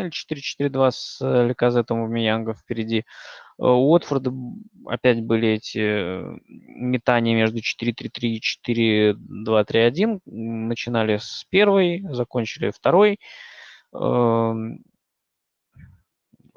[0.00, 2.98] или 4-4-2 с Леказетом и Миянгом впереди.
[2.98, 3.02] Э,
[3.64, 4.32] у Уотфорда
[4.86, 10.20] опять были эти э, метания между 4-3-3 и 4-2-3-1.
[10.26, 13.18] Начинали с первой, закончили второй.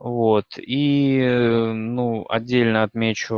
[0.04, 0.58] Вот.
[0.58, 3.36] И, ну, отдельно отмечу,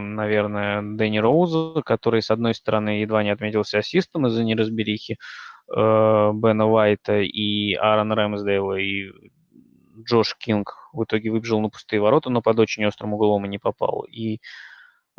[0.00, 6.66] наверное, Дэнни Роуза, который, с одной стороны, едва не отметился ассистом из-за неразберихи э, Бена
[6.68, 9.12] Уайта и Аарона Рэмсдейла, и
[10.04, 13.58] Джош Кинг в итоге выбежал на пустые ворота, но под очень острым углом и не
[13.58, 14.02] попал.
[14.10, 14.38] И э,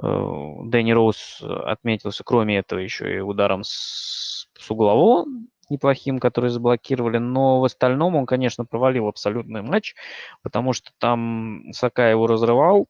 [0.02, 5.28] Дэнни Роуз отметился, кроме этого, еще и ударом с, с углового
[5.74, 9.96] неплохим, который заблокировали, но в остальном он, конечно, провалил абсолютный матч,
[10.42, 12.88] потому что там Сака его разрывал,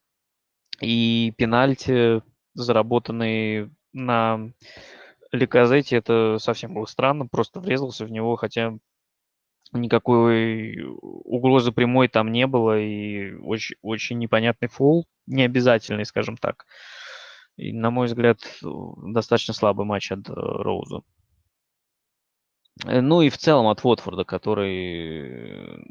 [0.81, 2.22] и пенальти,
[2.53, 4.51] заработанные на
[5.31, 8.77] Ликазете, это совсем было странно, просто врезался в него, хотя
[9.72, 16.65] никакой угрозы прямой там не было, и очень, очень непонятный фол, необязательный, скажем так.
[17.55, 21.01] И, на мой взгляд, достаточно слабый матч от э, Роуза.
[22.86, 25.86] Э, ну и в целом от Уотфорда, который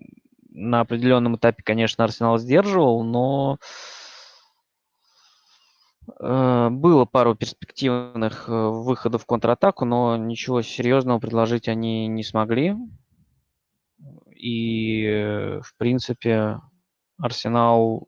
[0.51, 3.59] на определенном этапе, конечно, Арсенал сдерживал, но
[6.21, 12.77] э, было пару перспективных э, выходов в контратаку, но ничего серьезного предложить они не смогли.
[14.37, 16.61] И, в принципе,
[17.19, 18.07] Арсенал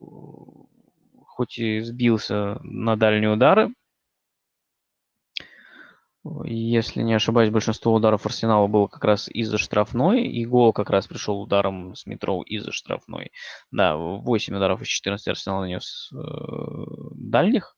[1.27, 3.73] хоть и сбился на дальние удары,
[6.45, 11.07] если не ошибаюсь, большинство ударов Арсенала было как раз из-за штрафной, и гол как раз
[11.07, 13.31] пришел ударом с метро из-за штрафной.
[13.71, 16.17] Да, 8 ударов из 14 Арсенал нанес э,
[17.15, 17.77] дальних.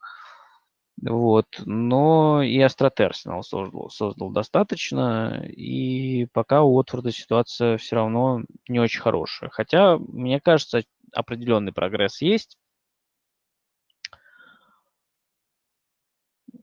[1.03, 1.47] Вот.
[1.65, 8.79] Но и остроты Арсенал создал, создал достаточно, и пока у Уотфорда ситуация все равно не
[8.81, 9.51] очень хорошая.
[9.51, 12.57] Хотя, мне кажется, определенный прогресс есть.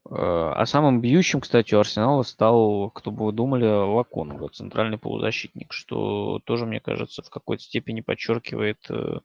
[0.09, 6.39] А самым бьющим, кстати, у Арсенала стал, кто бы вы думали, Лаконга, центральный полузащитник, что
[6.45, 9.19] тоже, мне кажется, в какой-то степени подчеркивает э,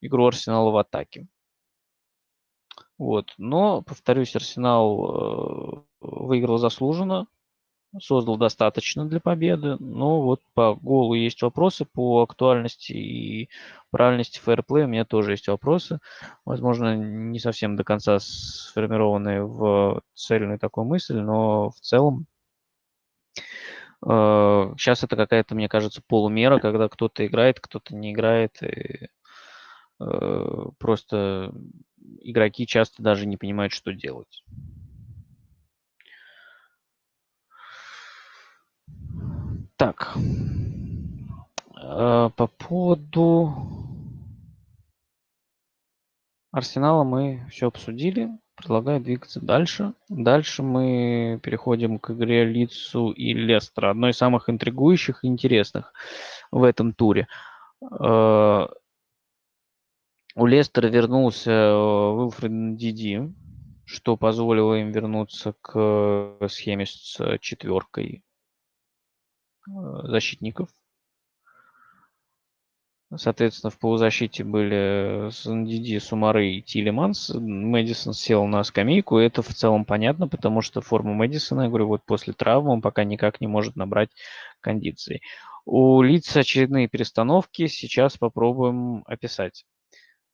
[0.00, 1.26] игру Арсенала в атаке.
[2.98, 3.34] Вот.
[3.38, 7.26] Но, повторюсь, Арсенал э, выиграл заслуженно,
[8.00, 9.76] создал достаточно для победы.
[9.78, 13.50] Но вот по голу есть вопросы, по актуальности и
[13.90, 16.00] правильности фэрплея у меня тоже есть вопросы.
[16.44, 22.26] Возможно, не совсем до конца сформированные в цельную такую мысль, но в целом
[24.04, 28.62] э, сейчас это какая-то, мне кажется, полумера, когда кто-то играет, кто-то не играет.
[28.62, 29.08] И,
[30.00, 31.52] э, просто
[32.20, 34.44] игроки часто даже не понимают, что делать.
[39.82, 40.16] Так.
[41.76, 43.52] Э, по поводу
[46.52, 48.30] Арсенала мы все обсудили.
[48.54, 49.94] Предлагаю двигаться дальше.
[50.08, 53.90] Дальше мы переходим к игре Лицу и Лестера.
[53.90, 55.92] Одной из самых интригующих и интересных
[56.52, 57.26] в этом туре.
[57.82, 58.68] Э,
[60.36, 63.34] у Лестера вернулся э, Уилфред Диди,
[63.84, 68.22] что позволило им вернуться к схеме с четверкой
[69.66, 70.68] защитников.
[73.14, 77.30] Соответственно, в полузащите были Сандиди, Сумары и Тилеманс.
[77.34, 81.88] Мэдисон сел на скамейку, и это в целом понятно, потому что форма Мэдисона, я говорю,
[81.88, 84.08] вот после травмы он пока никак не может набрать
[84.60, 85.20] кондиции.
[85.66, 89.66] У лиц очередные перестановки, сейчас попробуем описать.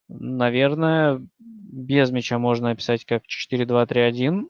[0.09, 4.49] Наверное, без мяча можно описать как 4-2-3-1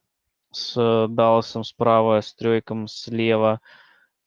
[0.52, 3.62] с Далласом справа, с Тройком слева–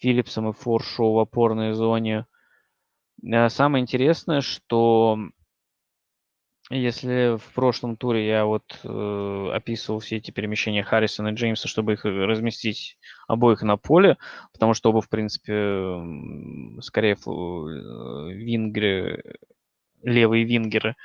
[0.01, 2.25] Филлипсом и Форшоу в опорной зоне.
[3.23, 5.17] Э, самое интересное, что
[6.69, 11.93] если в прошлом туре я вот э, описывал все эти перемещения Харрисона и Джеймса, чтобы
[11.93, 12.97] их разместить
[13.27, 14.17] обоих на поле,
[14.53, 16.01] потому что оба, в принципе,
[16.81, 19.37] скорее э, вингеры,
[20.01, 20.95] левые вингеры,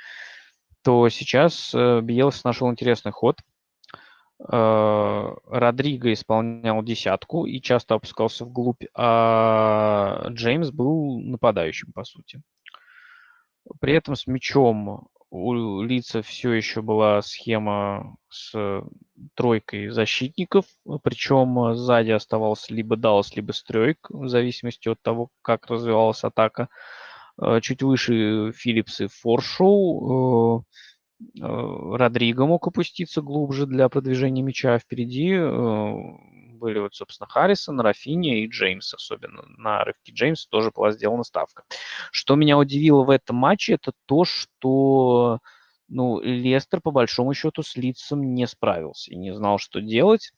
[0.83, 3.56] то сейчас э, Биелс нашел интересный ход– Э,
[4.39, 12.41] Родриго исполнял десятку и часто опускался вглубь, а Джеймс был нападающим, по сути.
[13.79, 18.83] При этом с мячом у лица все еще была схема с
[19.33, 20.65] тройкой защитников,
[21.03, 26.69] причем сзади оставался либо Даллас, либо Стройк, в зависимости от того, как развивалась атака.
[27.41, 30.86] Э, чуть выше Филлипс и Форшоу, э, Э,
[31.39, 35.33] Родриго мог опуститься глубже для продвижения мяча впереди.
[35.33, 35.93] Э,
[36.53, 41.63] были вот, собственно, Харрисон, Рафини и Джеймс, особенно на рывке Джеймса тоже была сделана ставка.
[42.11, 45.39] Что меня удивило в этом матче, это то, что
[45.87, 50.33] ну, Лестер, по большому счету, с лицом не справился и не знал, что делать.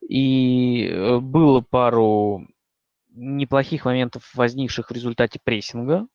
[0.00, 2.46] И э, было пару
[3.10, 6.06] неплохих моментов, возникших в результате прессинга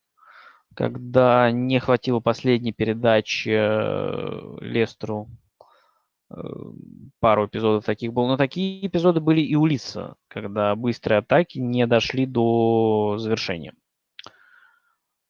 [0.80, 5.28] когда не хватило последней передачи э, Лестеру.
[6.30, 6.36] Э,
[7.20, 8.28] пару эпизодов таких было.
[8.28, 13.74] Но такие эпизоды были и у Лиса, когда быстрые атаки не дошли до завершения.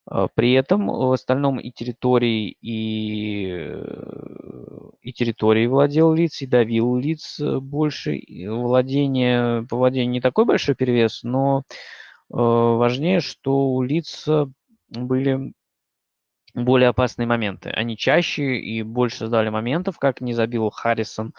[0.09, 3.49] Э, при этом в остальном и территории, и,
[5.03, 8.21] и территории владел лиц, и давил лиц больше.
[8.47, 11.65] Владение, по владению не такой большой перевес, но
[12.29, 14.49] важнее, что у лица
[14.91, 15.55] были
[16.55, 17.71] более опасные моменты.
[17.71, 21.33] Они чаще и больше создали моментов, как не забил Харрисон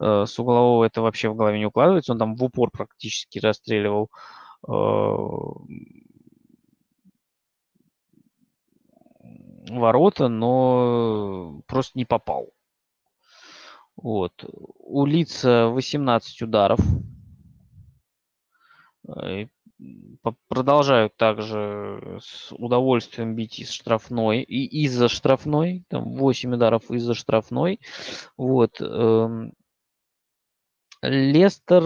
[0.00, 0.84] э, с углового.
[0.84, 2.12] Это вообще в голове не укладывается.
[2.12, 4.10] Он там в упор практически расстреливал
[4.66, 4.72] э,
[9.70, 12.50] ворота, но просто не попал.
[13.96, 14.44] Вот.
[14.78, 16.80] У лица 18 ударов.
[20.48, 27.80] Продолжают также с удовольствием бить из штрафной и из-за штрафной, там 8 ударов из-за штрафной.
[28.38, 28.80] Вот.
[28.80, 29.52] Эм,
[31.02, 31.82] Лестер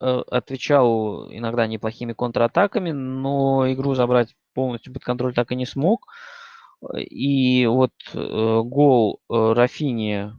[0.00, 6.06] э, отвечал иногда неплохими контратаками, но игру забрать полностью под контроль так и не смог.
[6.96, 10.32] И вот э, гол э, Рафини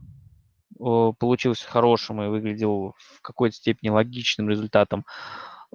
[0.78, 5.06] получился хорошим и выглядел в какой-то степени логичным результатом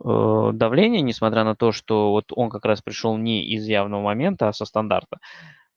[0.04, 4.54] давление, несмотря на то, что вот он как раз пришел не из явного момента, а
[4.54, 5.20] со стандарта.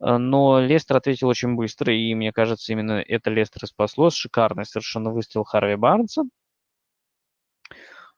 [0.00, 4.10] Э, но Лестер ответил очень быстро, и мне кажется, именно это Лестер и спасло.
[4.10, 6.24] Шикарный совершенно выстрел Харви Барнса,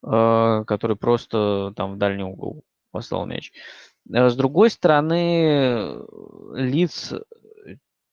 [0.03, 3.53] э, который просто там в дальний угол послал мяч.
[4.13, 6.05] Э, с другой стороны,
[6.55, 7.13] Лиц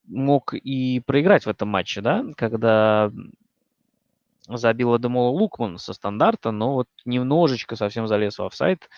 [0.06, 3.12] мог и проиграть в этом матче, да, когда
[4.48, 8.90] забил Адамола Лукман со стандарта, но вот немножечко совсем залез в офсайд,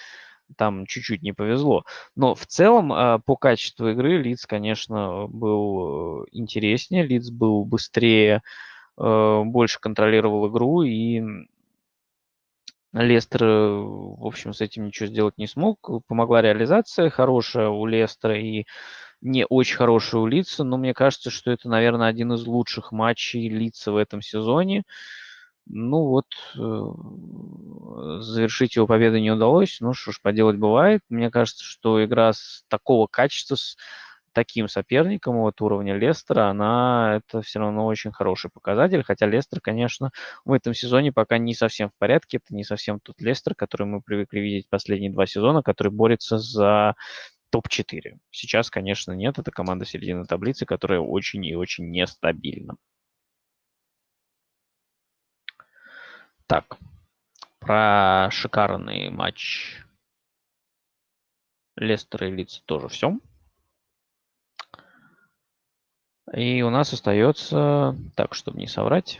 [0.57, 1.85] там чуть-чуть не повезло.
[2.15, 8.41] Но в целом а, по качеству игры Лиц, конечно, был э, интереснее, Лиц был быстрее,
[8.97, 11.21] э, больше контролировал игру, и
[12.93, 16.05] Лестер, э, в общем, с этим ничего сделать не смог.
[16.07, 18.65] Помогла реализация хорошая у Лестера и
[19.21, 23.49] не очень хорошая у Лица, но мне кажется, что это, наверное, один из лучших матчей
[23.49, 24.83] Лица в этом сезоне.
[25.67, 26.25] Ну вот,
[26.57, 29.77] э, завершить его победы не удалось.
[29.81, 31.01] Ну что ж, поделать бывает.
[31.09, 33.75] Мне кажется, что игра с такого качества, с
[34.33, 39.03] таким соперником вот уровня Лестера, она это все равно очень хороший показатель.
[39.03, 40.11] Хотя Лестер, конечно,
[40.43, 42.37] в этом сезоне пока не совсем в порядке.
[42.37, 46.95] Это не совсем тот Лестер, который мы привыкли видеть последние два сезона, который борется за
[47.51, 48.17] топ-4.
[48.31, 49.39] Сейчас, конечно, нет.
[49.39, 52.75] Это команда середины таблицы, которая очень и очень нестабильна.
[56.47, 56.77] Так,
[57.59, 59.81] про шикарный матч
[61.75, 63.17] Лестера и Лиц тоже все.
[66.33, 69.19] И у нас остается, так, чтобы не соврать,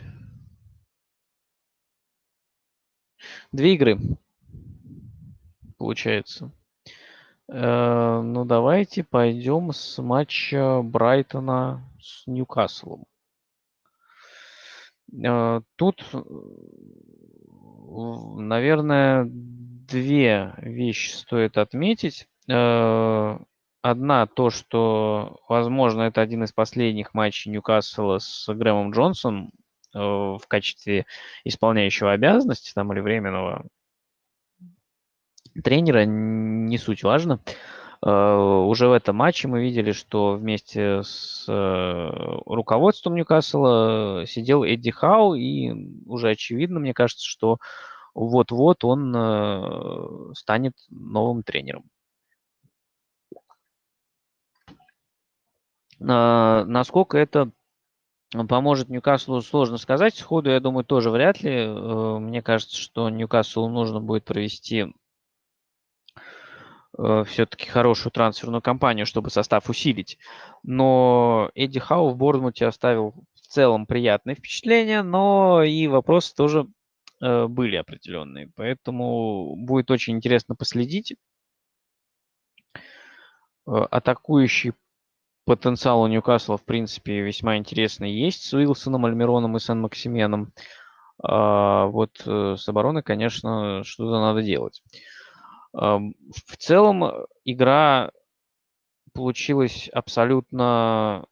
[3.50, 3.98] две игры,
[5.78, 6.52] получается.
[7.48, 13.06] Э, ну, давайте пойдем с матча Брайтона с Ньюкаслом.
[15.12, 16.04] Э, тут
[18.36, 22.28] наверное, две вещи стоит отметить.
[22.48, 23.38] Э,
[23.82, 29.52] одна то, что, возможно, это один из последних матчей Ньюкасла с Грэмом Джонсом
[29.94, 31.06] э, в качестве
[31.44, 33.66] исполняющего обязанности там или временного
[35.62, 37.40] тренера, не суть важно.
[37.46, 37.75] Э,
[38.08, 45.72] уже в этом матче мы видели, что вместе с руководством Ньюкасла сидел Эдди Хау, и
[46.06, 47.58] уже очевидно, мне кажется, что
[48.14, 51.84] вот-вот он э, станет новым тренером.
[55.98, 57.50] Насколько это
[58.48, 60.16] поможет Ньюкаслу, сложно сказать.
[60.16, 61.52] Сходу, я думаю, тоже вряд ли.
[61.52, 64.86] Э, мне кажется, что Ньюкаслу нужно будет провести
[66.98, 70.18] э, все-таки хорошую трансферную кампанию, чтобы состав усилить.
[70.62, 76.66] Но Эдди Хау в Борнмуте оставил в целом приятное впечатление, но и вопросы тоже
[77.20, 78.50] Э, были определенные.
[78.56, 81.16] Поэтому будет очень интересно последить.
[83.66, 84.72] Э, атакующий
[85.44, 90.52] потенциал у Ньюкасла, в принципе, весьма интересный есть с Уилсоном, Альмироном и Сан-Максименом.
[91.22, 94.82] А вот э, с обороной, конечно, что-то надо делать.
[95.76, 97.04] В целом
[97.44, 98.10] игра
[99.12, 101.26] получилась абсолютно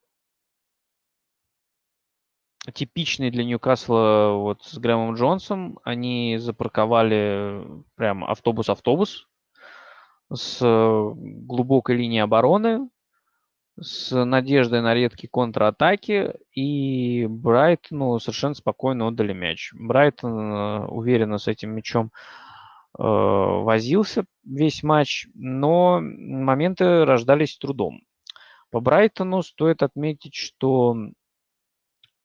[2.75, 5.79] типичный для Ньюкасла вот с Грэмом Джонсом.
[5.83, 9.29] Они запарковали прям автобус-автобус
[10.31, 12.91] с глубокой линии обороны.
[13.81, 19.73] с надеждой на редкие контратаки, и Брайтону совершенно спокойно отдали мяч.
[19.75, 22.44] Брайтон э, уверенно с этим мячом э,
[22.97, 28.03] возился весь матч, но моменты рождались трудом.
[28.71, 30.97] По Брайтону стоит отметить, что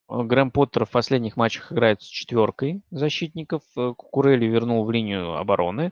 [0.09, 3.61] Грэм Поттер в последних матчах играет с четверкой защитников.
[3.75, 5.91] Кукурели вернул в линию обороны.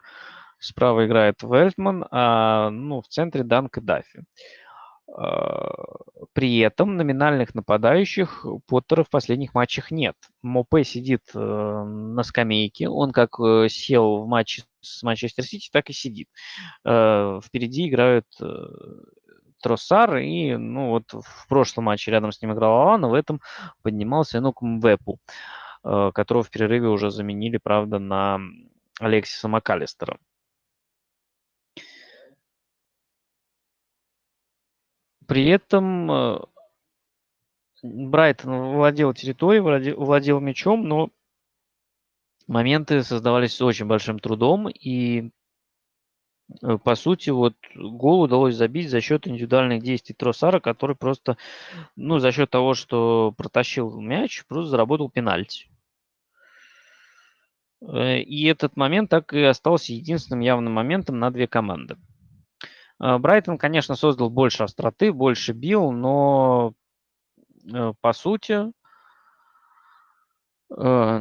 [0.59, 4.23] Справа играет Вельтман, а ну, в центре Данк и Даффи.
[5.09, 5.73] А,
[6.33, 10.15] при этом номинальных нападающих Поттера в последних матчах нет.
[10.41, 12.89] Мопе сидит э, на скамейке.
[12.89, 16.27] Он как э, сел в матче с Манчестер Сити, так и сидит.
[16.85, 18.27] Э, впереди играют
[19.61, 23.41] Тросар, и ну вот в прошлом матче рядом с ним играл Алан, в этом
[23.81, 25.19] поднимался Энук Мвепу,
[25.81, 28.39] которого в перерыве уже заменили, правда, на
[28.99, 30.19] Алексиса Макалистера.
[35.27, 36.39] При этом э,
[37.83, 41.09] Брайтон владел территорией, владел, владел мячом, но
[42.47, 45.31] моменты создавались с очень большим трудом, и
[46.63, 51.37] э, по сути, вот гол удалось забить за счет индивидуальных действий Тросара, который просто,
[51.97, 55.67] ну, за счет того, что протащил мяч, просто заработал пенальти.
[57.81, 61.97] Э, и этот момент так и остался единственным явным моментом на две команды.
[62.99, 66.73] Э, Брайтон, конечно, создал больше остроты, больше бил, но
[67.71, 68.71] э, по сути
[70.75, 71.19] э,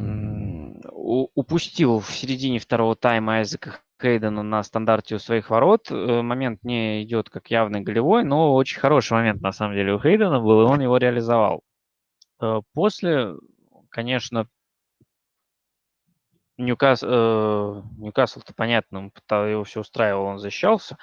[1.34, 5.90] упустил в середине второго тайма Айзека Хейдена на стандарте у своих ворот.
[5.90, 10.40] Момент не идет как явный голевой, но очень хороший момент на самом деле у Хейдена
[10.40, 11.62] был, и он его реализовал.
[12.74, 13.34] После,
[13.88, 14.48] конечно,
[16.58, 20.96] Ньюкас, э, Ньюкасл-то понятно, он его все устраивал, он защищался.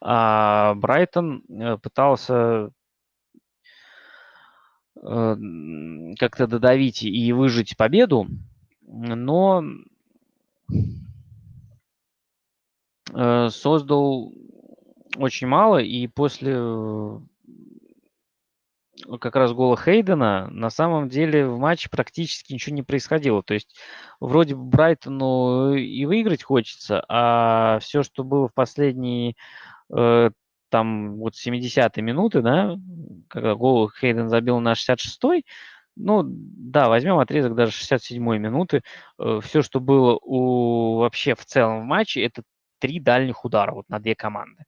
[0.00, 2.70] А Брайтон э, пытался
[5.00, 5.36] э,
[6.18, 8.26] как-то додавить и выжить победу,
[8.82, 9.62] но
[13.12, 14.32] создал
[15.16, 16.56] очень мало, и после
[19.20, 23.42] как раз гола Хейдена, на самом деле в матче практически ничего не происходило.
[23.42, 23.76] То есть
[24.20, 29.34] вроде бы Брайтону и выиграть хочется, а все, что было в последние
[29.92, 30.30] э,
[30.70, 32.76] там вот 70-е минуты, да,
[33.28, 35.44] когда гол Хейден забил на 66-й,
[35.96, 38.82] ну, да, возьмем отрезок даже 67-й минуты.
[39.18, 42.42] Э, все, что было у вообще в целом в матче, это
[42.78, 44.64] три дальних удара вот на две команды.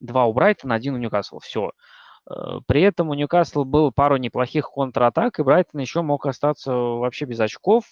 [0.00, 1.40] Два у Брайтона, один у Ньюкасла.
[1.40, 1.68] Все.
[1.68, 2.01] Э,
[2.66, 7.40] при этом у Ньюкасла было пару неплохих контратак, и Брайтон еще мог остаться вообще без
[7.40, 7.84] очков.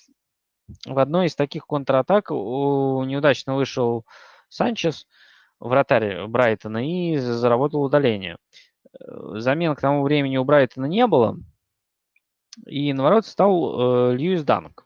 [0.86, 4.05] В одной из таких контратак неудачно вышел
[4.48, 5.07] Санчес,
[5.59, 8.36] вратарь Брайтона, и заработал удаление.
[8.98, 11.36] Э, замен к тому времени у Брайтона не было,
[12.66, 14.85] и на ворот стал э, Льюис Данк.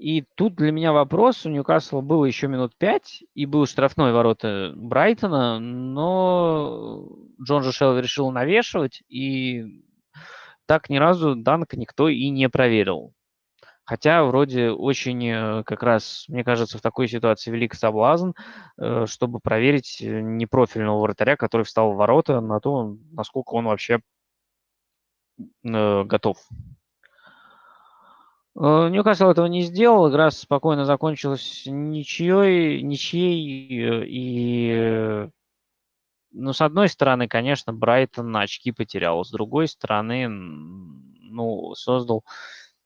[0.00, 4.72] И тут для меня вопрос, у Ньюкасла было еще минут пять, и был штрафной ворота
[4.74, 7.06] Брайтона, но
[7.42, 9.84] Джон же Шелви решил навешивать, и
[10.64, 13.12] так ни разу Данка никто и не проверил.
[13.84, 18.30] Хотя вроде очень э, как раз, мне кажется, в такой ситуации велик соблазн,
[18.78, 24.00] э, чтобы проверить непрофильного вратаря, который встал в ворота, на то, насколько он вообще
[25.62, 26.79] э, готов Э,
[28.54, 35.30] Ньюкасл этого не сделал, игра спокойно закончилась ничьей, ничьей э, и
[36.32, 42.24] ну, с одной стороны, конечно, Брайтон очки потерял, с другой стороны, ну, создал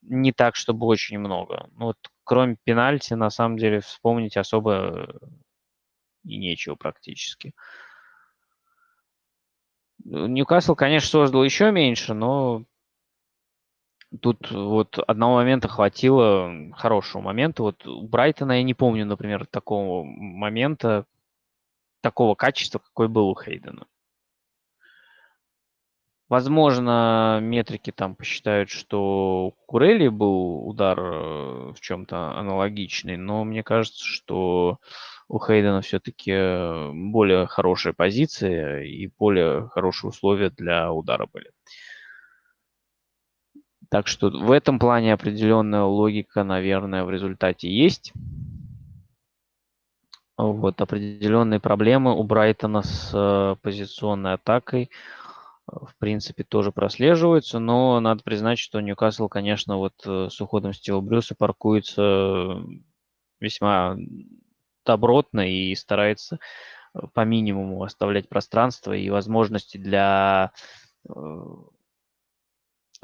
[0.02, 1.68] не так, чтобы очень много.
[1.72, 5.18] Ну, вот, кроме пенальти, на самом деле, вспомнить особо
[6.24, 7.52] и нечего практически.
[10.04, 12.64] Ньюкасл, конечно, создал еще меньше, но
[14.20, 17.62] Тут вот одного момента хватило, хорошего момента.
[17.62, 21.06] Вот у Брайтона я не помню, например, такого момента,
[22.00, 23.86] такого качества, какой был у Хейдена.
[26.28, 33.62] Возможно, метрики там посчитают, что у Курели был удар э, в чем-то аналогичный, но мне
[33.62, 34.78] кажется, что
[35.28, 36.32] у Хейдена все-таки
[36.92, 41.50] более хорошая позиция и более хорошие условия для удара были.
[43.90, 48.12] Так что в этом плане определенная логика, наверное, в результате есть.
[50.36, 54.90] Вот определенные проблемы у Брайтона с э, позиционной атакой
[55.70, 60.72] э, в принципе тоже прослеживаются, но надо признать, что Ньюкасл, конечно, вот э, с уходом
[60.72, 62.64] Стива Брюса паркуется
[63.38, 63.96] весьма
[64.84, 66.40] добротно и старается
[67.12, 70.52] по минимуму оставлять пространство и возможности для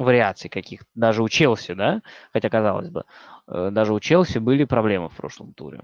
[0.05, 2.03] вариаций каких даже у Челси, да,
[2.33, 3.05] хотя казалось бы,
[3.47, 5.83] даже у Челси были проблемы в прошлом туре.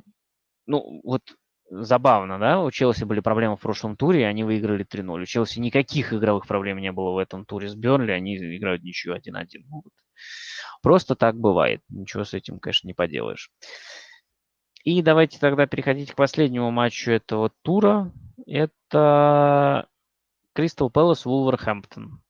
[0.66, 1.22] Ну, вот
[1.70, 5.22] забавно, да, у Челси были проблемы в прошлом туре, и они выиграли 3-0.
[5.22, 9.14] У Челси никаких игровых проблем не было в этом туре с Бернли, они играют ничью
[9.14, 9.47] 1-1.
[10.82, 13.51] Просто так бывает, ничего с этим, конечно, не поделаешь.
[14.84, 18.12] И давайте тогда переходить к последнему матчу этого тура.
[18.47, 19.88] Это
[20.52, 22.22] Кристал Пэлас Вулверхэмптон.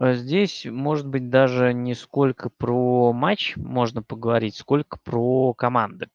[0.00, 6.08] Здесь, может быть, даже не сколько про матч можно поговорить, сколько про команды.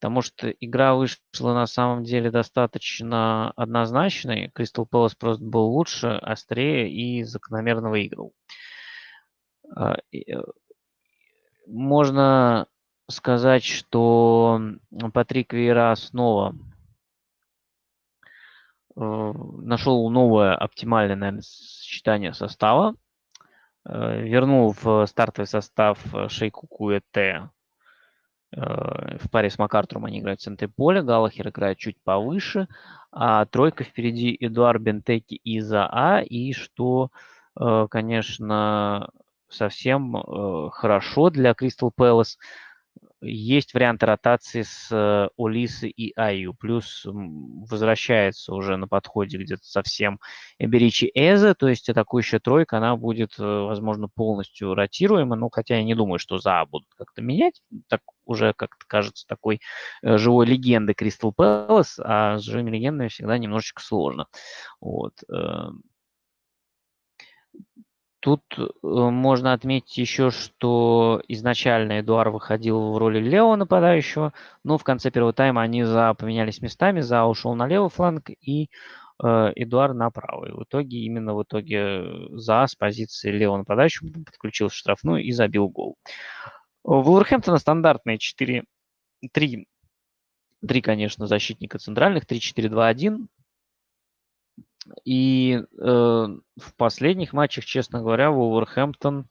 [0.00, 4.50] Потому что игра вышла на самом деле достаточно однозначной.
[4.54, 8.32] Кристал Пэлас просто был лучше, острее и закономерно выиграл.
[9.74, 10.40] А, э,
[11.66, 12.68] можно
[13.10, 14.60] сказать, что
[15.12, 16.77] Патрик Вейра снова э,
[18.98, 22.94] нашел новое оптимальное, наверное, сочетание состава.
[23.88, 25.98] Э, вернул в стартовый состав
[26.28, 27.50] Шейку Куэте
[28.56, 32.68] Э, в паре с Макартуром они играют в центре поля, Галлахер играет чуть повыше,
[33.12, 37.10] а тройка впереди Эдуард Бентеки и ЗАА, и что,
[37.60, 39.10] э, конечно,
[39.48, 42.38] совсем э, хорошо для Кристал Пэлас–
[43.20, 46.54] есть варианты ротации с э, Улисы и Аю.
[46.54, 50.20] Плюс возвращается уже на подходе где-то совсем
[50.58, 55.84] Эберичи Эзе, то есть атакующая тройка, она будет, э, возможно, полностью ротируема, но хотя я
[55.84, 57.62] не думаю, что за будут как-то менять.
[57.88, 59.60] Так уже, как-то кажется, такой
[60.02, 64.26] э, живой легенды Кристал Пэлас, а с живыми легендами всегда немножечко сложно.
[64.80, 65.14] Вот.
[68.20, 74.32] Тут э, можно отметить еще, что изначально Эдуар выходил в роли левого нападающего,
[74.64, 78.70] но в конце первого тайма они за, поменялись местами, за ушел на левый фланг и
[79.22, 80.52] э, Эдуар на правый.
[80.52, 85.68] В итоге, именно в итоге за с позиции левого нападающего подключился в штрафную и забил
[85.68, 85.96] гол.
[86.82, 88.64] У Вулверхэмптона стандартные 4,
[89.32, 89.68] 3,
[90.66, 93.28] 3, конечно, защитника центральных, 3-4-2-1.
[95.04, 99.26] И э, в последних матчах, честно говоря, Вулверхэмптон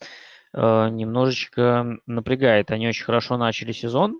[0.53, 2.71] э, немножечко напрягает.
[2.71, 4.19] Они очень хорошо начали сезон.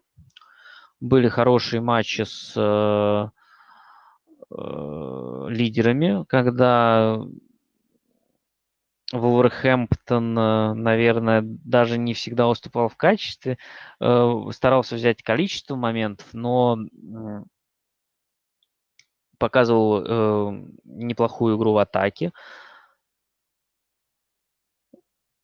[1.00, 3.30] Были хорошие матчи с э,
[4.52, 7.22] э, лидерами, когда
[9.14, 13.58] Вулверхэмптон, э, наверное, даже не всегда уступал в качестве,
[14.02, 16.78] э, старался взять количество моментов, но
[19.38, 22.32] показывал э, неплохую игру в атаке.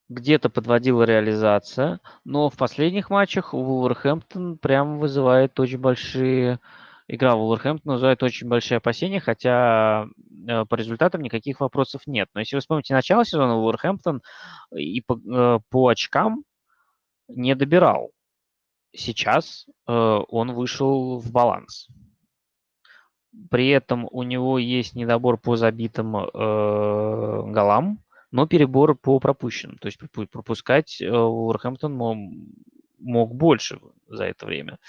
[0.10, 6.60] Где-то подводила реализация, но в последних матчах Вулверхэмптон прям вызывает очень большие...
[7.08, 10.06] Игра Вулверхэмптон вызывает очень большие опасения, хотя
[10.48, 12.30] э, по результатам никаких вопросов нет.
[12.34, 14.22] Но если вы вспомните начало сезона, Вулверхэмптон
[14.74, 16.44] и по, э, по очкам
[17.28, 18.12] не добирал.
[18.96, 21.88] Сейчас э, он вышел в баланс.
[23.50, 28.00] При этом у него есть недобор по забитым э, голам,
[28.32, 29.78] но перебор по пропущенным.
[29.78, 30.00] То есть
[30.32, 32.18] пропускать э, Уорхэмптон мог,
[33.00, 34.80] мог больше за это время.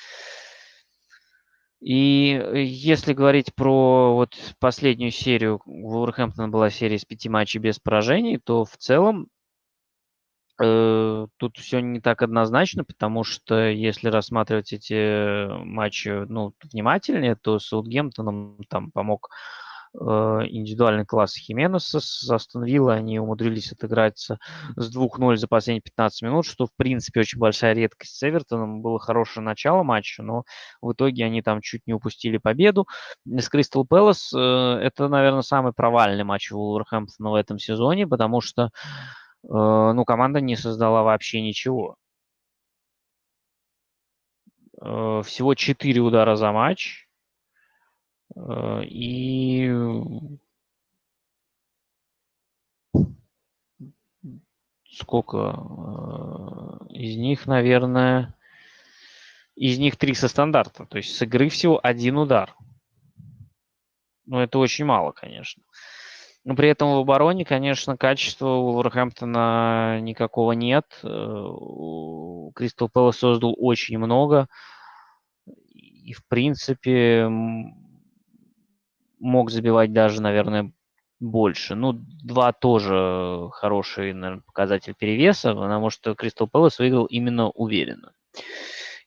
[1.80, 7.78] И если говорить про вот последнюю серию, у Вулверхэмптона была серия с пяти матчей без
[7.78, 9.33] поражений, то в целом Э,
[10.56, 18.58] тут все не так однозначно, потому что если рассматривать эти матчи ну, внимательнее, то Саутгемптоном
[18.68, 19.30] там помог
[19.94, 22.94] э, индивидуальный класс Хименеса с Астон Вилла.
[22.94, 24.38] Они умудрились отыграться
[24.76, 28.80] с 2-0 за последние 15 минут, что, в принципе, очень большая редкость с Эвертоном.
[28.80, 30.44] Было хорошее начало матча, но
[30.80, 32.86] в итоге они там чуть не упустили победу.
[33.26, 38.70] С Кристал Пэлас э, это, наверное, самый провальный матч Вулверхэмптона в этом сезоне, потому что
[38.70, 41.96] Э, ну, команда не создала вообще ничего.
[44.80, 47.08] Э, всего 4 удара за матч.
[48.36, 49.70] Э, и
[54.90, 58.34] сколько из них, наверное,
[59.56, 60.86] из них три со стандарта.
[60.86, 62.54] То есть с игры всего один удар.
[64.26, 65.62] Ну, это очень мало, конечно.
[66.44, 70.84] Но при этом в обороне, конечно, качества у Вулверхэмптона никакого нет.
[71.02, 71.08] Э,
[72.54, 74.48] Кристал Пэлас создал очень много.
[75.46, 77.28] И, в принципе,
[79.18, 80.70] мог забивать даже, наверное,
[81.18, 81.74] больше.
[81.74, 88.12] Ну, два тоже хороший, наверное, показатель перевеса, потому что Кристал Пэлас выиграл именно уверенно.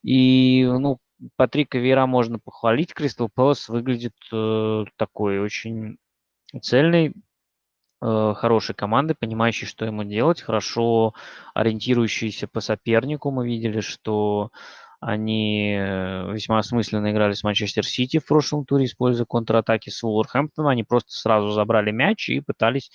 [0.01, 0.97] И, ну,
[1.35, 2.95] Патрика Вера можно похвалить.
[2.95, 5.97] Кристал Пэлас выглядит э, такой очень
[6.61, 7.13] цельный,
[8.01, 11.13] хорошей командой, понимающей, что ему делать, хорошо
[11.53, 13.31] ориентирующейся по сопернику.
[13.31, 14.51] Мы видели, что
[14.99, 20.69] они э, весьма осмысленно играли с Манчестер Сити в прошлом туре, используя контратаки с Уолверхэмптоном.
[20.69, 22.89] Они просто сразу забрали мяч и пытались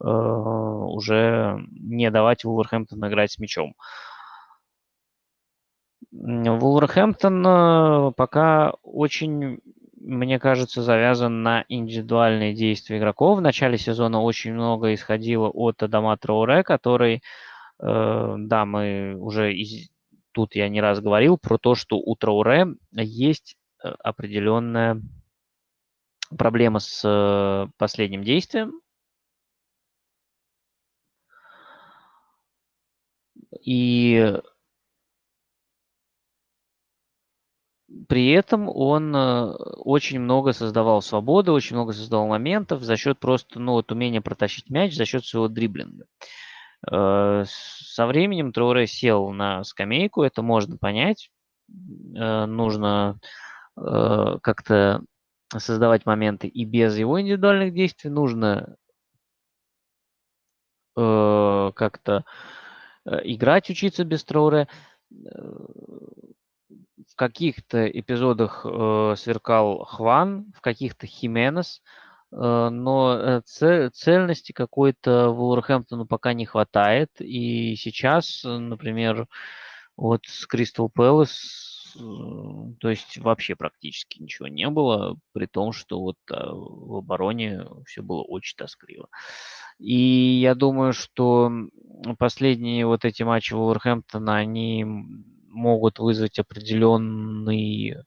[0.00, 3.74] э, уже не давать Уолверхэмптону играть с мячом.
[6.12, 9.58] Вулверхэмптон э, пока очень,
[10.08, 13.38] мне кажется, завязан на индивидуальные действия игроков.
[13.38, 17.22] В начале сезона очень много исходило от Адама Трауре, который,
[17.78, 19.90] э, да, мы уже из,
[20.32, 25.02] тут я не раз говорил про то, что у Трауре есть э, определенная
[26.38, 28.80] проблема с последним действием.
[33.62, 34.40] И
[38.08, 43.60] при этом он э, очень много создавал свободы, очень много создавал моментов за счет просто,
[43.60, 46.04] ну, вот умения протащить мяч, за счет своего дриблинга.
[46.90, 51.30] Э, со временем Троуре сел на скамейку, это можно понять.
[52.16, 53.18] Э, нужно
[53.80, 55.04] как-то
[55.56, 58.10] создавать моменты и без его индивидуальных действий.
[58.10, 58.74] Нужно
[60.96, 62.24] как-то
[63.06, 64.66] играть, учиться без Троуре
[67.18, 71.82] каких-то эпизодах э, сверкал Хван, в каких-то Хименес,
[72.32, 77.10] э, но э, цельности какой-то Вулверхэмптону пока не хватает.
[77.18, 79.26] И сейчас, например,
[79.96, 82.00] вот с Кристал Пэлас, э,
[82.80, 88.02] то есть вообще практически ничего не было, при том, что вот а, в обороне все
[88.02, 89.08] было очень тоскливо.
[89.80, 91.50] И я думаю, что
[92.18, 94.84] последние вот эти матчи Вулверхэмптона, они
[95.58, 98.02] могут вызвать определенный э,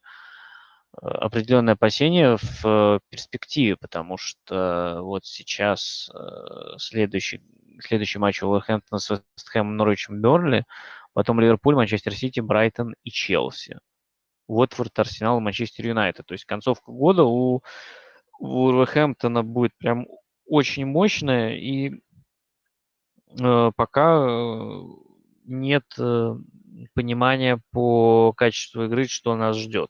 [1.02, 7.42] определенные опасения в перспективе, потому что вот сейчас э, следующий,
[7.80, 10.66] следующий матч Уолверхэмптона с Вестхэмом, Норвичем, Бернли,
[11.14, 13.80] потом Ливерпуль, Манчестер Сити, Брайтон и Челси.
[14.48, 16.26] Уотфорд, Арсенал Манчестер Юнайтед.
[16.26, 17.64] То есть концовка года у
[18.40, 20.08] Уолверхэмптона будет прям
[20.46, 22.02] очень мощная, и
[23.40, 24.82] э, пока э,
[25.46, 26.36] нет э,
[26.94, 29.90] понимания по качеству игры, что нас ждет.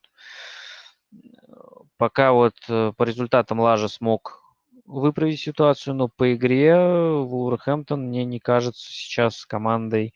[1.98, 4.42] Пока вот э, по результатам Лажа смог
[4.86, 10.14] выправить ситуацию, но по игре Вулверхэмптон мне не кажется сейчас командой,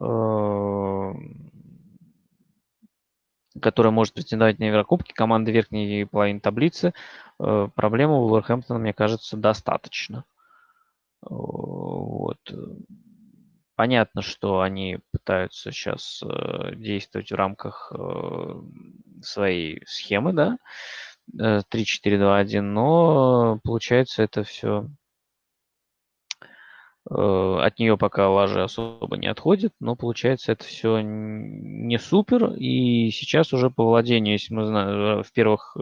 [0.00, 1.12] э,
[3.60, 6.94] которая может претендовать на Еврокубки, команды верхней половины таблицы.
[7.40, 10.24] Э, проблема у Вулверхэмптона, мне кажется, достаточно.
[11.22, 12.38] Вот.
[13.78, 18.60] Понятно, что они пытаются сейчас э, действовать в рамках э,
[19.22, 20.56] своей схемы, да,
[21.32, 24.97] 3-4-2-1, э, но получается это все Э,
[27.10, 32.52] от нее пока лажи особо не отходит, но получается это все не супер.
[32.54, 35.80] И сейчас уже по владению, если мы знаем, э, в первых э,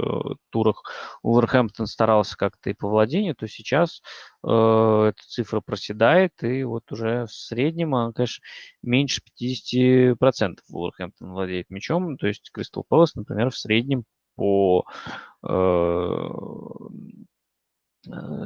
[0.50, 0.84] турах
[1.22, 4.02] Уверхэмптон старался как-то и по владению, то сейчас
[4.44, 8.44] э, эта цифра проседает, и вот уже в среднем, конечно,
[8.82, 12.16] меньше 50% Уверхэмптон владеет мячом.
[12.18, 14.04] То есть Кристал Пэлас, например, в среднем
[14.36, 15.16] по э,
[15.48, 16.28] Э,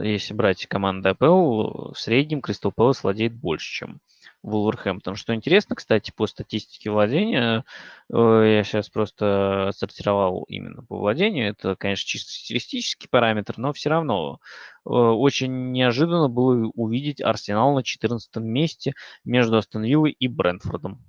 [0.03, 4.01] если брать команду АПЛ, в среднем Кристал Пэлас владеет больше, чем
[4.43, 5.17] Вулверхэмптон.
[5.17, 7.65] Что интересно, кстати, по статистике владения,
[8.13, 13.91] э, я сейчас просто отсортировал именно по владению, это, конечно, чисто стилистический параметр, но все
[13.91, 14.41] равно
[14.87, 21.05] э, очень неожиданно было увидеть Арсенал на 14 месте между Астон Виллой и Брентфордом.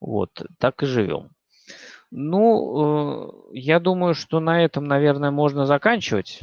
[0.00, 1.30] Вот, так и живем.
[2.10, 6.40] Ну, э, я думаю, что на этом, наверное, можно заканчивать.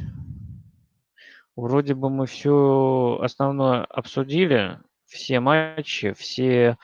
[1.56, 6.77] Вроде бы мы все основное обсудили, все матчи, все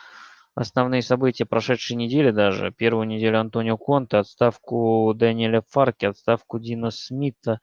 [0.55, 2.71] основные события прошедшей недели даже.
[2.71, 7.59] Первую неделю Антонио Конте, отставку Даниэля Фарки, отставку Дина Смита,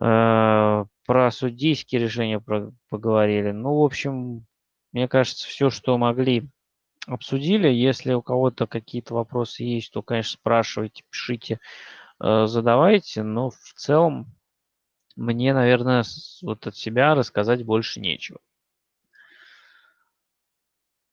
[0.00, 2.42] э, про судейские решения
[2.90, 3.52] поговорили.
[3.52, 4.46] Ну, в общем,
[4.92, 6.48] мне кажется, все, что могли
[7.08, 7.68] обсудили.
[7.68, 11.58] Если у кого-то какие-то вопросы есть, то, конечно, спрашивайте, пишите,
[12.20, 13.22] э, задавайте.
[13.22, 14.26] Но в целом
[15.16, 16.04] мне, наверное,
[16.42, 18.38] вот от себя рассказать больше нечего.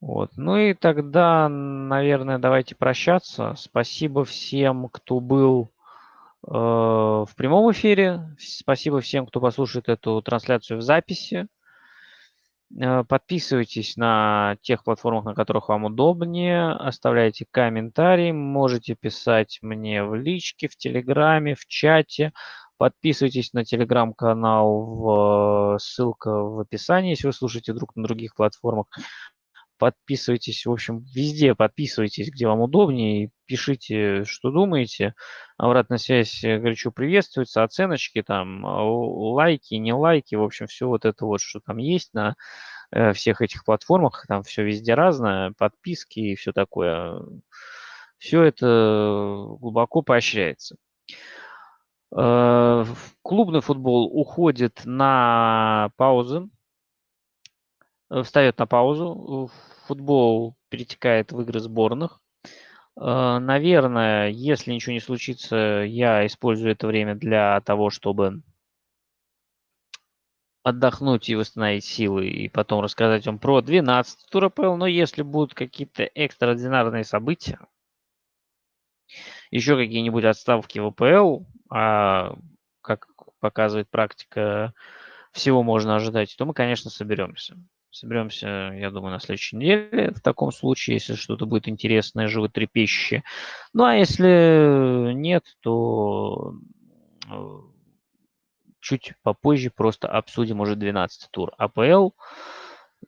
[0.02, 0.32] Вот.
[0.36, 3.56] Ну и тогда, наверное, давайте прощаться.
[3.58, 5.72] Спасибо всем, кто был
[6.46, 8.36] э, в прямом эфире.
[8.38, 11.48] Спасибо всем, кто послушает эту трансляцию в записи.
[12.80, 20.16] Э, подписывайтесь на тех платформах, на которых вам удобнее, оставляйте комментарии, можете писать мне в
[20.16, 22.34] личке, в Телеграме, в чате.
[22.78, 28.88] Подписывайтесь на Телеграм-канал, в, ссылка в описании, если вы слушаете друг на других платформах.
[29.78, 35.16] Подписывайтесь, в общем, везде подписывайтесь, где вам удобнее, пишите, что думаете.
[35.58, 41.26] Обратная связь горячо приветствуется, оценочки там, а, лайки, не лайки, в общем, все вот это
[41.26, 42.36] вот, что там есть на
[42.92, 47.22] э, всех этих платформах, там все везде разное, подписки и все такое.
[48.18, 50.78] Все это глубоко поощряется.
[52.18, 52.86] Э,
[53.24, 56.55] клубный футбол уходит на паузу, Э,
[58.23, 59.49] встает на паузу,
[59.88, 62.22] футбол перетекает в игры сборных.
[62.98, 68.41] Э, наверное, если ничего не случится, я использую это время для того, чтобы
[70.64, 74.76] отдохнуть и восстановить силы, и потом рассказать вам про 12 тур АПЛ.
[74.76, 77.60] Но если будут какие-то экстраординарные события,
[79.52, 82.36] еще какие-нибудь отставки в АПЛ, а
[82.82, 83.07] как
[83.40, 84.73] показывает практика,
[85.32, 87.57] всего можно ожидать, то мы, конечно, соберемся.
[87.96, 90.12] Соберемся, я думаю, на следующей неделе.
[90.12, 93.24] В таком случае, если что-то будет интересное, животрепещущее.
[93.72, 96.56] Ну, а если нет, то
[97.32, 97.60] э,
[98.82, 102.10] чуть попозже просто обсудим уже 12 тур АПЛ.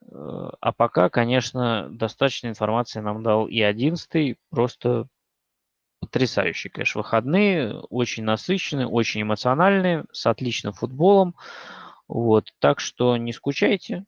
[0.09, 5.09] Э, а пока, конечно, достаточно информации нам дал и 11 просто
[5.99, 11.35] потрясающие, конечно, выходные, очень насыщенные, очень эмоциональные, с отличным футболом.
[12.07, 14.05] Вот, так что не скучайте,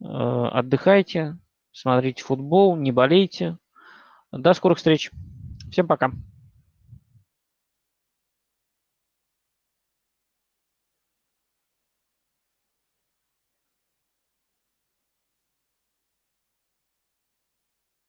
[0.00, 1.38] отдыхайте,
[1.72, 3.58] смотрите футбол, не болейте.
[4.32, 5.10] До скорых встреч.
[5.70, 6.12] Всем пока.